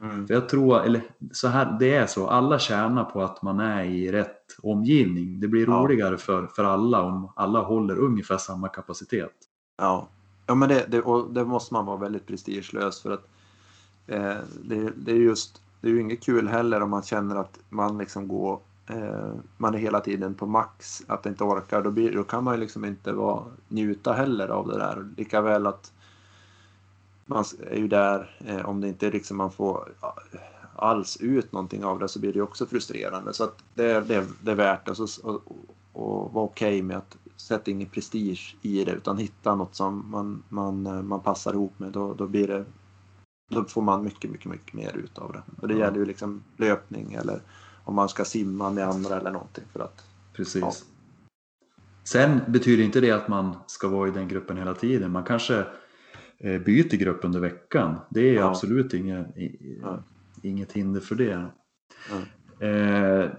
Mm. 0.00 0.26
För 0.26 0.34
jag 0.34 0.48
tror, 0.48 0.84
eller 0.84 1.02
så 1.32 1.48
här, 1.48 1.76
det 1.80 1.94
är 1.94 2.06
så, 2.06 2.26
alla 2.26 2.58
tjänar 2.58 3.04
på 3.04 3.22
att 3.22 3.42
man 3.42 3.60
är 3.60 3.84
i 3.84 4.12
rätt 4.12 4.56
omgivning. 4.62 5.40
Det 5.40 5.48
blir 5.48 5.66
roligare 5.66 6.14
ja. 6.14 6.18
för, 6.18 6.46
för 6.46 6.64
alla 6.64 7.02
om 7.02 7.32
alla 7.36 7.60
håller 7.60 7.98
ungefär 7.98 8.38
samma 8.38 8.68
kapacitet. 8.68 9.32
Ja, 9.78 10.08
Ja, 10.46 10.54
men 10.54 10.68
det, 10.68 10.86
det, 10.88 11.00
och 11.02 11.34
det 11.34 11.44
måste 11.44 11.74
man 11.74 11.86
vara 11.86 11.96
väldigt 11.96 12.26
prestigelös 12.26 13.02
för 13.02 13.10
att 13.10 13.28
eh, 14.06 14.36
det, 14.64 14.92
det, 14.96 15.10
är 15.12 15.16
just, 15.16 15.62
det 15.80 15.88
är 15.88 15.92
ju 15.92 16.00
inget 16.00 16.22
kul 16.22 16.48
heller 16.48 16.80
om 16.80 16.90
man 16.90 17.02
känner 17.02 17.36
att 17.36 17.58
man 17.68 17.98
liksom 17.98 18.28
går 18.28 18.60
man 19.56 19.74
är 19.74 19.78
hela 19.78 20.00
tiden 20.00 20.34
på 20.34 20.46
max, 20.46 21.02
att 21.06 21.22
det 21.22 21.28
inte 21.28 21.44
orkar. 21.44 21.82
Då, 21.82 21.90
blir, 21.90 22.12
då 22.12 22.24
kan 22.24 22.44
man 22.44 22.54
ju 22.54 22.60
liksom 22.60 22.84
inte 22.84 23.12
vara, 23.12 23.44
njuta 23.68 24.12
heller 24.12 24.48
av 24.48 24.68
det 24.68 24.78
där. 24.78 25.08
Lika 25.16 25.40
väl 25.40 25.66
att 25.66 25.92
man 27.26 27.44
är 27.70 27.76
ju 27.76 27.88
där, 27.88 28.36
eh, 28.44 28.68
om 28.68 28.80
det 28.80 28.88
inte 28.88 29.10
liksom 29.10 29.36
man 29.36 29.52
får 29.52 29.92
alls 30.76 31.16
ut 31.20 31.52
någonting 31.52 31.84
av 31.84 31.98
det 31.98 32.08
så 32.08 32.20
blir 32.20 32.32
det 32.32 32.42
också 32.42 32.66
frustrerande. 32.66 33.32
Så 33.32 33.44
att 33.44 33.64
det, 33.74 34.00
det, 34.00 34.26
det 34.42 34.50
är 34.50 34.56
värt 34.56 34.84
det. 34.84 34.98
Alltså, 34.98 35.26
och, 35.26 35.42
och 35.92 36.32
vara 36.32 36.44
okej 36.44 36.68
okay 36.68 36.82
med 36.82 36.96
att 36.96 37.16
sätta 37.36 37.70
ingen 37.70 37.88
prestige 37.88 38.56
i 38.62 38.84
det 38.84 38.92
utan 38.92 39.18
hitta 39.18 39.54
något 39.54 39.74
som 39.74 40.10
man, 40.10 40.42
man, 40.48 41.06
man 41.08 41.20
passar 41.20 41.52
ihop 41.52 41.78
med. 41.78 41.92
Då, 41.92 42.14
då 42.14 42.26
blir 42.26 42.48
det 42.48 42.64
då 43.48 43.64
får 43.64 43.82
man 43.82 44.04
mycket, 44.04 44.30
mycket, 44.30 44.50
mycket 44.50 44.74
mer 44.74 44.96
ut 44.96 45.18
av 45.18 45.32
det. 45.32 45.42
Och 45.60 45.68
det 45.68 45.74
gäller 45.74 45.98
ju 45.98 46.04
liksom 46.04 46.44
löpning 46.56 47.12
eller 47.12 47.40
om 47.86 47.94
man 47.94 48.08
ska 48.08 48.24
simma 48.24 48.70
med 48.70 48.88
andra 48.88 49.16
eller 49.16 49.30
någonting. 49.30 49.64
För 49.72 49.80
att, 49.80 50.04
Precis. 50.32 50.62
Ja. 50.62 50.72
Sen 52.04 52.40
betyder 52.48 52.84
inte 52.84 53.00
det 53.00 53.10
att 53.10 53.28
man 53.28 53.56
ska 53.66 53.88
vara 53.88 54.08
i 54.08 54.10
den 54.10 54.28
gruppen 54.28 54.56
hela 54.56 54.74
tiden. 54.74 55.12
Man 55.12 55.24
kanske 55.24 55.64
eh, 56.38 56.60
byter 56.62 56.96
grupp 56.96 57.24
under 57.24 57.40
veckan. 57.40 57.96
Det 58.10 58.20
är 58.20 58.34
ja. 58.34 58.50
absolut 58.50 58.94
inget, 58.94 59.26
inget 60.42 60.72
hinder 60.72 61.00
för 61.00 61.14
det. 61.14 61.50
Eh, 62.60 63.30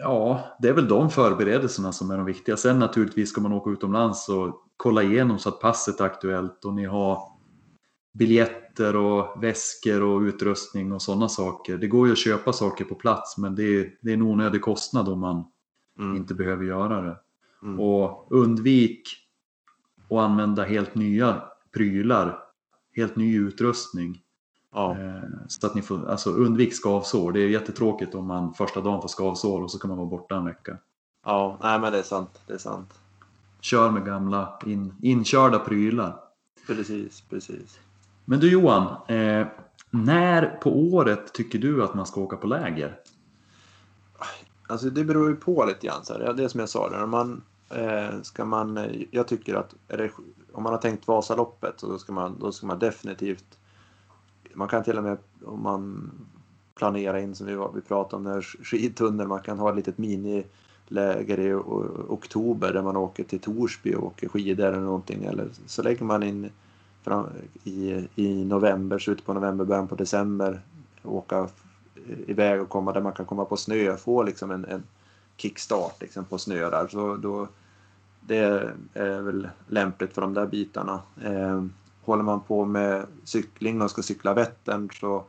ja, 0.00 0.56
det 0.58 0.68
är 0.68 0.72
väl 0.72 0.88
de 0.88 1.10
förberedelserna 1.10 1.92
som 1.92 2.10
är 2.10 2.16
de 2.16 2.26
viktiga. 2.26 2.56
Sen 2.56 2.78
naturligtvis 2.78 3.28
ska 3.28 3.40
man 3.40 3.52
åka 3.52 3.70
utomlands 3.70 4.28
och 4.28 4.64
kolla 4.76 5.02
igenom 5.02 5.38
så 5.38 5.48
att 5.48 5.60
passet 5.60 6.00
är 6.00 6.04
aktuellt 6.04 6.64
och 6.64 6.74
ni 6.74 6.84
har 6.84 7.33
biljetter 8.14 8.96
och 8.96 9.42
väskor 9.42 10.02
och 10.02 10.20
utrustning 10.20 10.92
och 10.92 11.02
sådana 11.02 11.28
saker. 11.28 11.78
Det 11.78 11.86
går 11.86 12.06
ju 12.06 12.12
att 12.12 12.18
köpa 12.18 12.52
saker 12.52 12.84
på 12.84 12.94
plats 12.94 13.38
men 13.38 13.54
det 13.54 13.62
är, 13.62 13.94
det 14.00 14.10
är 14.10 14.14
en 14.14 14.22
onödig 14.22 14.62
kostnad 14.62 15.08
om 15.08 15.20
man 15.20 15.44
mm. 15.98 16.16
inte 16.16 16.34
behöver 16.34 16.64
göra 16.64 17.00
det. 17.02 17.16
Mm. 17.62 17.80
Och 17.80 18.26
undvik 18.30 19.08
att 20.10 20.18
använda 20.18 20.64
helt 20.64 20.94
nya 20.94 21.42
prylar, 21.72 22.38
helt 22.96 23.16
ny 23.16 23.36
utrustning. 23.36 24.20
Ja. 24.72 24.96
Eh, 25.00 25.22
så 25.48 25.66
att 25.66 25.74
ni 25.74 25.82
får, 25.82 26.08
alltså 26.08 26.30
undvik 26.30 26.74
skavsår. 26.74 27.32
Det 27.32 27.40
är 27.40 27.48
jättetråkigt 27.48 28.14
om 28.14 28.26
man 28.26 28.54
första 28.54 28.80
dagen 28.80 29.00
får 29.00 29.08
skavsår 29.08 29.62
och 29.62 29.70
så 29.70 29.78
kan 29.78 29.88
man 29.88 29.98
vara 29.98 30.08
borta 30.08 30.36
en 30.36 30.44
vecka. 30.44 30.78
Ja, 31.24 31.58
nej 31.62 31.80
men 31.80 31.92
det 31.92 31.98
är 31.98 32.02
sant. 32.02 32.40
Det 32.46 32.52
är 32.52 32.58
sant. 32.58 32.94
Kör 33.60 33.90
med 33.90 34.04
gamla 34.04 34.58
in, 34.66 34.94
inkörda 35.02 35.58
prylar. 35.58 36.20
Precis, 36.66 37.20
precis. 37.30 37.78
Men 38.24 38.40
du 38.40 38.50
Johan, 38.50 38.82
eh, 39.08 39.46
när 39.90 40.46
på 40.46 40.78
året 40.78 41.32
tycker 41.32 41.58
du 41.58 41.84
att 41.84 41.94
man 41.94 42.06
ska 42.06 42.20
åka 42.20 42.36
på 42.36 42.46
läger? 42.46 43.00
Alltså 44.66 44.90
det 44.90 45.04
beror 45.04 45.30
ju 45.30 45.36
på 45.36 45.64
lite 45.64 45.86
grann. 45.86 46.04
Så 46.04 46.12
här. 46.12 46.32
Det 46.32 46.44
är 46.44 46.48
som 46.48 46.60
jag 46.60 46.68
sa, 46.68 46.90
där. 46.90 47.06
Man, 47.06 47.42
eh, 47.70 48.20
ska 48.22 48.44
man, 48.44 48.76
eh, 48.76 49.02
jag 49.10 49.28
tycker 49.28 49.54
att 49.54 49.74
det, 49.86 50.10
om 50.52 50.62
man 50.62 50.72
har 50.72 50.80
tänkt 50.80 51.08
Vasaloppet 51.08 51.80
så 51.80 51.98
ska 51.98 52.12
man, 52.12 52.38
då 52.40 52.52
ska 52.52 52.66
man 52.66 52.78
definitivt 52.78 53.58
man 54.54 54.68
kan 54.68 54.84
till 54.84 54.98
och 54.98 55.04
med 55.04 55.18
om 55.44 55.62
man 55.62 56.10
planerar 56.74 57.18
in 57.18 57.34
som 57.34 57.46
vi, 57.46 57.56
vi 57.74 57.80
pratade 57.80 58.16
om 58.16 58.22
när 58.22 58.40
skidtunneln, 58.42 59.28
man 59.28 59.42
kan 59.42 59.58
ha 59.58 59.70
ett 59.70 59.76
litet 59.76 59.98
miniläger 59.98 61.40
i 61.40 61.54
oktober 62.08 62.72
där 62.72 62.82
man 62.82 62.96
åker 62.96 63.24
till 63.24 63.38
Torsby 63.38 63.94
och 63.94 64.04
åker 64.04 64.28
skidor 64.28 64.66
eller 64.66 64.80
någonting. 64.80 65.24
Eller 65.24 65.48
så 65.66 65.82
lägger 65.82 66.04
man 66.04 66.22
in 66.22 66.50
i, 67.64 68.08
i 68.14 68.44
november, 68.44 68.98
slutet 68.98 69.26
på 69.26 69.34
november, 69.34 69.64
början 69.64 69.88
på 69.88 69.94
december 69.94 70.60
åka 71.02 71.48
iväg 72.26 72.62
och 72.62 72.68
komma 72.68 72.92
där 72.92 73.00
man 73.00 73.12
kan 73.12 73.26
komma 73.26 73.44
på 73.44 73.56
snö, 73.56 73.96
få 73.96 74.22
liksom 74.22 74.50
en, 74.50 74.64
en 74.64 74.82
kickstart 75.36 76.00
liksom 76.00 76.24
på 76.24 76.38
snö 76.38 76.70
där. 76.70 76.88
Så 76.88 77.16
då, 77.16 77.48
det 78.20 78.72
är 78.94 79.20
väl 79.20 79.48
lämpligt 79.66 80.14
för 80.14 80.22
de 80.22 80.34
där 80.34 80.46
bitarna. 80.46 81.02
Eh, 81.22 81.64
håller 82.04 82.22
man 82.22 82.40
på 82.40 82.64
med 82.64 83.06
cykling 83.24 83.82
och 83.82 83.90
ska 83.90 84.02
cykla 84.02 84.34
Vättern 84.34 84.88
så, 84.92 85.24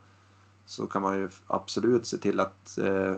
så 0.66 0.86
kan 0.86 1.02
man 1.02 1.18
ju 1.18 1.28
absolut 1.46 2.06
se 2.06 2.16
till 2.16 2.40
att 2.40 2.78
eh, 2.78 3.16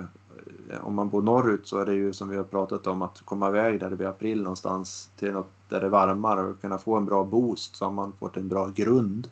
Eh, 0.71 0.87
om 0.87 0.95
man 0.95 1.09
bor 1.09 1.23
norrut 1.23 1.69
så 1.69 1.79
är 1.79 1.87
det 1.87 1.95
ju 1.95 2.13
som 2.13 2.29
vi 2.29 2.37
har 2.37 2.45
pratat 2.45 2.87
om 2.87 3.03
att 3.03 3.23
komma 3.25 3.49
iväg 3.49 3.81
där 3.81 3.91
det 3.91 3.97
blir 3.97 4.07
april 4.07 4.43
någonstans 4.43 5.11
till 5.17 5.33
något 5.33 5.51
där 5.69 5.81
det 5.81 5.87
är 5.87 5.91
varmare 5.91 6.41
och 6.41 6.61
kunna 6.61 6.79
få 6.79 6.97
en 6.97 7.05
bra 7.05 7.25
boost 7.25 7.77
så 7.77 7.85
har 7.85 7.93
man 7.93 8.13
fått 8.13 8.37
en 8.37 8.49
bra 8.49 8.69
grund. 8.69 9.31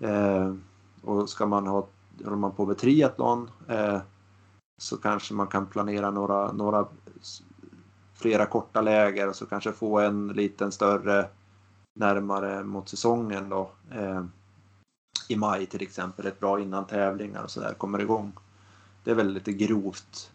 Eh, 0.00 0.54
och 1.02 1.28
ska 1.28 1.46
man 1.46 1.66
ha, 1.66 1.86
håller 2.24 2.36
man 2.36 2.52
på 2.52 2.66
med 2.66 2.78
triathlon 2.78 3.50
eh, 3.68 3.98
så 4.78 4.96
kanske 4.96 5.34
man 5.34 5.46
kan 5.46 5.66
planera 5.66 6.10
några, 6.10 6.52
några 6.52 6.86
flera 8.14 8.46
korta 8.46 8.80
läger 8.80 9.28
och 9.28 9.36
så 9.36 9.46
kanske 9.46 9.72
få 9.72 9.98
en 9.98 10.28
liten 10.28 10.72
större 10.72 11.28
närmare 11.94 12.64
mot 12.64 12.88
säsongen 12.88 13.48
då. 13.48 13.70
Eh, 13.90 14.24
I 15.28 15.36
maj 15.36 15.66
till 15.66 15.82
exempel, 15.82 16.26
ett 16.26 16.40
bra 16.40 16.60
innan 16.60 16.86
tävlingar 16.86 17.42
och 17.42 17.50
sådär 17.50 17.74
kommer 17.74 18.00
igång. 18.00 18.32
Det 19.04 19.10
är 19.10 19.14
väl 19.14 19.32
lite 19.32 19.52
grovt 19.52 20.30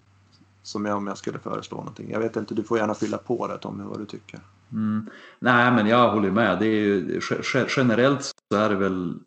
som 0.63 0.85
jag, 0.85 0.97
om 0.97 1.07
jag 1.07 1.17
skulle 1.17 1.39
föreslå 1.39 1.77
någonting. 1.77 2.11
Jag 2.11 2.19
vet 2.19 2.35
inte, 2.35 2.55
du 2.55 2.63
får 2.63 2.77
gärna 2.77 2.93
fylla 2.93 3.17
på 3.17 3.47
det 3.47 3.57
Tommy, 3.57 3.83
vad 3.83 3.99
du 3.99 4.05
tycker. 4.05 4.39
Mm. 4.71 5.09
Nej, 5.39 5.71
men 5.71 5.87
jag 5.87 6.11
håller 6.11 6.31
med. 6.31 6.59
Det 6.59 6.65
är 6.65 6.69
ju, 6.69 7.21
generellt 7.77 8.31
så 8.51 8.57
är 8.57 8.69
det 8.69 8.75
väl 8.75 9.19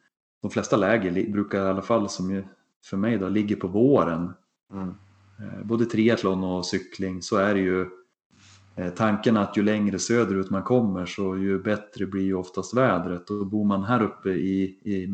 de 0.42 0.50
flesta 0.50 0.76
läger 0.76 1.32
brukar 1.32 1.66
i 1.66 1.68
alla 1.68 1.82
fall 1.82 2.08
som 2.08 2.42
för 2.84 2.96
mig 2.96 3.18
då 3.18 3.28
ligger 3.28 3.56
på 3.56 3.68
våren. 3.68 4.32
Mm. 4.72 4.94
Eh, 5.38 5.64
både 5.64 5.84
triathlon 5.84 6.44
och 6.44 6.66
cykling 6.66 7.22
så 7.22 7.36
är 7.36 7.54
det 7.54 7.60
ju 7.60 7.90
Eh, 8.80 8.90
tanken 8.90 9.36
att 9.36 9.56
ju 9.56 9.62
längre 9.62 9.98
söderut 9.98 10.50
man 10.50 10.62
kommer 10.62 11.06
så 11.06 11.36
ju 11.36 11.62
bättre 11.62 12.06
blir 12.06 12.22
ju 12.22 12.34
oftast 12.34 12.76
vädret 12.76 13.30
och 13.30 13.46
bor 13.46 13.64
man 13.64 13.84
här 13.84 14.02
uppe 14.02 14.30
i, 14.30 14.62
i 14.84 15.06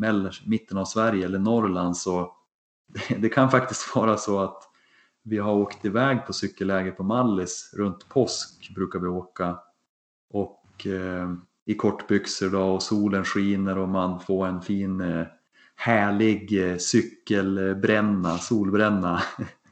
mitten 0.44 0.78
av 0.78 0.84
Sverige 0.84 1.24
eller 1.24 1.38
Norrland 1.38 1.96
så 1.96 2.35
det 3.18 3.28
kan 3.28 3.50
faktiskt 3.50 3.96
vara 3.96 4.16
så 4.16 4.40
att 4.40 4.62
vi 5.22 5.38
har 5.38 5.52
åkt 5.52 5.84
iväg 5.84 6.26
på 6.26 6.32
cykelläger 6.32 6.92
på 6.92 7.02
Mallis 7.02 7.74
runt 7.76 8.08
påsk 8.08 8.74
brukar 8.74 8.98
vi 8.98 9.06
åka 9.06 9.58
och 10.32 10.86
eh, 10.86 11.32
i 11.66 11.74
kortbyxor 11.74 12.50
då 12.50 12.62
och 12.62 12.82
solen 12.82 13.24
skiner 13.24 13.78
och 13.78 13.88
man 13.88 14.20
får 14.20 14.46
en 14.46 14.62
fin 14.62 15.00
eh, 15.00 15.26
härlig 15.76 16.70
eh, 16.70 16.76
cykelbränna, 16.76 18.38
solbränna. 18.38 19.22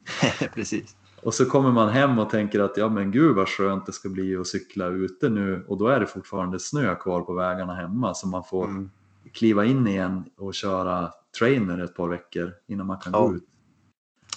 Precis. 0.55 0.97
Och 1.22 1.35
så 1.35 1.45
kommer 1.45 1.72
man 1.72 1.89
hem 1.89 2.18
och 2.18 2.31
tänker 2.31 2.61
att 2.61 2.77
ja 2.77 2.89
men 2.89 3.11
gud 3.11 3.37
vad 3.37 3.49
skönt 3.49 3.87
det 3.87 3.93
ska 3.93 4.09
bli 4.09 4.37
att 4.37 4.47
cykla 4.47 4.87
ute 4.87 5.29
nu 5.29 5.64
och 5.68 5.79
då 5.79 5.87
är 5.87 6.01
det 6.01 6.07
fortfarande 6.07 6.59
snö 6.61 6.95
kvar 6.95 7.20
på 7.20 7.35
vägarna 7.35 7.75
hemma 7.75 8.14
så 8.14 8.29
man 8.29 8.45
får 8.45 8.64
mm. 8.64 8.91
kliva 9.33 9.64
in 9.64 9.87
igen 9.87 10.25
och 10.37 10.55
köra 10.55 11.11
trainer 11.39 11.85
ett 11.85 11.97
par 11.97 12.09
veckor 12.09 12.53
innan 12.66 12.87
man 12.87 12.99
kan 12.99 13.12
ja. 13.12 13.26
gå 13.26 13.35
ut. 13.35 13.45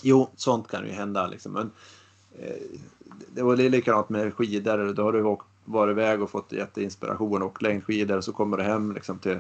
Jo, 0.01 0.29
sånt 0.35 0.67
kan 0.67 0.85
ju 0.85 0.91
hända 0.91 1.27
liksom. 1.27 1.53
Men, 1.53 1.71
eh, 2.39 2.79
det 3.33 3.43
var 3.43 3.55
likadant 3.55 4.09
med 4.09 4.33
skidor. 4.33 4.93
Då 4.93 5.03
har 5.03 5.13
du 5.13 5.37
varit 5.65 5.91
iväg 5.91 6.21
och 6.21 6.29
fått 6.29 6.51
jätteinspiration 6.51 7.41
och 7.41 7.63
längdskidor 7.63 8.17
och 8.17 8.23
så 8.23 8.33
kommer 8.33 8.57
du 8.57 8.63
hem 8.63 8.91
liksom 8.91 9.19
till 9.19 9.39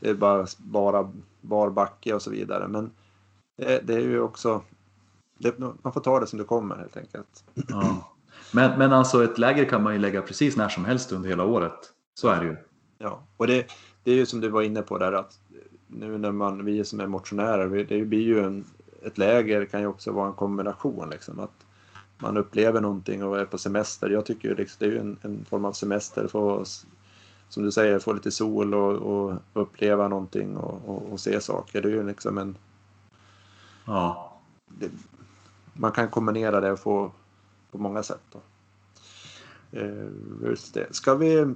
det 0.00 0.10
är 0.10 0.14
bara, 0.14 0.46
bara 0.58 1.12
bar 1.40 1.70
backe 1.70 2.14
och 2.14 2.22
så 2.22 2.30
vidare. 2.30 2.68
Men 2.68 2.90
det, 3.56 3.80
det 3.86 3.94
är 3.94 4.00
ju 4.00 4.20
också 4.20 4.62
det, 5.38 5.58
man 5.58 5.92
får 5.92 6.00
ta 6.00 6.20
det 6.20 6.26
som 6.26 6.38
det 6.38 6.44
kommer 6.44 6.76
helt 6.76 6.96
enkelt. 6.96 7.44
Ja. 7.68 8.14
Men, 8.52 8.78
men 8.78 8.92
alltså 8.92 9.24
ett 9.24 9.38
läger 9.38 9.64
kan 9.64 9.82
man 9.82 9.92
ju 9.92 9.98
lägga 9.98 10.22
precis 10.22 10.56
när 10.56 10.68
som 10.68 10.84
helst 10.84 11.12
under 11.12 11.28
hela 11.28 11.44
året. 11.44 11.92
Så 12.14 12.28
är 12.28 12.40
det 12.40 12.46
ju. 12.46 12.56
Ja, 12.98 13.22
och 13.36 13.46
det, 13.46 13.66
det 14.04 14.10
är 14.10 14.14
ju 14.14 14.26
som 14.26 14.40
du 14.40 14.48
var 14.48 14.62
inne 14.62 14.82
på 14.82 14.98
där 14.98 15.12
att 15.12 15.40
nu 15.88 16.18
när 16.18 16.32
man, 16.32 16.64
vi 16.64 16.84
som 16.84 17.00
är 17.00 17.06
motionärer, 17.06 17.84
det 17.84 18.04
blir 18.04 18.22
ju 18.22 18.44
en, 18.44 18.64
ett 19.02 19.18
läger 19.18 19.64
kan 19.64 19.80
ju 19.80 19.86
också 19.86 20.12
vara 20.12 20.26
en 20.26 20.32
kombination 20.32 21.10
liksom. 21.10 21.40
Att 21.40 21.66
man 22.18 22.36
upplever 22.36 22.80
någonting 22.80 23.24
och 23.24 23.38
är 23.38 23.44
på 23.44 23.58
semester. 23.58 24.10
Jag 24.10 24.26
tycker 24.26 24.56
liksom, 24.56 24.76
det 24.78 24.86
är 24.86 24.90
ju 24.90 24.98
en, 24.98 25.16
en 25.22 25.44
form 25.44 25.64
av 25.64 25.72
semester. 25.72 26.28
Få, 26.28 26.64
som 27.48 27.62
du 27.62 27.72
säger, 27.72 27.98
få 27.98 28.12
lite 28.12 28.30
sol 28.30 28.74
och, 28.74 28.92
och 28.92 29.38
uppleva 29.52 30.08
någonting 30.08 30.56
och, 30.56 30.88
och, 30.88 31.12
och, 31.12 31.20
se 31.20 31.40
saker. 31.40 31.82
Det 31.82 31.88
är 31.88 31.92
ju 31.92 32.06
liksom 32.06 32.38
en... 32.38 32.56
Ja. 33.84 34.32
Det, 34.68 34.90
man 35.72 35.92
kan 35.92 36.08
kombinera 36.08 36.60
det 36.60 36.72
och 36.72 36.80
få 36.80 37.12
på 37.70 37.78
många 37.78 38.02
sätt. 38.02 38.22
Då. 38.32 38.40
Eh, 39.78 40.08
just 40.42 40.74
det. 40.74 40.94
Ska 40.94 41.14
vi 41.14 41.54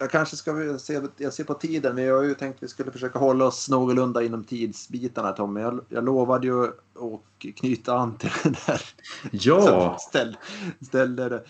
jag 0.00 0.10
kanske 0.10 0.36
ska 0.36 0.52
vi 0.52 0.78
se, 0.78 1.00
jag 1.16 1.32
ser 1.32 1.44
på 1.44 1.54
tiden, 1.54 1.94
men 1.94 2.04
jag 2.04 2.16
har 2.16 2.22
ju 2.22 2.34
tänkt 2.34 2.56
att 2.56 2.62
vi 2.62 2.68
skulle 2.68 2.92
försöka 2.92 3.18
hålla 3.18 3.44
oss 3.44 3.68
någorlunda 3.68 4.22
inom 4.22 4.44
tidsbitarna 4.44 5.32
Tommy. 5.32 5.60
Jag, 5.60 5.80
jag 5.88 6.04
lovade 6.04 6.46
ju 6.46 6.64
att 6.64 7.54
knyta 7.56 7.96
an 7.96 8.16
till 8.16 8.30
den 8.42 8.54
där. 8.66 8.82
Ja! 9.30 9.96
Ställ, 10.00 10.36
ställde 10.80 11.28
det. 11.28 11.44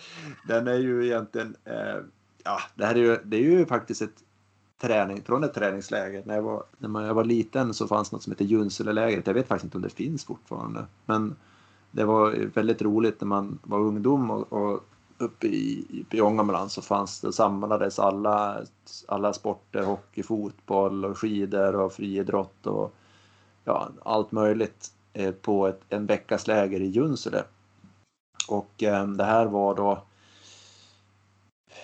Den 0.47 0.67
är 0.67 0.77
ju 0.77 1.05
egentligen, 1.05 1.55
eh, 1.63 1.97
ja 2.43 2.59
det 2.75 2.85
här 2.85 2.95
är 2.95 2.99
ju, 2.99 3.17
det 3.23 3.37
är 3.37 3.41
ju 3.41 3.65
faktiskt 3.65 4.01
ett 4.01 4.23
träning, 4.81 5.23
från 5.23 5.43
ett 5.43 5.53
träningsläger. 5.53 6.23
När 6.25 6.35
jag 6.35 6.43
var, 6.43 6.63
när 6.77 7.07
jag 7.07 7.13
var 7.13 7.23
liten 7.23 7.73
så 7.73 7.87
fanns 7.87 8.11
något 8.11 8.23
som 8.23 8.31
heter 8.31 8.45
Junselelägret. 8.45 9.27
Jag 9.27 9.33
vet 9.33 9.47
faktiskt 9.47 9.65
inte 9.65 9.77
om 9.77 9.83
det 9.83 9.89
finns 9.89 10.25
fortfarande. 10.25 10.85
Men 11.05 11.35
det 11.91 12.03
var 12.03 12.31
väldigt 12.53 12.81
roligt 12.81 13.21
när 13.21 13.27
man 13.27 13.59
var 13.63 13.79
ungdom 13.79 14.31
och, 14.31 14.53
och 14.53 14.83
uppe 15.21 15.47
i, 15.47 15.85
i 16.11 16.21
Ångermanland 16.21 16.71
så 16.71 16.81
fanns 16.81 17.21
det, 17.21 17.33
samlades 17.33 17.99
alla, 17.99 18.61
alla 19.07 19.33
sporter, 19.33 19.83
hockey, 19.83 20.23
fotboll 20.23 21.05
och 21.05 21.17
skidor 21.17 21.75
och 21.75 21.93
friidrott 21.93 22.67
och 22.67 22.93
ja, 23.63 23.89
allt 24.03 24.31
möjligt 24.31 24.91
eh, 25.13 25.31
på 25.31 25.67
ett, 25.67 25.81
en 25.89 26.05
veckas 26.05 26.47
läger 26.47 26.81
i 26.81 26.87
Junsele. 26.87 27.43
Och 28.49 28.83
eh, 28.83 29.07
det 29.07 29.23
här 29.23 29.45
var 29.45 29.75
då 29.75 30.03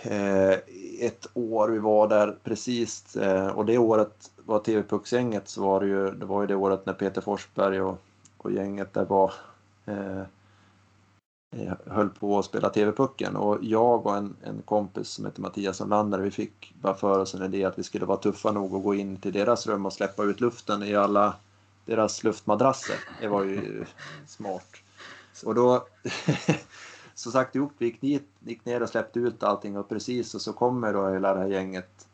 eh, 0.02 0.58
ett 1.00 1.28
år 1.34 1.70
vi 1.70 1.80
var 1.80 2.08
där 2.08 2.38
precis 2.44 3.16
eh, 3.16 3.48
och 3.48 3.66
det 3.66 3.78
året 3.78 4.32
var 4.46 4.60
TV 4.60 4.84
Pucksgänget 4.84 5.50
så 5.50 5.62
var 5.62 5.80
det 5.80 5.88
ju, 5.88 6.12
det 6.12 6.26
var 6.26 6.42
ju 6.42 6.48
det 6.48 6.56
året 6.56 6.86
när 6.86 6.94
Peter 6.94 7.22
Forsberg 7.22 7.82
och, 7.82 8.02
och 8.38 8.52
gänget 8.52 8.94
där 8.94 9.06
var 9.06 9.34
Eh, 9.88 10.24
höll 11.86 12.10
på 12.10 12.40
att 12.40 12.46
spela 12.46 12.70
TV-pucken 12.70 13.36
och 13.36 13.58
jag 13.62 14.06
och 14.06 14.18
en, 14.18 14.36
en 14.44 14.62
kompis 14.62 15.08
som 15.08 15.26
heter 15.26 15.42
Mattias 15.42 15.82
Olander 15.82 16.20
vi 16.20 16.32
fick 16.32 16.74
bara 16.82 16.96
för 16.96 17.20
oss 17.20 17.36
en 17.36 17.44
idé 17.44 17.66
att 17.66 17.80
vi 17.80 17.84
skulle 17.84 18.06
vara 18.06 18.18
tuffa 18.18 18.52
nog 18.52 18.76
att 18.76 18.84
gå 18.84 18.96
in 18.96 19.18
till 19.18 19.34
deras 19.34 19.68
rum 19.68 19.86
och 19.86 19.94
släppa 19.94 20.24
ut 20.24 20.42
luften 20.42 20.84
i 20.84 20.96
alla 20.96 21.36
deras 21.86 22.24
luftmadrasser. 22.24 22.96
Det 23.22 23.28
var 23.28 23.44
ju 23.44 23.86
smart. 24.28 24.76
Och 25.46 25.56
då, 25.56 25.88
så 27.16 27.32
sagt 27.32 27.56
gjort, 27.56 27.74
vi 27.78 27.96
gick, 28.02 28.24
gick 28.40 28.66
ner 28.66 28.84
och 28.84 28.90
släppte 28.90 29.20
ut 29.20 29.44
allting 29.44 29.78
och 29.78 29.90
precis 29.90 30.36
och 30.36 30.42
så 30.42 30.54
kommer 30.54 30.94
då 30.94 31.10
hela 31.10 31.34
det 31.34 31.40
här 31.40 31.48
gänget 31.48 32.07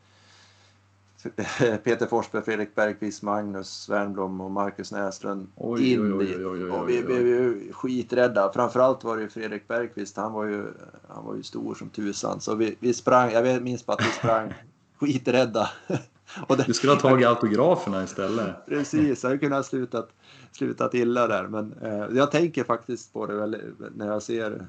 Peter 1.83 2.05
Forsberg, 2.07 2.43
Fredrik 2.43 2.75
Bergqvist, 2.75 3.23
Magnus 3.23 3.89
Wernbloom 3.89 4.41
och 4.41 4.51
Marcus 4.51 4.91
Näslund 4.91 5.47
oj, 5.55 5.91
in 5.91 6.13
oj, 6.13 6.45
oj, 6.45 6.63
och 6.63 6.89
vi 6.89 7.03
blev 7.03 7.27
ju 7.27 7.73
skiträdda. 7.73 8.51
Framförallt 8.53 9.03
var 9.03 9.17
det 9.17 9.29
Fredrik 9.29 9.67
Bergqvist, 9.67 10.17
han 10.17 10.33
var 10.33 10.45
ju, 10.45 10.65
han 11.07 11.25
var 11.25 11.35
ju 11.35 11.43
stor 11.43 11.75
som 11.75 11.89
tusan. 11.89 12.41
Så 12.41 12.55
vi, 12.55 12.75
vi 12.79 12.93
sprang, 12.93 13.31
jag 13.31 13.63
minns 13.63 13.85
bara 13.85 13.93
att 13.93 14.05
vi 14.05 14.11
sprang 14.11 14.53
skiträdda. 14.99 15.69
Och 16.47 16.57
det, 16.57 16.63
du 16.63 16.73
skulle 16.73 16.93
ha 16.93 16.99
tagit 16.99 17.27
autograferna 17.27 18.03
istället. 18.03 18.65
Precis, 18.65 19.23
jag 19.23 19.29
hade 19.29 19.39
kunnat 19.39 19.65
slutat, 19.65 20.09
slutat 20.51 20.93
illa 20.93 21.27
där. 21.27 21.47
Men 21.47 21.73
eh, 21.81 22.17
jag 22.17 22.31
tänker 22.31 22.63
faktiskt 22.63 23.13
på 23.13 23.25
det 23.25 23.35
väl, 23.35 23.57
när 23.95 24.07
jag 24.07 24.23
ser, 24.23 24.65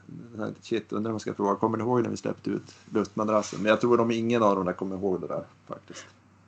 shit, 0.62 0.92
undrar 0.92 1.10
om 1.10 1.14
jag 1.14 1.20
ska 1.20 1.34
fråga, 1.34 1.54
kommer 1.54 1.78
ni 1.78 1.84
ihåg 1.84 2.02
när 2.02 2.10
vi 2.10 2.16
släppte 2.16 2.50
ut 2.50 2.74
luftmadrassen? 2.90 3.62
Men 3.62 3.70
jag 3.70 3.80
tror 3.80 4.06
att 4.06 4.12
ingen 4.12 4.42
av 4.42 4.56
dem 4.56 4.64
där 4.64 4.72
kommer 4.72 4.96
ihåg 4.96 5.20
det 5.20 5.26
där 5.26 5.44
faktiskt. 5.66 6.06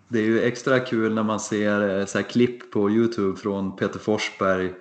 Det 0.09 0.18
är 0.18 0.22
ju 0.22 0.40
extra 0.40 0.80
kul 0.80 1.14
när 1.14 1.22
man 1.22 1.40
ser 1.40 1.98
eh, 1.98 2.07
så 2.07 2.22
klipp 2.22 2.72
på 2.72 2.90
Youtube 2.90 3.36
från 3.36 3.76
Peter 3.76 3.98
Forsberg 3.98 4.74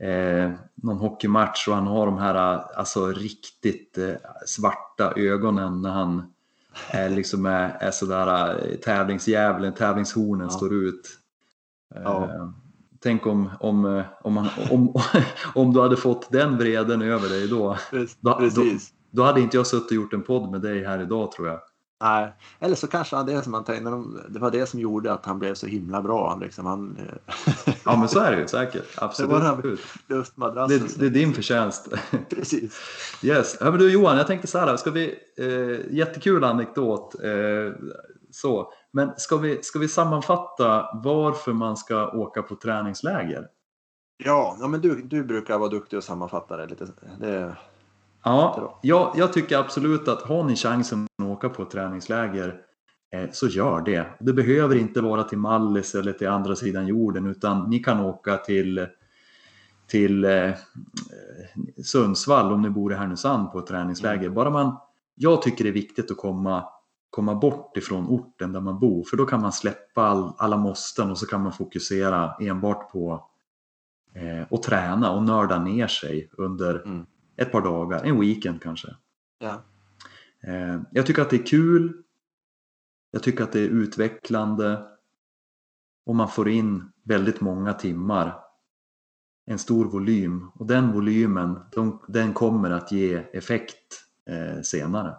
eh, 0.00 0.50
någon 0.74 0.98
hockeymatch 0.98 1.68
och 1.68 1.74
han 1.74 1.86
har 1.86 2.06
de 2.06 2.18
här 2.18 2.34
alltså 2.78 3.06
riktigt 3.06 3.98
eh, 3.98 4.14
svarta 4.46 5.12
ögonen 5.16 5.82
när 5.82 5.90
han 5.90 6.32
är, 6.90 7.10
liksom 7.10 7.46
är, 7.46 7.76
är 7.80 7.90
sådär 7.90 8.58
eh, 8.70 8.76
tävlingsdjävulen, 8.76 9.74
tävlingshornen 9.74 10.46
ja. 10.50 10.56
står 10.56 10.74
ut. 10.74 11.18
Eh, 11.94 12.02
ja. 12.02 12.52
Tänk 13.02 13.26
om, 13.26 13.50
om, 13.60 13.96
eh, 13.96 14.04
om, 14.22 14.32
man, 14.32 14.48
om, 14.70 14.94
om 15.54 15.72
du 15.72 15.80
hade 15.80 15.96
fått 15.96 16.32
den 16.32 16.58
vreden 16.58 17.02
över 17.02 17.28
dig 17.28 17.48
då. 17.48 17.78
Precis. 17.90 18.16
Då, 18.20 18.38
då, 18.54 18.64
då 19.10 19.22
hade 19.22 19.40
inte 19.40 19.56
jag 19.56 19.66
suttit 19.66 19.90
och 19.90 19.96
gjort 19.96 20.12
en 20.12 20.22
podd 20.22 20.50
med 20.50 20.60
dig 20.60 20.84
här 20.84 21.02
idag 21.02 21.32
tror 21.32 21.48
jag. 21.48 21.60
Nej, 22.00 22.32
eller 22.60 22.74
så 22.74 22.86
kanske 22.86 23.16
han 23.16 23.26
det 23.26 23.42
som 23.42 23.54
han 23.54 23.64
tänkte, 23.64 23.90
det 24.28 24.38
var 24.38 24.50
det 24.50 24.66
som 24.66 24.80
gjorde 24.80 25.12
att 25.12 25.26
han 25.26 25.38
blev 25.38 25.54
så 25.54 25.66
himla 25.66 26.02
bra. 26.02 26.38
Liksom 26.40 26.66
han, 26.66 26.98
ja 27.84 27.96
men 27.96 28.08
så 28.08 28.18
är 28.20 28.32
det 28.32 28.40
ju 28.40 28.48
säkert, 28.48 28.84
absolut. 28.96 29.30
Det, 29.42 29.68
var 29.68 29.78
luftmadrassen, 30.06 30.78
det, 30.78 30.98
det 30.98 31.06
är 31.06 31.10
din 31.10 31.34
förtjänst. 31.34 31.88
Precis. 32.30 32.80
Yes. 33.22 33.56
Ja, 33.60 33.70
men 33.70 33.80
du 33.80 33.92
Johan, 33.92 34.16
jag 34.16 34.26
tänkte 34.26 34.46
så 34.46 34.58
här, 34.58 34.76
ska 34.76 34.90
vi, 34.90 35.14
eh, 35.38 35.96
jättekul 35.96 36.44
anekdot. 36.44 37.14
Eh, 37.22 37.72
så. 38.30 38.72
Men 38.92 39.10
ska 39.16 39.36
vi, 39.36 39.62
ska 39.62 39.78
vi 39.78 39.88
sammanfatta 39.88 40.88
varför 41.04 41.52
man 41.52 41.76
ska 41.76 42.08
åka 42.10 42.42
på 42.42 42.56
träningsläger? 42.56 43.48
Ja, 44.24 44.56
ja 44.60 44.68
men 44.68 44.80
du, 44.80 45.02
du 45.02 45.24
brukar 45.24 45.58
vara 45.58 45.68
duktig 45.68 45.96
att 45.96 46.04
sammanfatta 46.04 46.56
det 46.56 46.66
lite. 46.66 46.86
Det, 47.20 47.56
Ja, 48.24 48.78
jag, 48.82 49.12
jag 49.16 49.32
tycker 49.32 49.58
absolut 49.58 50.08
att 50.08 50.22
har 50.22 50.44
ni 50.44 50.56
chansen 50.56 51.06
att 51.22 51.28
åka 51.28 51.48
på 51.48 51.62
ett 51.62 51.70
träningsläger 51.70 52.60
eh, 53.12 53.30
så 53.32 53.46
gör 53.46 53.80
det. 53.80 54.06
Det 54.20 54.32
behöver 54.32 54.76
inte 54.76 55.00
vara 55.00 55.22
till 55.22 55.38
Mallis 55.38 55.94
eller 55.94 56.12
till 56.12 56.28
andra 56.28 56.56
sidan 56.56 56.86
jorden 56.86 57.26
utan 57.26 57.70
ni 57.70 57.78
kan 57.78 58.00
åka 58.00 58.36
till, 58.36 58.86
till 59.86 60.24
eh, 60.24 60.50
Sundsvall 61.84 62.52
om 62.52 62.62
ni 62.62 62.70
bor 62.70 62.92
i 62.92 62.96
Härnösand 62.96 63.52
på 63.52 63.58
ett 63.58 63.66
träningsläger. 63.66 64.22
Mm. 64.22 64.34
Bara 64.34 64.50
man, 64.50 64.76
jag 65.14 65.42
tycker 65.42 65.64
det 65.64 65.70
är 65.70 65.74
viktigt 65.74 66.10
att 66.10 66.16
komma, 66.16 66.64
komma 67.10 67.34
bort 67.34 67.76
ifrån 67.76 68.06
orten 68.06 68.52
där 68.52 68.60
man 68.60 68.78
bor 68.78 69.04
för 69.04 69.16
då 69.16 69.26
kan 69.26 69.40
man 69.40 69.52
släppa 69.52 70.02
all, 70.02 70.32
alla 70.38 70.56
måsten 70.56 71.10
och 71.10 71.18
så 71.18 71.26
kan 71.26 71.42
man 71.42 71.52
fokusera 71.52 72.34
enbart 72.40 72.92
på 72.92 73.28
eh, 74.14 74.46
att 74.50 74.62
träna 74.62 75.10
och 75.10 75.22
nörda 75.22 75.58
ner 75.58 75.86
sig 75.86 76.30
under 76.32 76.74
mm 76.74 77.06
ett 77.36 77.52
par 77.52 77.60
dagar, 77.60 78.04
en 78.04 78.20
weekend 78.20 78.62
kanske. 78.62 78.88
Ja. 79.38 79.62
Eh, 80.40 80.80
jag 80.90 81.06
tycker 81.06 81.22
att 81.22 81.30
det 81.30 81.36
är 81.36 81.46
kul. 81.46 82.02
Jag 83.10 83.22
tycker 83.22 83.44
att 83.44 83.52
det 83.52 83.60
är 83.60 83.68
utvecklande. 83.68 84.86
Och 86.06 86.16
man 86.16 86.28
får 86.28 86.48
in 86.48 86.92
väldigt 87.02 87.40
många 87.40 87.72
timmar. 87.72 88.40
En 89.46 89.58
stor 89.58 89.84
volym. 89.84 90.50
Och 90.54 90.66
den 90.66 90.92
volymen, 90.92 91.60
den 92.06 92.34
kommer 92.34 92.70
att 92.70 92.92
ge 92.92 93.14
effekt 93.32 94.04
eh, 94.30 94.62
senare. 94.62 95.16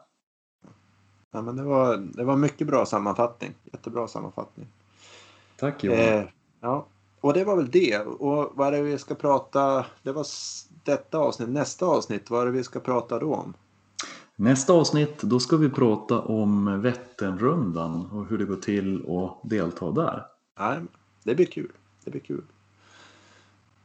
Ja, 1.32 1.42
men 1.42 1.56
det, 1.56 1.64
var, 1.64 1.98
det 1.98 2.24
var 2.24 2.38
mycket 2.38 2.68
bra 2.68 2.86
sammanfattning. 2.86 3.54
Jättebra 3.64 4.08
sammanfattning. 4.08 4.68
Tack 5.58 5.84
Johan. 5.84 6.00
Eh, 6.00 6.26
ja. 6.60 6.88
Och 7.26 7.34
det 7.34 7.44
var 7.44 7.56
väl 7.56 7.72
det. 7.72 8.00
Och 8.00 8.52
vad 8.56 8.68
är 8.68 8.72
det 8.72 8.82
vi 8.82 8.98
ska 8.98 9.16
prata? 9.16 9.86
Det 10.04 10.12
var 10.12 10.26
detta 10.84 11.18
avsnitt. 11.18 11.50
Nästa 11.50 11.86
avsnitt, 11.86 12.30
vad 12.30 12.42
är 12.42 12.46
det 12.46 12.52
vi 12.52 12.64
ska 12.64 12.80
prata 12.80 13.20
då 13.20 13.36
om? 13.36 13.54
Nästa 14.36 14.74
avsnitt, 14.74 15.22
då 15.22 15.40
ska 15.40 15.58
vi 15.58 15.70
prata 15.70 16.20
om 16.20 16.82
Vätternrundan 16.82 18.06
och 18.12 18.26
hur 18.26 18.38
det 18.38 18.46
går 18.46 18.56
till 18.56 19.06
att 19.10 19.50
delta 19.50 19.92
där. 19.92 20.26
Nej, 20.60 20.80
det 21.24 21.36
blir 21.36 21.46
kul. 21.46 21.72
Det 22.04 22.12
blir 22.12 22.22
kul. 22.22 22.44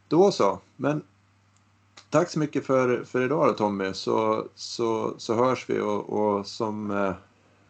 Då 0.08 0.30
så. 0.32 0.58
Men 0.76 1.02
tack 2.10 2.30
så 2.30 2.38
mycket 2.38 2.66
för, 2.66 3.04
för 3.04 3.20
idag 3.24 3.48
då, 3.48 3.52
Tommy. 3.52 3.92
Så, 3.92 4.46
så, 4.54 5.14
så 5.18 5.34
hörs 5.34 5.70
vi 5.70 5.80
och, 5.80 6.10
och 6.10 6.46
som 6.46 6.90
eh, 6.90 7.12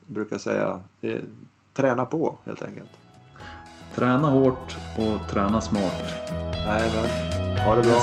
brukar 0.06 0.38
säga, 0.38 0.80
eh, 1.00 1.20
träna 1.72 2.04
på 2.04 2.38
helt 2.44 2.62
enkelt. 2.62 2.90
Träna 4.00 4.28
hårt 4.28 4.76
och 4.96 5.30
träna 5.30 5.60
smart. 5.60 6.04
Men. 6.66 6.90
Ha 7.66 7.74
det 7.74 7.82
bra. 7.82 8.00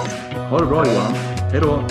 Ha 0.49 0.59
det 0.59 0.65
bra 0.65 0.85
Johan. 0.85 1.13
Hej 1.51 1.61
då. 1.61 1.83